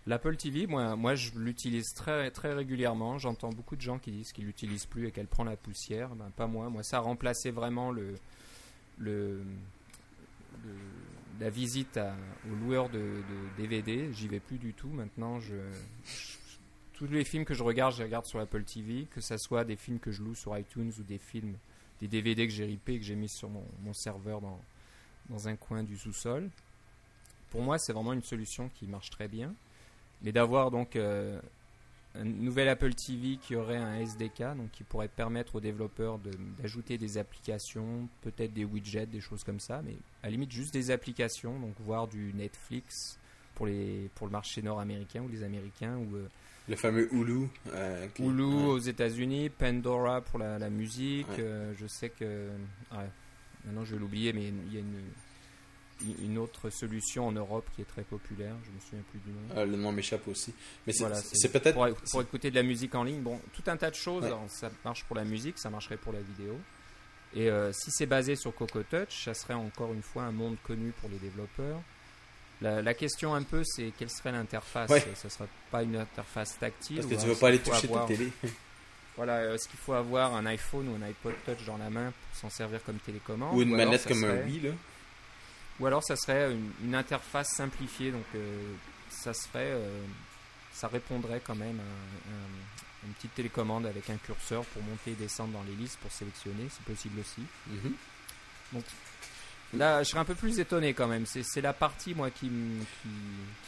l'Apple 0.07 0.37
TV, 0.37 0.67
moi, 0.67 0.97
moi 0.97 1.15
je 1.15 1.31
l'utilise 1.37 1.93
très, 1.95 2.31
très 2.31 2.53
régulièrement. 2.55 3.19
J'entends 3.19 3.51
beaucoup 3.51 3.77
de 3.77 3.81
gens 3.81 3.99
qui 3.99 4.11
disent 4.11 4.33
qu'ils 4.33 4.47
l'utilisent 4.47 4.87
plus 4.87 5.07
et 5.07 5.13
qu'elle 5.13 5.27
prend 5.27 5.45
la 5.45 5.57
poussière. 5.57 6.15
Ben, 6.17 6.31
pas 6.37 6.47
moi. 6.47 6.69
Moi, 6.71 6.83
ça 6.83 6.97
a 6.97 7.01
remplacé 7.01 7.51
vraiment 7.51 7.93
le, 7.93 8.15
le, 8.99 9.43
la 11.41 11.51
visite 11.51 12.01
au 12.51 12.55
loueur 12.55 12.89
de, 12.89 13.23
DVD. 13.57 14.13
J'y 14.13 14.29
vais 14.29 14.41
plus 14.41 14.59
du 14.59 14.73
tout. 14.73 14.89
Maintenant, 14.89 15.39
je, 15.41 15.55
tous 16.95 17.07
les 17.07 17.25
films 17.25 17.45
que 17.45 17.55
je 17.55 17.63
regarde, 17.63 17.93
je 17.93 17.99
les 17.99 18.05
regarde 18.05 18.25
sur 18.25 18.41
Apple 18.41 18.65
TV, 18.65 19.07
que 19.11 19.21
ce 19.21 19.37
soit 19.37 19.65
des 19.65 19.77
films 19.77 19.99
que 19.99 20.11
je 20.11 20.23
loue 20.23 20.35
sur 20.35 20.57
iTunes 20.57 20.93
ou 20.99 21.03
des 21.03 21.19
films 21.19 21.57
des 22.01 22.09
DVD 22.09 22.47
que 22.47 22.53
j'ai 22.53 22.65
ripés 22.65 22.95
et 22.95 22.99
que 22.99 23.05
j'ai 23.05 23.17
mis 23.17 23.29
sur 23.29 23.49
mon, 23.49 23.93
serveur 23.93 24.41
dans, 24.41 24.61
dans 25.29 25.49
un 25.49 25.57
coin 25.57 25.83
du 25.83 25.97
sous-sol. 25.97 26.49
Pour 27.51 27.63
moi, 27.63 27.79
c'est 27.79 27.93
vraiment 27.93 28.13
une 28.13 28.23
solution 28.23 28.71
qui 28.75 28.87
marche 28.87 29.11
très 29.11 29.29
bien. 29.29 29.55
Mais 30.23 30.33
d'avoir 30.33 30.71
donc 30.71 30.97
euh, 30.97 31.41
un 32.15 32.25
nouvel 32.25 32.69
Apple 32.69 32.95
TV 32.95 33.37
qui 33.37 33.55
aurait 33.55 33.77
un 33.77 34.01
SDK, 34.01 34.57
donc 34.57 34.71
qui 34.73 34.83
pourrait 34.83 35.09
permettre 35.09 35.57
aux 35.57 35.61
développeurs 35.61 36.19
d'ajouter 36.59 36.99
des 36.99 37.19
applications, 37.19 38.09
peut-être 38.23 38.53
des 38.53 38.65
widgets, 38.65 39.07
des 39.07 39.21
choses 39.21 39.45
comme 39.45 39.61
ça, 39.61 39.83
mais 39.85 39.97
à 40.23 40.27
la 40.27 40.31
limite 40.31 40.51
juste 40.51 40.73
des 40.73 40.91
applications, 40.91 41.59
donc 41.61 41.75
voir 41.81 42.09
du 42.09 42.33
Netflix 42.35 43.19
pour, 43.55 43.67
les, 43.67 44.11
pour 44.15 44.27
le 44.27 44.33
marché 44.33 44.63
nord-américain 44.63 45.23
ou 45.23 45.29
les 45.29 45.43
Américains, 45.43 45.97
ou 45.97 46.17
euh, 46.17 46.29
le 46.69 46.77
fameux 46.77 47.13
Hulu. 47.13 47.49
Euh, 47.75 48.07
Hulu 48.19 48.43
aux 48.43 48.79
États-Unis, 48.79 49.49
Pandora 49.49 50.21
pour 50.21 50.39
la, 50.39 50.71
musique. 50.71 51.27
Euh, 51.39 51.73
je 51.79 51.87
sais 51.87 52.11
que. 52.11 52.49
maintenant 53.65 53.85
je 53.85 53.95
vais 53.95 54.01
l'oublier, 54.01 54.33
mais 54.33 54.49
il 54.49 54.75
y 54.75 54.77
a 54.77 54.81
une, 54.81 56.25
une 56.25 56.39
autre 56.39 56.71
solution 56.71 57.27
en 57.27 57.33
Europe 57.33 57.67
qui 57.75 57.83
est 57.83 57.87
très 57.87 58.03
populaire. 58.03 58.55
Je 58.65 58.71
me 58.71 58.81
souviens 58.81 59.05
plus 59.11 59.21
du 59.21 59.31
nom. 59.31 59.41
Ah, 59.57 59.65
le 59.65 59.77
nom 59.77 59.93
m'échappe 59.93 60.27
aussi. 60.29 60.53
Mais 60.87 60.93
c'est 60.93 61.53
peut-être. 61.53 61.75
Pour, 62.11 62.23
écouter 62.23 62.51
de 62.51 62.57
la 62.57 62.63
musique 62.63 62.95
en 62.95 63.05
ligne, 63.05 63.21
bon, 63.21 63.41
tout 63.53 63.65
un 63.67 63.77
tas 63.77 63.91
de 63.91 63.97
choses. 63.97 64.25
ça 64.49 64.71
marche 64.85 65.05
pour 65.05 65.17
la 65.17 65.25
musique, 65.25 65.59
ça 65.59 65.71
marcherait 65.71 65.97
pour 65.97 66.13
la 66.13 66.21
vidéo. 66.21 66.57
Et 67.35 67.51
euh, 67.51 67.73
si 67.73 67.91
c'est 67.91 68.07
basé 68.07 68.37
sur 68.37 68.55
Coco 68.55 68.83
Touch, 68.83 69.25
ça 69.25 69.35
serait 69.35 69.55
encore 69.55 69.93
une 69.93 70.03
fois 70.03 70.23
un 70.23 70.33
monde 70.33 70.57
connu 70.63 70.93
pour 70.93 71.11
les 71.11 71.19
développeurs. 71.19 71.81
La, 72.61 72.95
question 72.95 73.35
un 73.35 73.43
peu, 73.43 73.63
c'est 73.65 73.93
quelle 73.97 74.11
serait 74.11 74.33
l'interface 74.33 74.91
Ce 74.91 75.27
ne 75.27 75.31
sera 75.31 75.47
pas 75.71 75.83
une 75.83 75.97
interface 75.97 76.59
tactile. 76.59 76.97
Parce 76.97 77.09
que 77.09 77.15
tu 77.15 77.27
ne 77.27 77.33
veux 77.33 77.39
pas 77.39 77.49
aller 77.49 77.61
toucher 77.61 77.89
ta 77.89 78.05
télé. 78.05 78.33
voilà, 79.17 79.55
est-ce 79.55 79.69
qu'il 79.69 79.79
faut 79.79 79.93
avoir 79.93 80.35
un 80.35 80.45
iPhone 80.47 80.89
ou 80.89 80.97
un 80.97 81.07
iPod 81.07 81.35
Touch 81.47 81.65
dans 81.67 81.77
la 81.77 81.91
main 81.91 82.13
pour 82.13 82.41
s'en 82.41 82.51
servir 82.51 82.83
comme 82.85 82.99
télécommande 82.99 83.57
Ou 83.57 83.63
une 83.63 83.77
manette 83.77 84.07
comme 84.07 84.25
un 84.25 84.45
Wii, 84.45 84.61
là 84.61 84.71
Ou 85.79 85.87
alors 85.87 86.03
ça 86.03 86.17
serait 86.17 86.53
une, 86.83 86.95
interface 86.95 87.49
simplifiée, 87.57 88.11
donc 88.11 88.25
euh, 88.35 88.75
ça 89.09 89.33
serait... 89.33 89.71
Euh, 89.73 90.03
ça 90.79 90.87
répondrait 90.87 91.41
quand 91.45 91.57
même 91.57 91.81
à, 91.81 93.07
une 93.07 93.13
petite 93.15 93.35
télécommande 93.35 93.87
avec 93.87 94.11
un 94.11 94.17
curseur 94.17 94.65
pour 94.67 94.83
monter 94.83 95.13
et 95.13 95.15
descendre 95.15 95.53
dans 95.53 95.65
les 95.65 95.75
listes 95.75 95.99
pour 95.99 96.13
sélectionner, 96.13 96.69
c'est 96.71 96.85
possible 96.85 97.21
aussi. 97.21 97.43
Mhm. 97.67 97.95
Donc 98.73 98.85
Là, 99.75 100.03
je 100.03 100.09
serais 100.09 100.21
un 100.21 100.25
peu 100.25 100.35
plus 100.35 100.59
étonné 100.59 100.95
quand 100.95 101.07
même. 101.07 101.27
C'est 101.27 101.61
la 101.61 101.73
partie, 101.73 102.15
moi, 102.15 102.31
qui, 102.31 102.49
me, 102.49 102.85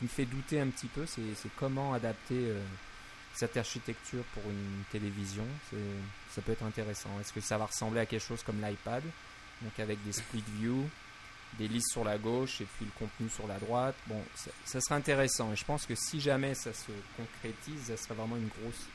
fait 0.09 0.25
douter 0.25 0.61
un 0.61 0.69
petit 0.69 0.87
peu. 0.87 1.05
C'est 1.07 1.23
comment 1.57 1.93
adapter 1.93 2.37
euh, 2.37 2.63
cette 3.35 3.57
architecture 3.57 4.25
pour 4.33 4.43
une 4.45 4.83
télévision. 4.91 5.47
Ça 6.31 6.41
peut 6.41 6.53
être 6.53 6.65
intéressant. 6.65 7.11
Est-ce 7.21 7.33
que 7.33 7.41
ça 7.41 7.59
va 7.59 7.67
ressembler 7.67 8.01
à 8.01 8.07
quelque 8.07 8.25
chose 8.25 8.43
comme 8.43 8.61
l'iPad? 8.63 9.03
Donc 9.63 9.79
avec 9.79 10.03
des 10.05 10.13
split 10.13 10.45
view, 10.59 10.89
des 11.59 11.69
listes 11.69 11.91
sur 11.91 12.03
la 12.03 12.17
gauche 12.17 12.63
et 12.63 12.67
puis 12.77 12.87
le 12.87 12.93
contenu 12.99 13.29
sur 13.29 13.47
la 13.47 13.59
droite. 13.59 13.95
Bon, 14.07 14.23
ça, 14.35 14.51
ça 14.65 14.81
serait 14.81 14.95
intéressant. 14.95 15.53
Et 15.53 15.57
je 15.57 15.65
pense 15.67 15.85
que 15.85 15.95
si 15.95 16.19
jamais 16.19 16.55
ça 16.55 16.73
se 16.73 16.93
concrétise, 17.15 17.89
ça 17.89 17.99
serait 17.99 18.15
vraiment 18.15 18.37
une 18.37 18.49
grosse 18.49 18.87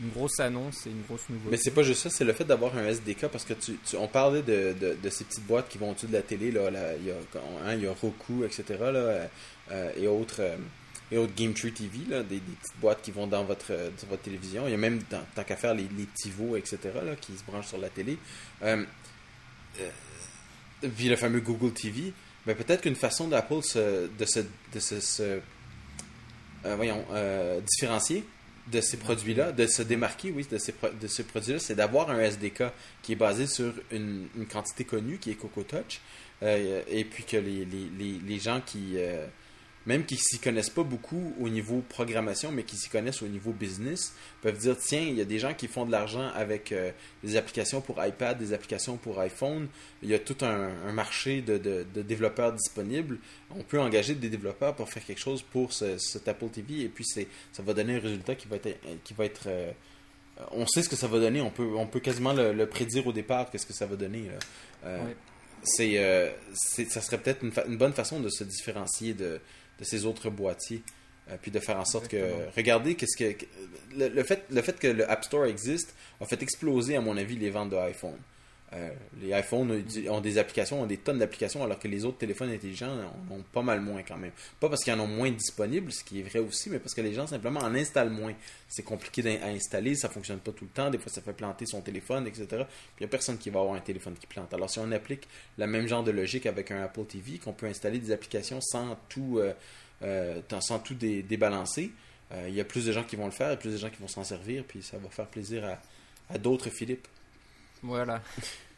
une 0.00 0.10
grosse 0.10 0.40
annonce 0.40 0.86
et 0.86 0.90
une 0.90 1.02
grosse 1.02 1.28
nouveauté. 1.28 1.50
Mais 1.50 1.56
c'est 1.56 1.70
pas 1.70 1.82
juste 1.82 2.02
ça, 2.02 2.10
c'est 2.10 2.24
le 2.24 2.32
fait 2.32 2.44
d'avoir 2.44 2.76
un 2.76 2.86
SDK 2.86 3.28
parce 3.28 3.44
que 3.44 3.54
tu, 3.54 3.76
on 3.96 4.08
parlait 4.08 4.42
de, 4.42 4.74
de, 4.80 5.10
ces 5.10 5.24
petites 5.24 5.46
boîtes 5.46 5.68
qui 5.68 5.78
vont 5.78 5.90
au-dessus 5.90 6.06
de 6.06 6.12
la 6.12 6.22
télé, 6.22 6.50
là, 6.50 6.70
il, 6.98 7.06
y 7.06 7.10
a, 7.10 7.14
hein, 7.66 7.74
y 7.74 7.86
a 7.86 7.92
Roku, 7.92 8.44
etc. 8.44 8.64
Là, 8.80 9.28
euh, 9.70 9.90
et 9.96 10.06
autres. 10.06 10.40
Euh, 10.40 10.56
et 11.10 11.18
autres 11.18 11.34
Game 11.36 11.52
Tree 11.52 11.72
TV, 11.72 11.98
là, 12.08 12.22
des, 12.22 12.38
petites 12.38 12.80
boîtes 12.80 13.02
qui 13.02 13.10
vont 13.10 13.26
dans 13.26 13.44
votre, 13.44 13.74
votre 14.08 14.22
télévision. 14.22 14.66
Il 14.66 14.70
y 14.70 14.74
a 14.74 14.78
même, 14.78 15.02
tant 15.02 15.44
qu'à 15.44 15.56
faire, 15.56 15.74
les, 15.74 15.82
les 15.82 16.06
TiVo, 16.14 16.56
etc., 16.56 16.78
là, 17.04 17.16
qui 17.16 17.36
se 17.36 17.44
branchent 17.44 17.66
sur 17.66 17.76
la 17.76 17.90
télé. 17.90 18.16
Euh, 18.62 18.82
le 20.82 21.16
fameux 21.16 21.40
Google 21.40 21.74
TV. 21.74 22.14
Ben, 22.46 22.56
peut-être 22.56 22.80
qu'une 22.80 22.96
façon 22.96 23.28
d'Apple 23.28 23.56
de 23.56 24.24
se, 24.24 24.40
de 24.72 24.80
se, 24.80 25.40
voyons, 26.64 27.04
différencier 27.60 28.24
de 28.68 28.80
ces 28.80 28.96
produits-là, 28.96 29.52
de 29.52 29.66
se 29.66 29.82
démarquer, 29.82 30.30
oui, 30.30 30.46
de 30.50 30.58
ces, 30.58 30.74
de 31.00 31.06
ces 31.06 31.24
produits-là, 31.24 31.58
c'est 31.58 31.74
d'avoir 31.74 32.10
un 32.10 32.20
SDK 32.20 32.64
qui 33.02 33.12
est 33.12 33.16
basé 33.16 33.46
sur 33.46 33.72
une, 33.90 34.28
une 34.36 34.46
quantité 34.46 34.84
connue, 34.84 35.18
qui 35.18 35.30
est 35.30 35.34
Coco 35.34 35.62
Touch, 35.62 36.00
euh, 36.42 36.82
et 36.88 37.04
puis 37.04 37.24
que 37.24 37.36
les, 37.36 38.38
gens 38.38 38.60
qui, 38.64 38.94
euh, 38.96 39.26
même 39.86 40.04
qui 40.04 40.16
s'y 40.16 40.38
connaissent 40.38 40.70
pas 40.70 40.82
beaucoup 40.82 41.34
au 41.40 41.48
niveau 41.48 41.82
programmation, 41.88 42.52
mais 42.52 42.62
qui 42.62 42.76
s'y 42.76 42.88
connaissent 42.88 43.22
au 43.22 43.26
niveau 43.26 43.52
business, 43.52 44.14
peuvent 44.40 44.58
dire 44.58 44.76
tiens, 44.78 45.00
il 45.00 45.16
y 45.16 45.20
a 45.20 45.24
des 45.24 45.38
gens 45.38 45.54
qui 45.54 45.66
font 45.66 45.84
de 45.84 45.90
l'argent 45.90 46.30
avec 46.34 46.72
euh, 46.72 46.92
des 47.24 47.36
applications 47.36 47.80
pour 47.80 48.04
iPad, 48.04 48.38
des 48.38 48.52
applications 48.52 48.96
pour 48.96 49.18
iPhone. 49.20 49.68
Il 50.02 50.10
y 50.10 50.14
a 50.14 50.18
tout 50.18 50.36
un, 50.42 50.70
marché 50.92 51.42
de, 51.42 51.58
de, 51.58 52.02
développeurs 52.02 52.52
disponibles. 52.52 53.18
On 53.50 53.62
peut 53.62 53.80
engager 53.80 54.14
des 54.14 54.28
développeurs 54.28 54.74
pour 54.74 54.88
faire 54.88 55.04
quelque 55.04 55.20
chose 55.20 55.42
pour 55.42 55.72
ce, 55.72 55.98
cet 55.98 56.28
Apple 56.28 56.48
TV, 56.48 56.82
et 56.82 56.88
puis 56.88 57.04
c'est 57.04 57.26
ça 57.52 57.62
va 57.62 57.74
donner 57.74 57.96
un 57.96 58.00
résultat 58.00 58.34
qui 58.34 58.48
va 58.48 58.56
être 58.56 58.78
qui 59.04 59.14
va 59.14 59.24
être 59.24 59.44
euh, 59.46 59.72
on 60.52 60.66
sait 60.66 60.82
ce 60.82 60.88
que 60.88 60.96
ça 60.96 61.08
va 61.08 61.18
donner. 61.18 61.40
On 61.40 61.50
peut, 61.50 61.76
on 61.76 61.86
peut 61.86 62.00
quasiment 62.00 62.32
le, 62.32 62.66
prédire 62.66 63.06
au 63.06 63.12
départ, 63.12 63.50
qu'est-ce 63.50 63.66
que 63.66 63.74
ça 63.74 63.86
va 63.86 63.96
donner. 63.96 64.30
Euh, 64.84 65.12
c'est, 65.62 66.88
ça 66.88 67.00
serait 67.00 67.18
peut-être 67.18 67.44
une, 67.44 67.52
une, 67.68 67.76
bonne 67.76 67.92
façon 67.92 68.18
de 68.18 68.28
se 68.28 68.42
différencier 68.42 69.14
de, 69.14 69.40
de 69.82 69.86
ces 69.86 70.06
autres 70.06 70.30
boîtiers. 70.30 70.82
Euh, 71.30 71.36
puis 71.40 71.50
de 71.50 71.60
faire 71.60 71.78
en 71.78 71.84
sorte 71.84 72.08
que 72.08 72.16
regardez 72.56 72.96
qu'est-ce 72.96 73.16
que 73.16 73.44
le, 73.96 74.22
fait 74.24 74.44
le 74.50 74.60
fait 74.60 74.78
que 74.78 74.88
le 74.88 75.08
App 75.08 75.24
Store 75.24 75.46
existe 75.46 75.94
a 76.20 76.24
fait 76.24 76.42
exploser 76.42 76.96
à 76.96 77.00
mon 77.00 77.16
avis 77.16 77.36
les 77.36 77.50
ventes 77.50 77.70
de 77.70 77.76
iPhone. 77.76 78.18
Euh, 78.74 78.90
les 79.20 79.38
iPhones 79.38 79.84
ont 80.08 80.20
des 80.22 80.38
applications, 80.38 80.80
ont 80.80 80.86
des 80.86 80.96
tonnes 80.96 81.18
d'applications, 81.18 81.62
alors 81.62 81.78
que 81.78 81.88
les 81.88 82.06
autres 82.06 82.18
téléphones 82.18 82.50
intelligents 82.50 82.90
en 82.90 83.34
ont 83.34 83.42
pas 83.52 83.60
mal 83.60 83.80
moins 83.80 84.02
quand 84.02 84.16
même. 84.16 84.30
Pas 84.60 84.70
parce 84.70 84.82
qu'ils 84.82 84.94
en 84.94 85.00
ont 85.00 85.06
moins 85.06 85.30
disponibles, 85.30 85.92
ce 85.92 86.02
qui 86.02 86.20
est 86.20 86.22
vrai 86.22 86.38
aussi, 86.38 86.70
mais 86.70 86.78
parce 86.78 86.94
que 86.94 87.02
les 87.02 87.12
gens 87.12 87.26
simplement 87.26 87.60
en 87.60 87.74
installent 87.74 88.10
moins. 88.10 88.32
C'est 88.68 88.82
compliqué 88.82 89.38
à 89.42 89.48
installer, 89.48 89.94
ça 89.94 90.08
fonctionne 90.08 90.38
pas 90.38 90.52
tout 90.52 90.64
le 90.64 90.70
temps, 90.70 90.88
des 90.88 90.96
fois 90.96 91.12
ça 91.12 91.20
fait 91.20 91.34
planter 91.34 91.66
son 91.66 91.82
téléphone, 91.82 92.26
etc. 92.26 92.46
Puis 92.48 92.60
il 93.00 93.02
n'y 93.02 93.06
a 93.06 93.08
personne 93.08 93.36
qui 93.36 93.50
va 93.50 93.60
avoir 93.60 93.74
un 93.74 93.80
téléphone 93.80 94.14
qui 94.18 94.26
plante. 94.26 94.54
Alors 94.54 94.70
si 94.70 94.78
on 94.78 94.90
applique 94.92 95.28
la 95.58 95.66
même 95.66 95.86
genre 95.86 96.02
de 96.02 96.10
logique 96.10 96.46
avec 96.46 96.70
un 96.70 96.82
Apple 96.82 97.04
TV, 97.04 97.38
qu'on 97.38 97.52
peut 97.52 97.66
installer 97.66 97.98
des 97.98 98.10
applications 98.10 98.60
sans 98.62 98.96
tout, 99.10 99.38
euh, 99.38 99.52
euh, 100.02 100.40
débalancer, 101.28 101.90
il 102.48 102.54
y 102.54 102.60
a 102.62 102.64
plus 102.64 102.86
de 102.86 102.92
gens 102.92 103.04
qui 103.04 103.14
vont 103.16 103.26
le 103.26 103.30
faire, 103.30 103.58
plus 103.58 103.72
de 103.72 103.76
gens 103.76 103.90
qui 103.90 104.00
vont 104.00 104.08
s'en 104.08 104.24
servir, 104.24 104.64
puis 104.64 104.82
ça 104.82 104.96
va 104.96 105.10
faire 105.10 105.26
plaisir 105.26 105.78
à 106.30 106.38
d'autres 106.38 106.70
Philippe. 106.70 107.06
Voilà. 107.82 108.22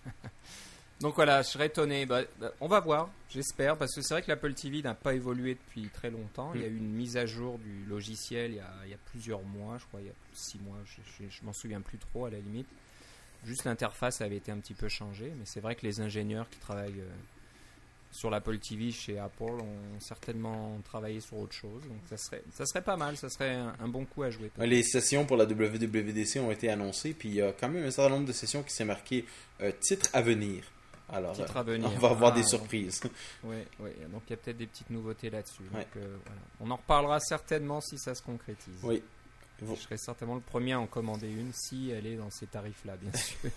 Donc 1.00 1.16
voilà, 1.16 1.42
je 1.42 1.48
serais 1.48 1.66
étonné. 1.66 2.06
Bah, 2.06 2.22
bah, 2.40 2.52
on 2.60 2.68
va 2.68 2.80
voir, 2.80 3.10
j'espère, 3.28 3.76
parce 3.76 3.94
que 3.94 4.00
c'est 4.00 4.14
vrai 4.14 4.22
que 4.22 4.28
l'Apple 4.28 4.54
TV 4.54 4.80
n'a 4.80 4.94
pas 4.94 5.14
évolué 5.14 5.54
depuis 5.54 5.88
très 5.88 6.10
longtemps. 6.10 6.52
Il 6.54 6.62
y 6.62 6.64
a 6.64 6.68
eu 6.68 6.76
une 6.76 6.92
mise 6.92 7.16
à 7.16 7.26
jour 7.26 7.58
du 7.58 7.84
logiciel 7.84 8.52
il 8.52 8.90
y 8.90 8.94
a, 8.94 8.98
plusieurs 9.10 9.42
mois, 9.42 9.76
je 9.78 9.84
crois, 9.86 10.00
il 10.00 10.06
y 10.06 10.10
a 10.10 10.14
six 10.32 10.58
mois, 10.60 10.78
je, 10.86 11.26
je, 11.28 11.44
m'en 11.44 11.52
souviens 11.52 11.80
plus 11.80 11.98
trop 11.98 12.26
à 12.26 12.30
la 12.30 12.38
limite. 12.38 12.68
Juste 13.44 13.64
l'interface 13.64 14.20
avait 14.20 14.36
été 14.36 14.50
un 14.50 14.58
petit 14.58 14.72
peu 14.72 14.88
changée, 14.88 15.32
mais 15.36 15.44
c'est 15.44 15.60
vrai 15.60 15.74
que 15.74 15.84
les 15.84 16.00
ingénieurs 16.00 16.48
qui 16.48 16.58
travaillent 16.58 17.00
euh, 17.00 17.10
sur 18.14 18.30
l'Apple 18.30 18.58
TV 18.58 18.92
chez 18.92 19.18
Apple 19.18 19.42
ont 19.42 19.98
certainement 19.98 20.78
travaillé 20.84 21.20
sur 21.20 21.36
autre 21.36 21.52
chose. 21.52 21.82
Donc 21.82 21.98
ça 22.08 22.16
serait, 22.16 22.44
ça 22.52 22.64
serait 22.64 22.82
pas 22.82 22.96
mal, 22.96 23.16
ça 23.16 23.28
serait 23.28 23.54
un, 23.54 23.88
bon 23.88 24.04
coup 24.04 24.22
à 24.22 24.30
jouer. 24.30 24.52
Les 24.58 24.84
sessions 24.84 25.26
pour 25.26 25.36
la 25.36 25.44
WWDC 25.44 26.38
ont 26.38 26.52
été 26.52 26.70
annoncées, 26.70 27.12
puis 27.12 27.28
il 27.28 27.34
y 27.34 27.42
a 27.42 27.52
quand 27.52 27.68
même 27.68 27.84
un 27.84 27.90
certain 27.90 28.10
nombre 28.10 28.26
de 28.26 28.32
sessions 28.32 28.62
qui 28.62 28.72
s'est 28.72 28.84
marqué 28.84 29.24
euh, 29.60 29.72
titre 29.80 30.08
à 30.12 30.22
venir. 30.22 30.64
Alors, 31.08 31.34
venir. 31.34 31.90
on 31.92 31.98
va 31.98 32.10
avoir 32.10 32.32
des 32.32 32.42
ah, 32.42 32.48
surprises. 32.48 33.00
Oui, 33.44 33.56
oui, 33.80 33.90
donc 34.10 34.22
il 34.28 34.30
y 34.30 34.32
a 34.32 34.36
peut-être 34.36 34.56
des 34.56 34.66
petites 34.66 34.90
nouveautés 34.90 35.28
là-dessus. 35.28 35.64
Euh, 35.96 36.16
on 36.60 36.70
en 36.70 36.76
reparlera 36.76 37.20
certainement 37.20 37.80
si 37.80 37.98
ça 37.98 38.14
se 38.14 38.22
concrétise. 38.22 38.78
Oui. 38.82 39.02
Je 39.60 39.74
serai 39.74 39.98
certainement 39.98 40.34
le 40.34 40.40
premier 40.40 40.72
à 40.72 40.80
en 40.80 40.86
commander 40.86 41.28
une 41.28 41.52
si 41.52 41.90
elle 41.90 42.06
est 42.06 42.16
dans 42.16 42.30
ces 42.30 42.46
tarifs-là, 42.46 42.96
bien 42.96 43.12
sûr. 43.20 43.50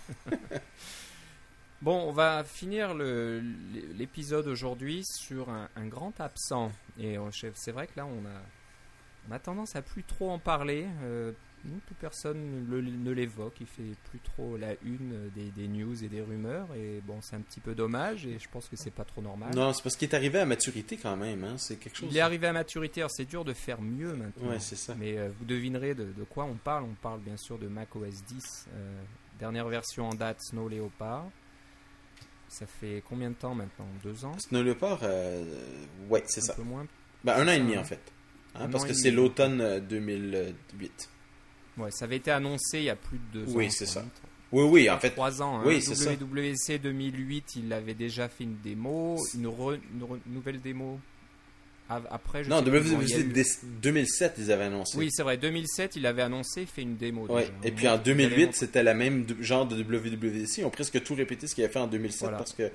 Bon, 1.80 2.08
on 2.08 2.12
va 2.12 2.42
finir 2.42 2.92
l'épisode 2.94 4.48
aujourd'hui 4.48 5.04
sur 5.04 5.48
un, 5.48 5.86
grand 5.86 6.20
absent. 6.20 6.72
Et 6.98 7.16
c'est 7.54 7.70
vrai 7.70 7.86
que 7.86 7.92
là, 7.96 8.06
on 8.06 8.26
a, 8.26 8.40
on 9.28 9.32
a 9.32 9.38
tendance 9.38 9.76
à 9.76 9.82
plus 9.82 10.02
trop 10.02 10.30
en 10.30 10.38
parler. 10.40 10.86
Euh, 11.04 11.32
plus 11.62 11.94
personne 12.00 12.66
ne 12.68 13.10
l'évoque. 13.10 13.54
Il 13.60 13.66
fait 13.66 13.94
plus 14.10 14.20
trop 14.20 14.56
la 14.56 14.72
une 14.84 15.30
des, 15.34 15.68
news 15.68 16.02
et 16.02 16.08
des 16.08 16.20
rumeurs. 16.20 16.66
Et 16.74 17.00
bon, 17.06 17.18
c'est 17.20 17.36
un 17.36 17.40
petit 17.40 17.60
peu 17.60 17.74
dommage. 17.74 18.26
Et 18.26 18.38
je 18.38 18.48
pense 18.48 18.68
que 18.68 18.76
c'est 18.76 18.90
pas 18.90 19.04
trop 19.04 19.20
normal. 19.20 19.54
Non, 19.54 19.72
c'est 19.72 19.82
parce 19.82 19.96
qu'il 19.96 20.08
est 20.08 20.14
arrivé 20.14 20.38
à 20.38 20.46
maturité 20.46 20.96
quand 20.96 21.16
même. 21.16 21.44
Hein. 21.44 21.54
C'est 21.58 21.76
quelque 21.76 21.96
chose. 21.96 22.08
Il 22.10 22.16
est 22.16 22.20
arrivé 22.20 22.46
à 22.46 22.52
maturité. 22.52 23.04
c'est 23.08 23.24
dur 23.24 23.44
de 23.44 23.52
faire 23.52 23.80
mieux 23.80 24.14
maintenant. 24.14 24.48
Ouais, 24.48 24.60
c'est 24.60 24.76
ça. 24.76 24.94
Mais 24.98 25.18
euh, 25.18 25.30
vous 25.38 25.44
devinerez 25.44 25.94
de, 25.94 26.24
quoi 26.28 26.44
on 26.44 26.54
parle. 26.54 26.84
On 26.84 26.94
parle 26.94 27.20
bien 27.20 27.36
sûr 27.36 27.58
de 27.58 27.68
Mac 27.68 27.94
OS 27.94 28.24
10, 28.26 28.68
euh, 28.74 29.02
dernière 29.38 29.68
version 29.68 30.08
en 30.08 30.14
date 30.14 30.40
Snow 30.40 30.68
Leopard. 30.68 31.26
Ça 32.48 32.66
fait 32.66 33.02
combien 33.08 33.30
de 33.30 33.34
temps 33.34 33.54
maintenant? 33.54 33.86
Deux 34.02 34.24
ans? 34.24 34.36
Snow 34.38 34.62
Leopard, 34.62 35.00
euh, 35.02 35.44
ouais, 36.08 36.22
c'est 36.26 36.40
ça. 36.40 36.52
Un 36.54 36.56
peu 36.56 36.62
moins? 36.62 36.86
Ben, 37.24 37.34
Un 37.34 37.48
an 37.48 37.52
et 37.52 37.58
demi 37.58 37.76
en 37.76 37.84
fait. 37.84 38.00
Hein, 38.54 38.68
parce 38.70 38.84
que 38.84 38.94
c'est 38.94 39.10
l'automne 39.10 39.80
2008. 39.88 41.10
Ouais, 41.76 41.90
ça 41.90 42.06
avait 42.06 42.16
été 42.16 42.30
annoncé 42.30 42.78
il 42.78 42.84
y 42.84 42.90
a 42.90 42.96
plus 42.96 43.18
de 43.32 43.40
deux 43.44 43.52
ans. 43.52 43.56
Oui, 43.56 43.70
c'est 43.70 43.86
ça. 43.86 44.04
Oui, 44.50 44.64
oui, 44.64 44.90
en 44.90 44.98
fait. 44.98 45.10
Trois 45.10 45.42
ans. 45.42 45.60
Hein. 45.60 45.64
Oui, 45.66 45.82
c'est 45.82 45.94
ça. 45.94 46.10
WWC 46.14 46.78
2008, 46.82 47.56
il 47.56 47.72
avait 47.72 47.94
déjà 47.94 48.28
fait 48.28 48.44
une 48.44 48.56
démo, 48.62 49.18
une, 49.34 49.44
une 49.44 50.32
nouvelle 50.34 50.60
démo 50.60 50.98
après, 51.88 52.42
non, 52.44 52.60
WWDC 52.60 53.64
2007, 53.80 54.34
ils 54.38 54.52
avaient 54.52 54.64
annoncé. 54.64 54.98
Oui, 54.98 55.08
c'est 55.10 55.22
vrai. 55.22 55.38
2007, 55.38 55.96
il 55.96 56.06
avait 56.06 56.22
annoncé, 56.22 56.66
fait 56.66 56.82
une 56.82 56.96
démo. 56.96 57.26
Et 57.64 57.70
puis 57.70 57.88
en 57.88 57.96
2008, 57.96 58.54
c'était 58.54 58.82
la 58.82 58.94
même 58.94 59.26
genre 59.40 59.66
de 59.66 59.82
WWDC. 59.82 60.58
Ils 60.58 60.64
ont 60.64 60.70
presque 60.70 61.02
tout 61.02 61.14
répété 61.14 61.46
ce 61.46 61.54
qu'il 61.54 61.64
avait 61.64 61.72
fait 61.72 61.78
en 61.78 61.86
2007 61.86 62.30
parce 62.30 62.52
que 62.52 62.70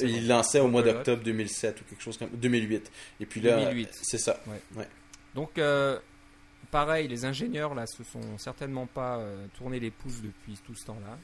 il 0.00 0.28
lançait 0.28 0.60
au 0.60 0.68
mois 0.68 0.82
d'octobre 0.82 1.22
2007 1.22 1.80
ou 1.80 1.84
quelque 1.84 2.02
chose 2.02 2.16
comme 2.16 2.30
2008. 2.30 2.90
Et 3.20 3.26
puis 3.26 3.40
là, 3.40 3.70
c'est 3.90 4.18
ça. 4.18 4.40
Donc, 5.34 5.56
euh, 5.58 5.98
pareil, 6.70 7.08
les 7.08 7.24
ingénieurs 7.24 7.74
là 7.74 7.86
se 7.86 8.04
sont 8.04 8.36
certainement 8.36 8.86
pas 8.86 9.16
euh, 9.16 9.46
tourné 9.56 9.80
les 9.80 9.90
pouces 9.90 10.20
depuis 10.20 10.58
tout 10.66 10.74
ce 10.74 10.84
temps-là. 10.86 11.16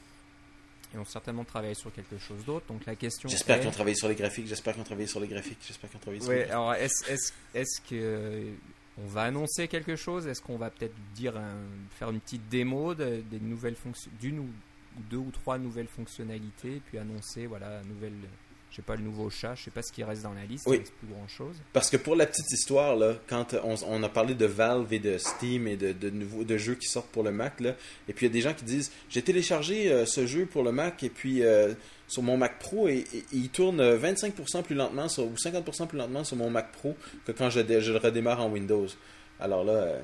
Ils 0.93 0.99
ont 0.99 1.05
certainement 1.05 1.43
travaillé 1.43 1.75
sur 1.75 1.93
quelque 1.93 2.17
chose 2.17 2.43
d'autre. 2.45 2.65
Donc 2.67 2.85
la 2.85 2.95
question. 2.95 3.29
J'espère 3.29 3.59
qu'ils 3.59 3.69
ont 3.69 3.71
travaillé 3.71 3.95
sur 3.95 4.07
les 4.07 4.15
graphiques. 4.15 4.47
J'espère 4.47 4.73
qu'ils 4.73 4.81
ont 4.81 4.85
travaillé 4.85 5.07
sur 5.07 5.19
les 5.19 5.27
graphiques. 5.27 5.59
J'espère 5.65 5.89
qu'ils 5.89 5.97
ont 5.97 6.01
travaillé 6.01 6.21
sur. 6.21 6.31
les 6.31 6.43
alors 6.43 6.73
est-ce 6.73 7.31
est 7.53 7.61
est 7.61 7.89
que 7.89 8.53
on 8.97 9.07
va 9.07 9.23
annoncer 9.23 9.67
quelque 9.67 9.95
chose? 9.95 10.27
Est-ce 10.27 10.41
qu'on 10.41 10.57
va 10.57 10.69
peut-être 10.69 10.95
dire 11.15 11.35
faire 11.91 12.09
une 12.09 12.19
petite 12.19 12.49
démo 12.49 12.95
de, 12.95 13.21
des 13.29 13.39
nouvelles 13.39 13.75
fonctions, 13.75 14.11
d'une 14.19 14.39
ou 14.39 14.49
deux 15.09 15.17
ou 15.17 15.31
trois 15.31 15.57
nouvelles 15.57 15.87
fonctionnalités, 15.87 16.81
puis 16.85 16.97
annoncer 16.97 17.45
voilà 17.45 17.81
nouvelle 17.83 18.13
sais 18.75 18.81
pas 18.81 18.95
le 18.95 19.01
nouveau 19.01 19.29
chat, 19.29 19.55
je 19.55 19.63
sais 19.63 19.71
pas 19.71 19.81
ce 19.81 19.91
qui 19.91 20.03
reste 20.03 20.23
dans 20.23 20.33
la 20.33 20.45
liste, 20.45 20.65
oui. 20.67 20.79
plus 20.79 21.07
grand 21.07 21.27
chose. 21.27 21.55
Parce 21.73 21.89
que 21.89 21.97
pour 21.97 22.15
la 22.15 22.25
petite 22.25 22.51
histoire 22.51 22.95
là, 22.95 23.15
quand 23.27 23.55
on, 23.63 24.03
a 24.03 24.09
parlé 24.09 24.35
de 24.35 24.45
Valve 24.45 24.91
et 24.93 24.99
de 24.99 25.17
Steam 25.17 25.67
et 25.67 25.75
de, 25.75 25.91
de 25.91 26.09
nouveaux 26.09 26.43
de 26.43 26.57
jeux 26.57 26.75
qui 26.75 26.87
sortent 26.87 27.09
pour 27.09 27.23
le 27.23 27.31
Mac 27.31 27.59
là, 27.59 27.75
et 28.07 28.13
puis 28.13 28.25
il 28.25 28.29
y 28.29 28.31
a 28.31 28.33
des 28.33 28.41
gens 28.41 28.53
qui 28.53 28.65
disent 28.65 28.91
j'ai 29.09 29.21
téléchargé 29.21 29.91
euh, 29.91 30.05
ce 30.05 30.25
jeu 30.25 30.45
pour 30.45 30.63
le 30.63 30.71
Mac 30.71 31.03
et 31.03 31.09
puis 31.09 31.43
euh, 31.43 31.73
sur 32.07 32.23
mon 32.23 32.37
Mac 32.37 32.59
Pro 32.59 32.87
et, 32.87 33.05
il 33.31 33.49
tourne 33.49 33.81
25% 33.81 34.63
plus 34.63 34.75
lentement 34.75 35.05
ou 35.05 35.33
50% 35.35 35.87
plus 35.87 35.97
lentement 35.97 36.23
sur 36.23 36.37
mon 36.37 36.49
Mac 36.49 36.71
Pro 36.71 36.95
que 37.25 37.31
quand 37.31 37.49
je, 37.49 37.61
je 37.79 37.91
le 37.91 37.97
redémarre 37.97 38.41
en 38.41 38.49
Windows. 38.49 38.87
Alors 39.39 39.63
là, 39.63 39.73
euh, 39.73 40.01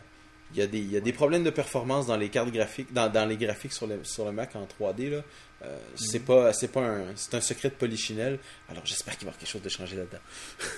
il 0.56 0.60
y, 0.60 0.62
a 0.62 0.68
des, 0.68 0.80
il 0.80 0.92
y, 0.92 0.96
a 0.96 1.02
des, 1.02 1.12
problèmes 1.12 1.44
de 1.44 1.50
performance 1.50 2.08
dans 2.08 2.16
les 2.16 2.30
cartes 2.30 2.50
graphiques, 2.50 2.94
dans, 2.94 3.12
dans 3.12 3.26
les 3.26 3.36
graphiques 3.36 3.74
sur 3.74 3.88
le, 3.88 4.02
sur 4.06 4.24
le 4.24 4.32
Mac 4.32 4.56
en 4.56 4.66
3D. 4.66 5.10
Là. 5.10 5.22
Euh, 5.64 5.78
c'est 5.96 6.22
pas, 6.22 6.54
c'est 6.54 6.70
pas 6.70 6.82
un, 6.82 7.16
c'est 7.16 7.34
un 7.34 7.42
secret 7.42 7.70
de 7.70 7.76
polichinelle. 7.76 8.40
Alors 8.70 8.86
j'espère 8.86 9.18
qu'il 9.18 9.26
va 9.26 9.32
y 9.32 9.34
avoir 9.34 9.40
quelque 9.40 9.50
chose 9.50 9.62
de 9.62 9.70
changé 9.70 9.98
là-dedans. 9.98 10.20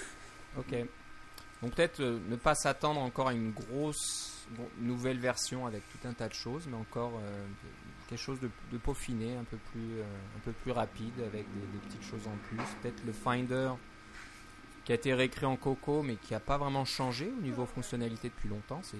ok. 0.57 0.75
Donc 1.61 1.75
peut-être 1.75 1.99
euh, 1.99 2.19
ne 2.27 2.35
pas 2.37 2.55
s'attendre 2.55 2.99
encore 3.01 3.27
à 3.27 3.33
une 3.33 3.51
grosse 3.51 4.47
nouvelle 4.79 5.19
version 5.19 5.67
avec 5.67 5.83
tout 5.91 6.07
un 6.07 6.13
tas 6.13 6.27
de 6.27 6.33
choses, 6.33 6.65
mais 6.67 6.77
encore 6.77 7.13
euh, 7.21 7.45
quelque 8.09 8.19
chose 8.19 8.39
de, 8.39 8.49
de, 8.71 8.77
peaufiné, 8.79 9.35
un 9.35 9.43
peu 9.43 9.57
plus, 9.71 10.01
un 10.01 10.39
peu 10.43 10.53
plus 10.53 10.71
rapide 10.71 11.13
avec 11.19 11.45
des, 11.53 11.79
petites 11.87 12.03
choses 12.03 12.25
en 12.25 12.37
plus. 12.47 12.63
Peut-être 12.81 13.03
le 13.05 13.13
Finder 13.13 13.69
qui 14.87 14.93
a 14.93 14.95
été 14.95 15.13
réécrit 15.13 15.45
en 15.45 15.57
Coco, 15.57 16.01
mais 16.01 16.15
qui 16.15 16.31
n'a 16.31 16.39
pas 16.39 16.57
vraiment 16.57 16.85
changé 16.85 17.29
au 17.37 17.41
niveau 17.41 17.65
fonctionnalité 17.65 18.29
depuis 18.29 18.47
longtemps. 18.47 18.79
C'est, 18.83 18.95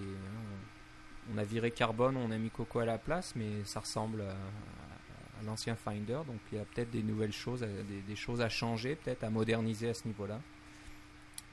on, 1.34 1.38
a 1.38 1.46
viré 1.46 1.72
Carbone, 1.72 2.18
on 2.18 2.30
a 2.30 2.38
mis 2.38 2.50
Coco 2.50 2.80
à 2.80 2.86
la 2.86 2.98
place, 2.98 3.34
mais 3.38 3.64
ça 3.64 3.80
ressemble 3.80 4.20
à, 4.20 5.44
l'ancien 5.46 5.78
Finder. 5.78 6.20
Donc 6.28 6.42
il 6.52 6.58
y 6.58 6.62
a 6.62 6.66
peut-être 6.66 6.92
des 6.92 7.04
nouvelles 7.04 7.32
choses, 7.32 7.66
des, 8.06 8.16
choses 8.18 8.42
à 8.42 8.50
changer, 8.50 8.98
peut-être 8.98 9.24
à 9.24 9.30
moderniser 9.30 9.88
à 9.88 9.94
ce 9.94 10.06
niveau-là. 10.10 10.42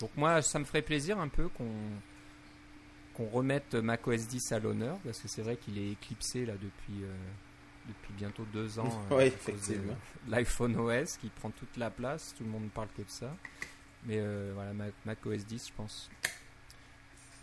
Donc 0.01 0.11
moi, 0.17 0.43
ça 0.43 0.59
me 0.59 0.65
ferait 0.65 0.83
plaisir 0.83 1.21
un 1.21 1.29
peu 1.29 1.47
qu'on 1.47 1.71
qu'on 3.15 3.29
remette 3.29 3.77
macOS 3.77 4.27
10 4.27 4.51
à 4.51 4.59
l'honneur, 4.59 4.99
parce 5.05 5.21
que 5.21 5.29
c'est 5.29 5.43
vrai 5.43 5.57
qu'il 5.57 5.79
est 5.79 5.93
éclipsé 5.93 6.45
là 6.45 6.55
depuis, 6.55 7.05
euh, 7.05 7.15
depuis 7.87 8.13
bientôt 8.15 8.45
deux 8.53 8.81
ans. 8.81 9.07
oui, 9.13 9.27
effectivement. 9.27 9.95
L'iPhone 10.27 10.77
OS 10.77 11.19
qui 11.19 11.29
prend 11.29 11.51
toute 11.51 11.77
la 11.77 11.91
place, 11.91 12.35
tout 12.37 12.43
le 12.43 12.51
monde 12.51 12.65
ne 12.65 12.71
parle 12.71 12.89
que 12.97 13.03
de 13.03 13.11
ça. 13.11 13.33
Mais 14.07 14.19
euh, 14.19 14.53
voilà, 14.55 14.73
macOS 15.05 15.45
10, 15.47 15.69
je 15.69 15.73
pense. 15.75 16.11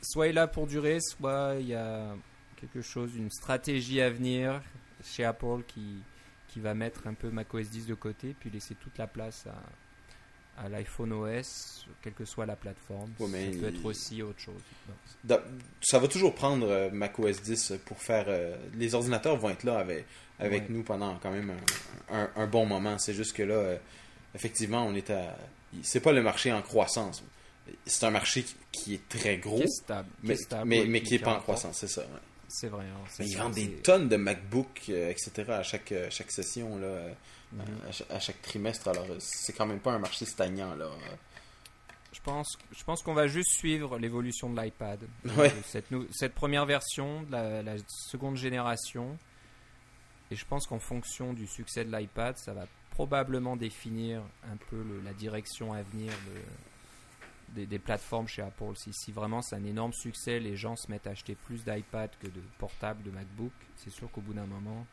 Soit 0.02 0.28
il 0.28 0.30
est 0.32 0.34
là 0.34 0.48
pour 0.48 0.68
durer, 0.68 1.00
soit 1.00 1.56
il 1.60 1.68
y 1.68 1.76
a 1.76 2.16
quelque 2.60 2.82
chose, 2.82 3.16
une 3.16 3.30
stratégie 3.32 4.02
à 4.02 4.10
venir 4.10 4.62
chez 5.04 5.24
Apple 5.26 5.64
qui, 5.68 5.98
qui 6.50 6.60
va 6.60 6.74
mettre 6.74 7.08
un 7.08 7.14
peu 7.14 7.30
macOS 7.30 7.70
10 7.70 7.88
de 7.88 7.94
côté, 7.96 8.36
puis 8.40 8.50
laisser 8.50 8.76
toute 8.76 8.98
la 8.98 9.08
place 9.08 9.46
à, 9.48 10.64
à 10.66 10.70
l'iPhone 10.70 11.14
OS, 11.14 11.88
quelle 12.02 12.14
que 12.14 12.26
soit 12.26 12.46
la 12.46 12.56
plateforme. 12.56 13.12
Ouais, 13.20 13.28
mais 13.30 13.46
ça 13.54 13.60
peut 13.60 13.70
il- 13.72 13.76
être 13.78 13.86
aussi 13.86 14.22
autre 14.22 14.40
chose. 14.40 14.62
Ça 15.82 16.00
va 16.00 16.08
toujours 16.08 16.36
prendre 16.36 16.68
euh, 16.68 16.90
macOS 16.92 17.42
10 17.42 17.74
pour 17.86 18.00
faire. 18.02 18.26
euh, 18.28 18.56
les 18.76 18.94
ordinateurs 18.96 19.38
vont 19.38 19.50
être 19.50 19.64
là 19.64 19.80
avec, 19.80 20.06
avec 20.40 20.64
Ouais. 20.64 20.68
nous 20.70 20.84
pendant 20.84 21.18
quand 21.18 21.32
même 21.32 21.52
un, 22.10 22.18
un- 22.24 22.30
un 22.36 22.48
bon 22.48 22.66
moment. 22.66 22.98
C'est 23.00 23.14
juste 23.14 23.34
que 23.36 23.44
là, 23.44 23.54
euh, 23.56 23.78
effectivement, 24.36 24.86
on 24.86 24.94
est 24.96 25.10
à. 25.10 25.36
C'est 25.84 26.02
pas 26.02 26.12
le 26.12 26.22
marché 26.22 26.52
en 26.52 26.62
croissance. 26.62 27.24
C'est 27.86 28.06
un 28.06 28.12
marché 28.12 28.44
qui- 28.72 28.96
est 28.96 29.08
très 29.10 29.38
gros, 29.38 29.58
Qui 29.58 29.64
est 29.64 29.68
stable. 29.68 30.10
qui 30.20 30.28
mais, 30.28 30.34
est 30.34 30.38
stable, 30.38 30.68
mais, 30.68 30.80
ouais, 30.82 30.86
mais 30.88 31.02
qui 31.02 31.14
n'est 31.14 31.20
pas 31.20 31.28
en 31.28 31.30
rapporte. 31.36 31.44
croissance, 31.60 31.78
c'est 31.78 31.88
ça. 31.88 32.02
ouais. 32.02 32.08
C'est 32.50 32.68
vrai. 32.68 32.84
hein, 32.84 33.08
Mais 33.20 33.28
ils 33.28 33.38
vendent 33.38 33.54
des 33.54 33.70
tonnes 33.78 34.10
de 34.10 34.18
MacBook, 34.18 34.82
euh, 34.90 35.10
etc. 35.10 35.32
à 35.52 35.64
chaque, 35.64 35.92
euh, 35.94 36.08
chaque 36.10 36.32
session, 36.32 36.78
là, 36.78 36.86
euh, 36.88 37.14
Mhm. 37.54 37.62
à, 37.88 37.92
chaque, 37.92 38.12
à 38.12 38.20
chaque 38.20 38.42
trimestre. 38.42 38.88
Alors, 38.90 39.06
c'est 39.20 39.54
quand 39.54 39.66
même 39.66 39.80
pas 39.80 39.92
un 39.94 40.00
marché 40.00 40.26
stagnant, 40.26 40.74
là. 40.76 40.90
Je 42.14 42.20
pense, 42.20 42.58
je 42.78 42.84
pense 42.84 43.02
qu'on 43.04 43.14
va 43.14 43.28
juste 43.28 43.52
suivre 43.52 43.98
l'évolution 43.98 44.50
de 44.50 44.60
l'iPad. 44.62 45.00
Ouais. 45.38 45.54
Cette, 45.66 45.86
cette 46.12 46.34
première 46.34 46.66
version, 46.66 47.22
de 47.24 47.32
la, 47.32 47.62
la 47.64 47.76
seconde 47.88 48.36
génération. 48.36 49.18
Et 50.30 50.36
je 50.36 50.46
pense 50.46 50.68
qu'en 50.68 50.80
fonction 50.80 51.32
du 51.34 51.48
succès 51.48 51.86
de 51.86 51.96
l'iPad, 51.96 52.38
ça 52.38 52.54
va 52.54 52.66
probablement 53.06 53.56
définir 53.58 54.22
un 54.44 54.58
peu 54.70 54.78
le- 54.84 55.02
la 55.04 55.12
direction 55.14 55.74
à 55.74 55.82
venir 55.82 56.12
de- 56.28 57.56
des, 57.56 57.66
des 57.66 57.80
plateformes 57.80 58.28
chez 58.28 58.44
Apple. 58.44 58.76
Si, 58.76 58.94
si 58.94 59.12
vraiment 59.12 59.42
c'est 59.42 59.56
un 59.56 59.64
énorme 59.66 59.92
succès, 59.92 60.40
les 60.40 60.56
gens 60.56 60.76
se 60.76 60.90
mettent 60.92 61.08
à 61.08 61.10
acheter 61.10 61.34
plus 61.34 61.64
d'iPad 61.66 62.12
que 62.22 62.28
de 62.28 62.42
portables, 62.60 63.02
de 63.02 63.10
MacBook, 63.10 63.52
c'est 63.76 63.90
sûr 63.90 64.10
qu'au 64.12 64.22
bout 64.22 64.34
d'un 64.36 64.46
moment, 64.46 64.86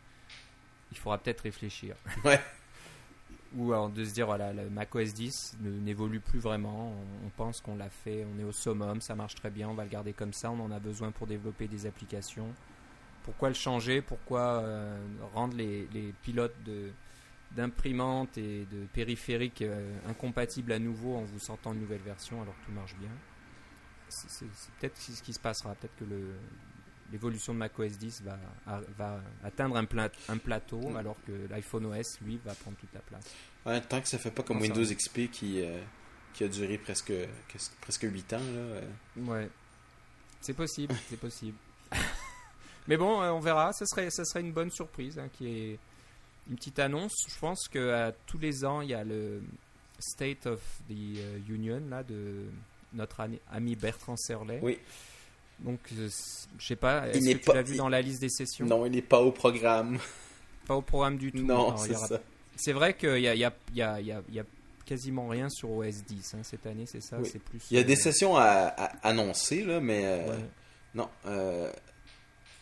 il 0.91 0.97
faudra 0.97 1.19
peut-être 1.19 1.43
réfléchir. 1.43 1.97
Ouais. 2.25 2.41
Ou 3.57 3.73
alors 3.73 3.89
de 3.91 4.05
se 4.05 4.13
dire, 4.15 4.25
voilà, 4.27 4.53
le 4.55 4.69
macOS 4.71 5.13
10 5.15 5.57
ne- 5.61 5.79
n'évolue 5.81 6.21
plus 6.21 6.39
vraiment. 6.39 6.93
On, 6.93 7.27
on 7.27 7.31
pense 7.37 7.61
qu'on 7.61 7.77
l'a 7.77 7.91
fait, 7.91 8.25
on 8.35 8.41
est 8.41 8.45
au 8.45 8.53
summum, 8.53 9.01
ça 9.03 9.15
marche 9.15 9.35
très 9.35 9.51
bien, 9.51 9.69
on 9.69 9.75
va 9.75 9.85
le 9.85 9.91
garder 9.91 10.13
comme 10.15 10.33
ça, 10.33 10.51
on 10.51 10.61
en 10.61 10.71
a 10.71 10.79
besoin 10.79 11.11
pour 11.13 11.27
développer 11.27 11.67
des 11.69 11.85
applications. 11.87 12.49
Pourquoi 13.25 13.49
le 13.49 13.55
changer? 13.55 14.01
Pourquoi 14.03 14.61
euh, 14.63 14.99
rendre 15.35 15.57
les, 15.57 15.87
les 15.93 16.13
pilotes 16.23 16.57
de 16.65 16.91
d'imprimantes 17.53 18.37
et 18.39 18.67
de 18.71 18.85
périphériques 18.93 19.63
euh, 19.63 19.97
incompatibles 20.09 20.73
à 20.73 20.79
nouveau 20.79 21.17
en 21.17 21.23
vous 21.23 21.39
sortant 21.39 21.73
une 21.73 21.81
nouvelle 21.81 22.01
version 22.03 22.41
alors 22.43 22.55
que 22.61 22.67
tout 22.67 22.73
marche 22.73 22.95
bien 22.97 23.11
C'est 24.09 24.47
peut-être 24.81 24.97
ce 24.99 25.23
qui 25.23 25.33
se 25.33 25.41
passera. 25.41 25.75
Peut-être 25.75 25.97
que 25.97 26.05
l'évolution 27.13 27.55
de 27.55 27.59
macOS 27.59 27.97
10 27.99 28.23
va, 28.23 28.39
a- 28.67 28.81
va 28.99 29.21
atteindre 29.43 29.77
un, 29.77 29.85
pla- 29.85 30.11
un 30.29 30.39
plateau 30.39 30.91
Mm. 30.91 30.97
alors 30.97 31.17
que 31.27 31.33
l'iPhone 31.51 31.87
OS, 31.87 32.21
lui, 32.23 32.39
va 32.45 32.55
prendre 32.55 32.77
toute 32.77 32.93
la 32.93 33.01
place. 33.01 33.25
Ouais, 33.67 33.81
tant 33.81 34.01
que 34.01 34.09
ça 34.09 34.19
fait 34.19 34.31
pas 34.31 34.43
comme 34.43 34.61
Windows 34.61 34.85
XP 34.85 35.31
qui, 35.31 35.63
euh, 35.63 35.81
qui 36.35 36.45
a 36.45 36.49
duré 36.49 36.79
presque, 36.79 37.13
presque, 37.49 37.73
presque 37.81 38.03
8 38.03 38.33
ans, 38.35 38.39
là. 38.39 38.45
euh. 38.45 38.83
Ouais. 39.19 39.49
C'est 40.41 40.55
possible, 40.55 40.95
c'est 41.09 41.19
possible. 41.19 41.57
Mais 42.89 42.97
bon, 42.97 43.21
on 43.21 43.41
verra. 43.41 43.73
Ce 43.73 43.85
serait, 43.87 44.09
ça 44.11 44.25
serait 44.25 44.41
une 44.41 44.53
bonne 44.53 44.71
surprise, 44.71 45.19
hein, 45.19 45.29
qui 45.33 45.47
est 45.49 45.79
une 46.49 46.57
petite 46.57 46.79
annonce. 46.79 47.15
Je 47.29 47.39
pense 47.39 47.69
que 47.69 47.91
à 47.93 48.13
tous 48.27 48.39
les 48.39 48.65
ans, 48.65 48.81
il 48.81 48.91
y 48.91 48.95
a 48.95 49.05
le 49.05 49.43
State 49.99 50.47
of 50.47 50.61
the 50.89 50.93
euh, 51.19 51.39
Union 51.49 51.83
là 51.91 52.03
de 52.03 52.45
notre 52.95 53.21
ami- 53.53 53.77
Bertrand 53.77 54.17
Serlet. 54.17 54.61
Oui. 54.63 54.79
Donc, 55.61 55.81
euh, 55.99 56.09
je 56.59 56.67
sais 56.67 56.77
pas. 56.77 57.09
Est-ce 57.09 57.19
que 57.33 57.33
tu 57.39 57.39
pas- 57.45 57.55
l'as 57.55 57.63
vu 57.63 57.75
il- 57.75 57.79
dans 57.79 57.89
la 57.89 58.01
liste 58.01 58.21
des 58.21 58.29
sessions? 58.29 58.65
Non, 58.67 58.87
il 58.87 58.93
n'est 58.93 59.03
pas 59.03 59.21
au 59.21 59.33
programme. 59.33 59.99
Pas 60.67 60.77
au 60.77 60.83
programme 60.83 61.19
du 61.19 61.33
tout. 61.33 61.43
non, 61.45 61.77
c'est 61.77 61.95
aura- 61.97 62.07
ça. 62.07 62.21
C'est 62.57 62.73
vrai 62.73 62.95
qu'il 62.97 63.19
y 63.21 63.29
a, 63.29 63.35
y, 63.35 63.51
y, 63.75 63.81
y 64.33 64.43
quasiment 64.87 65.29
rien 65.29 65.49
sur 65.49 65.71
OS 65.71 66.03
10 66.05 66.35
hein, 66.35 66.39
cette 66.43 66.67
année, 66.67 66.87
c'est 66.87 67.01
ça. 67.03 67.19
Oui. 67.21 67.29
C'est 67.31 67.43
plus. 67.43 67.61
Il 67.71 67.75
y 67.75 67.79
a 67.79 67.83
euh, 67.83 67.85
des 67.87 67.97
sessions 67.97 68.37
à, 68.37 68.43
à 68.45 69.09
annoncer, 69.09 69.65
là, 69.65 69.81
mais 69.81 70.03
euh, 70.07 70.31
ouais. 70.31 70.45
non. 70.95 71.09
euh, 71.27 71.73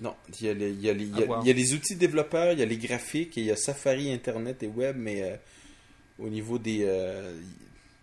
non, 0.01 0.15
il 0.41 0.47
y, 0.47 0.49
a 0.51 0.55
les, 0.55 0.71
il, 0.71 0.81
y 0.83 0.91
a 0.91 0.93
les, 0.93 1.05
il 1.05 1.17
y 1.17 1.21
a- 1.21 1.23
À 1.23 1.27
voir. 1.27 1.41
il 1.43 1.49
y 1.49 1.51
a 1.51 1.55
les 1.55 1.73
outils 1.75 1.97
développeurs, 1.97 2.53
il 2.53 2.59
y 2.59 2.63
a 2.63 2.67
les 2.67 2.77
graphiques, 2.77 3.39
et 3.39 3.41
il 3.41 3.47
y 3.47 3.51
a 3.51 3.57
Safari, 3.57 4.13
Internet 4.13 4.63
et 4.63 4.67
Web, 4.69 4.97
mais 4.99 5.23
euh, 5.23 5.37
au 6.19 6.29
niveau 6.29 6.59
des, 6.59 6.81
euh, 6.85 7.39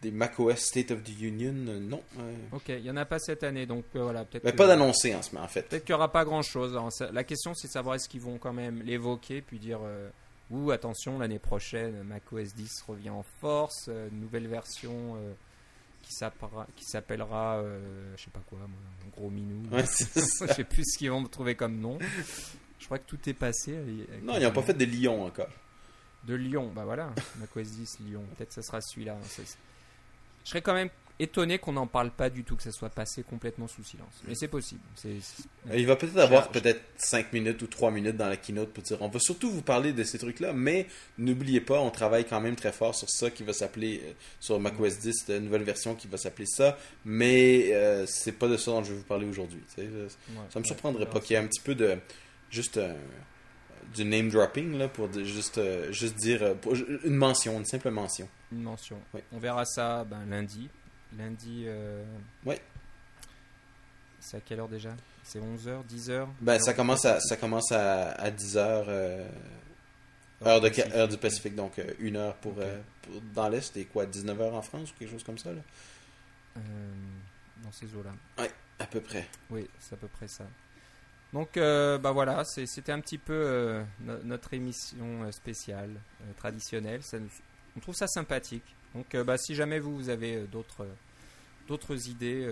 des 0.01 0.11
macOS 0.11 0.55
State 0.59 0.91
of 0.91 1.03
the 1.03 1.21
Union, 1.21 1.53
euh, 1.67 1.79
non. 1.79 2.01
euh, 2.19 2.33
Ok, 2.51 2.63
il 2.69 2.81
y 2.83 2.89
en 2.91 2.97
a 2.97 3.05
pas 3.05 3.19
cette 3.19 3.43
année, 3.43 3.65
donc 3.65 3.85
voilà, 3.93 4.25
mais 4.33 4.39
que- 4.39 4.55
pas 4.57 4.67
d'annoncé 4.67 5.13
en 5.15 5.21
ce 5.21 5.33
moment, 5.33 5.45
en 5.45 5.49
fait. 5.49 5.63
Peut-être 5.69 5.85
qu'il 5.85 5.93
n'y 5.93 5.97
aura 5.97 6.11
pas 6.11 6.25
grand-chose. 6.25 6.77
Ça- 6.91 7.11
La 7.11 7.23
question, 7.23 7.53
c'est 7.53 7.67
de 7.67 7.73
savoir 7.73 7.95
est-ce 7.95 8.09
qu'ils 8.09 8.21
vont 8.21 8.37
quand 8.37 8.53
même 8.53 8.81
l'évoquer, 8.83 9.41
puis 9.41 9.59
dire 9.59 9.79
euh, 9.83 10.09
ou 10.49 10.71
attention, 10.71 11.19
l'année 11.19 11.39
prochaine, 11.39 12.03
macOS 12.03 12.53
10 12.55 12.81
revient 12.87 13.09
en 13.11 13.23
force, 13.39 13.89
nouvelle 14.11 14.47
version 14.47 15.15
qui 16.03 16.85
s'appellera, 16.85 17.57
euh, 17.57 18.13
je 18.17 18.23
sais 18.23 18.29
pas 18.29 18.41
quoi, 18.49 18.59
moi, 18.59 18.67
un 19.05 19.09
gros 19.09 19.29
minou. 19.29 19.63
Ouais, 19.71 19.85
ça. 19.85 20.47
je 20.47 20.53
sais 20.53 20.63
plus 20.63 20.83
ce 20.85 20.97
qu'ils 20.97 21.09
vont 21.09 21.21
me 21.21 21.27
trouver 21.27 21.55
comme 21.55 21.79
nom. 21.79 21.97
Je 22.79 22.85
crois 22.85 22.99
que 22.99 23.05
tout 23.07 23.17
est 23.29 23.33
passé. 23.33 23.75
avec 23.77 24.23
Non, 24.23 24.33
le 24.33 24.39
ils 24.39 24.43
n'ont 24.43 24.51
pas 24.51 24.61
fait 24.63 24.73
de 24.73 24.85
Lyon 24.85 25.25
encore. 25.25 25.47
De 26.25 26.35
Lyon, 26.35 26.71
bah 26.73 26.85
voilà, 26.85 27.13
macOS 27.39 27.67
10 27.71 27.99
Lyon. 28.01 28.23
Peut-être 28.37 28.49
que 28.49 28.55
ce 28.55 28.61
sera 28.61 28.79
celui-là. 28.81 29.17
C'est- 29.25 29.57
Je 30.45 30.49
serais 30.49 30.61
quand 30.61 30.73
même 30.73 30.89
étonné 31.19 31.59
qu'on 31.59 31.73
n'en 31.73 31.87
parle 31.87 32.11
pas 32.11 32.29
du 32.29 32.43
tout, 32.43 32.55
que 32.55 32.63
ça 32.63 32.71
soit 32.71 32.89
passé 32.89 33.23
complètement 33.23 33.67
sous 33.67 33.83
silence. 33.83 34.21
Mais 34.27 34.35
c'est 34.35 34.47
possible. 34.47 34.81
C'est, 34.95 35.19
c'est- 35.21 35.43
Il 35.77 35.85
va 35.85 35.95
peut-être 35.95 36.17
avoir 36.17 36.49
peut-être 36.49 36.81
5 36.97 37.31
minutes 37.33 37.61
ou 37.61 37.67
3 37.67 37.91
minutes 37.91 38.17
dans 38.17 38.27
la 38.27 38.35
keynote 38.37 38.73
pour 38.73 38.83
dire 38.83 38.97
on 39.01 39.07
va 39.09 39.19
surtout 39.19 39.49
vous 39.51 39.61
parler 39.61 39.93
de 39.93 40.03
ces 40.03 40.17
trucs-là, 40.17 40.53
mais 40.53 40.87
n'oubliez 41.17 41.61
pas, 41.61 41.79
on 41.79 41.91
travaille 41.91 42.25
quand 42.25 42.41
même 42.41 42.55
très 42.55 42.71
fort 42.71 42.95
sur 42.95 43.09
ça 43.09 43.29
qui 43.29 43.43
va 43.43 43.53
s'appeler, 43.53 44.01
euh, 44.03 44.11
sur 44.39 44.59
macOS 44.59 44.99
10, 44.99 45.27
la 45.29 45.39
nouvelle 45.39 45.63
version 45.63 45.95
qui 45.95 46.07
va 46.07 46.17
s'appeler 46.17 46.47
ça, 46.47 46.77
mais 47.05 47.69
euh, 47.73 48.05
c'est 48.07 48.31
pas 48.33 48.47
de 48.47 48.57
ça 48.57 48.71
dont 48.71 48.83
je 48.83 48.91
vais 48.91 48.97
vous 48.99 49.03
parler 49.05 49.27
aujourd'hui. 49.27 49.61
ouais, 49.77 49.87
Ça 50.49 50.59
me 50.59 50.65
surprendrait 50.65 51.05
pas 51.05 51.19
qu'il 51.19 51.35
y 51.35 51.39
ait 51.39 51.43
un 51.43 51.47
petit 51.47 51.61
peu 51.61 51.75
de. 51.75 51.97
juste 52.49 52.77
euh, 52.77 52.93
du 53.95 54.05
name 54.05 54.29
dropping, 54.29 54.77
là, 54.77 54.87
pour 54.87 55.07
de- 55.09 55.23
juste, 55.23 55.57
euh, 55.59 55.91
juste 55.91 56.15
dire. 56.15 56.41
euh, 56.41 56.53
pour- 56.55 56.73
une 56.73 57.15
mention, 57.15 57.59
une 57.59 57.65
simple 57.65 57.91
mention. 57.91 58.27
Une 58.51 58.63
mention. 58.63 58.97
Oui. 59.13 59.21
On 59.31 59.37
verra 59.39 59.65
ça 59.65 60.03
ben, 60.03 60.25
lundi. 60.27 60.69
Lundi. 61.17 61.63
Euh... 61.67 62.03
Ouais. 62.45 62.61
C'est 64.19 64.37
à 64.37 64.41
quelle 64.41 64.59
heure 64.59 64.69
déjà? 64.69 64.91
C'est 65.23 65.39
11h, 65.39 65.85
10h 65.85 66.27
Ben, 66.41 66.59
ça 66.59 66.73
commence 66.73 67.05
à, 67.05 67.19
ça 67.19 67.35
commence 67.37 67.71
à, 67.71 68.11
à 68.11 68.29
10h. 68.31 68.57
euh, 68.87 69.27
Heure, 70.45 70.59
de, 70.59 70.69
heure 70.93 71.07
du 71.07 71.17
Pacifique, 71.17 71.55
donc 71.55 71.79
euh, 71.79 71.93
une 71.99 72.17
heure 72.17 72.35
pour, 72.35 72.55
euh, 72.57 72.77
pour- 73.03 73.21
dans 73.33 73.47
l'Est 73.47 73.77
et 73.77 73.85
quoi, 73.85 74.05
19h 74.05 74.51
en 74.51 74.61
France 74.61 74.91
ou 74.91 74.93
quelque 74.99 75.11
chose 75.11 75.23
comme 75.23 75.37
ça, 75.37 75.53
là? 75.53 75.61
Dans 77.63 77.71
ces 77.71 77.85
eaux-là. 77.95 78.11
À 78.79 78.85
peu 78.85 78.99
près. 78.99 79.25
Oui, 79.49 79.69
c'est 79.79 79.93
à 79.93 79.97
peu 79.97 80.07
près 80.09 80.27
ça. 80.27 80.43
Donc, 81.31 81.55
euh, 81.57 81.97
bah 81.97 82.11
voilà, 82.11 82.43
c'était 82.43 82.91
un 82.91 82.99
petit 82.99 83.17
peu 83.17 83.33
euh, 83.33 83.83
no- 84.01 84.21
notre 84.23 84.53
émission 84.53 85.31
spéciale, 85.31 85.91
euh, 86.21 86.33
traditionnelle. 86.37 87.01
Ça 87.03 87.17
on 87.75 87.79
trouve 87.79 87.95
ça 87.95 88.07
sympathique. 88.07 88.75
Donc, 88.95 89.15
euh, 89.15 89.23
bah, 89.23 89.37
si 89.37 89.55
jamais 89.55 89.79
vous, 89.79 89.95
vous 89.95 90.09
avez 90.09 90.35
euh, 90.35 90.45
d'autres 90.45 90.81
euh, 90.83 90.93
d'autres 91.67 92.09
idées 92.09 92.45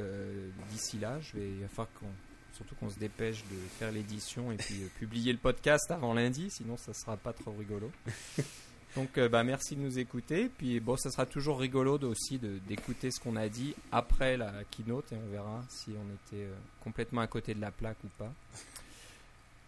d'ici 0.70 0.98
là, 0.98 1.20
je 1.20 1.38
vais, 1.38 1.50
il 1.50 1.62
va 1.62 1.68
falloir 1.68 1.89
qu'on, 2.00 2.06
surtout 2.54 2.76
qu'on 2.76 2.89
se 2.89 2.98
dépêche 2.98 3.44
de 3.52 3.56
faire 3.78 3.92
l'édition 3.92 4.52
et 4.54 4.56
puis 4.56 4.76
publier 5.00 5.34
le 5.34 5.38
podcast 5.38 5.92
avant 5.92 6.14
lundi, 6.14 6.50
sinon 6.50 6.78
ça 6.78 6.94
sera 6.94 7.18
pas 7.18 7.34
trop 7.34 7.52
rigolo. 7.52 7.92
Donc, 8.96 9.18
bah, 9.20 9.44
merci 9.44 9.76
de 9.76 9.82
nous 9.82 10.00
écouter. 10.00 10.50
Puis, 10.58 10.80
bon, 10.82 10.96
ça 10.98 11.12
sera 11.12 11.26
toujours 11.26 11.60
rigolo 11.60 11.98
de- 11.98 12.08
aussi 12.08 12.39
de- 12.39 12.60
d'écouter 12.68 13.10
ce 13.12 13.20
qu'on 13.22 13.36
a 13.38 13.48
dit 13.50 13.74
après 13.92 14.36
la 14.38 14.52
keynote 14.70 15.12
et 15.12 15.16
on 15.16 15.30
verra 15.32 15.64
si 15.70 15.92
on 15.92 16.14
était 16.14 16.44
euh, 16.46 16.54
complètement 16.84 17.22
à 17.22 17.28
côté 17.28 17.54
de 17.54 17.62
la 17.62 17.72
plaque 17.72 18.02
ou 18.04 18.10
pas. 18.18 18.32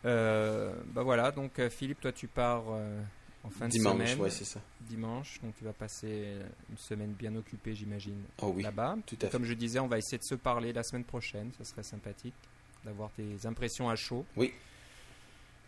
Euh, 0.06 0.74
bah 0.94 1.04
voilà, 1.04 1.32
donc 1.32 1.62
Philippe, 1.70 2.02
toi 2.02 2.12
tu 2.12 2.28
pars 2.28 2.64
euh, 2.72 3.02
en 3.44 3.50
fin 3.50 3.66
de 3.68 3.72
Dimanche, 3.72 3.94
semaine. 4.10 4.20
ouais, 4.20 4.30
c'est 4.30 4.46
ça. 4.46 4.62
dimanche, 4.82 5.40
donc 5.44 5.54
tu 5.58 5.64
vas 5.66 5.74
passer 5.74 6.36
une 6.70 6.78
semaine 6.78 7.12
bien 7.12 7.36
occupée, 7.36 7.76
j'imagine, 7.76 8.22
Oh 8.42 8.54
oui, 8.56 8.64
là-bas. 8.64 8.98
tout 9.06 9.16
à 9.22 9.26
fait. 9.26 9.30
Comme 9.32 9.44
je 9.46 9.54
disais, 9.54 9.80
on 9.80 9.88
va 9.88 9.98
essayer 9.98 10.18
de 10.18 10.24
se 10.24 10.36
parler 10.36 10.72
la 10.74 10.84
semaine 10.84 11.04
prochaine, 11.04 11.52
ce 11.58 11.64
serait 11.64 11.84
sympathique 11.84 12.34
d'avoir 12.86 13.12
tes 13.12 13.46
impressions 13.46 13.90
à 13.90 13.96
chaud. 13.96 14.26
Oui. 14.38 14.54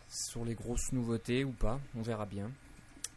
Sur 0.09 0.45
les 0.45 0.53
grosses 0.53 0.91
nouveautés 0.91 1.43
ou 1.43 1.51
pas, 1.51 1.79
on 1.97 2.01
verra 2.01 2.25
bien. 2.25 2.51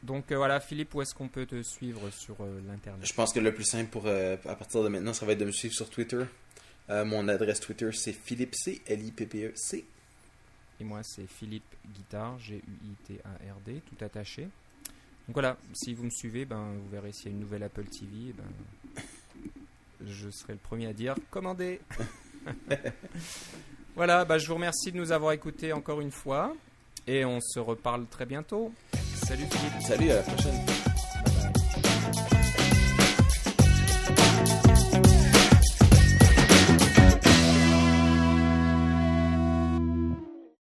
Donc 0.02 0.30
euh, 0.32 0.36
voilà, 0.36 0.60
Philippe, 0.60 0.94
où 0.94 1.02
est-ce 1.02 1.14
qu'on 1.14 1.28
peut 1.28 1.44
te 1.46 1.60
suivre 1.62 2.08
sur 2.10 2.36
euh, 2.40 2.60
l'internet? 2.66 3.04
Je 3.06 3.12
pense 3.12 3.32
que 3.32 3.40
le 3.40 3.52
plus 3.52 3.64
simple 3.64 3.90
pour, 3.90 4.06
euh, 4.06 4.36
à 4.46 4.54
partir 4.54 4.82
de 4.82 4.88
maintenant, 4.88 5.12
ça 5.12 5.26
va 5.26 5.32
être 5.32 5.38
de 5.40 5.44
me 5.44 5.52
suivre 5.52 5.74
sur 5.74 5.88
Twitter. 5.90 6.24
Mon 6.90 7.28
adresse 7.28 7.60
Twitter, 7.60 7.90
c'est 7.92 8.14
Philippe 8.14 8.54
C, 8.54 8.80
L-I-P-P-E-C. 8.86 9.84
Et 10.80 10.84
moi, 10.84 11.00
c'est 11.02 11.26
Philippe 11.26 11.74
Guitard, 11.94 12.38
G-U-I-T-A-R-D, 12.38 13.82
tout 13.86 14.04
attaché. 14.04 14.42
Donc 14.42 15.34
voilà, 15.34 15.56
si 15.74 15.92
vous 15.92 16.04
me 16.04 16.10
suivez, 16.10 16.44
ben, 16.44 16.72
vous 16.74 16.88
verrez 16.88 17.12
s'il 17.12 17.26
y 17.26 17.28
a 17.28 17.32
une 17.32 17.40
nouvelle 17.40 17.62
Apple 17.62 17.84
TV, 17.84 18.32
ben, 18.32 19.02
je 20.06 20.30
serai 20.30 20.54
le 20.54 20.58
premier 20.58 20.86
à 20.86 20.92
dire 20.92 21.14
commandez. 21.30 21.80
voilà, 23.96 24.24
bah, 24.24 24.38
je 24.38 24.46
vous 24.46 24.54
remercie 24.54 24.92
de 24.92 24.96
nous 24.96 25.12
avoir 25.12 25.32
écoutés 25.32 25.72
encore 25.72 26.00
une 26.00 26.12
fois. 26.12 26.54
Et 27.06 27.24
on 27.24 27.40
se 27.40 27.58
reparle 27.58 28.06
très 28.06 28.26
bientôt. 28.26 28.72
Salut 29.26 29.44
Philippe. 29.50 29.82
Salut, 29.82 30.10
à 30.10 30.16
la 30.16 30.22
prochaine. 30.22 30.87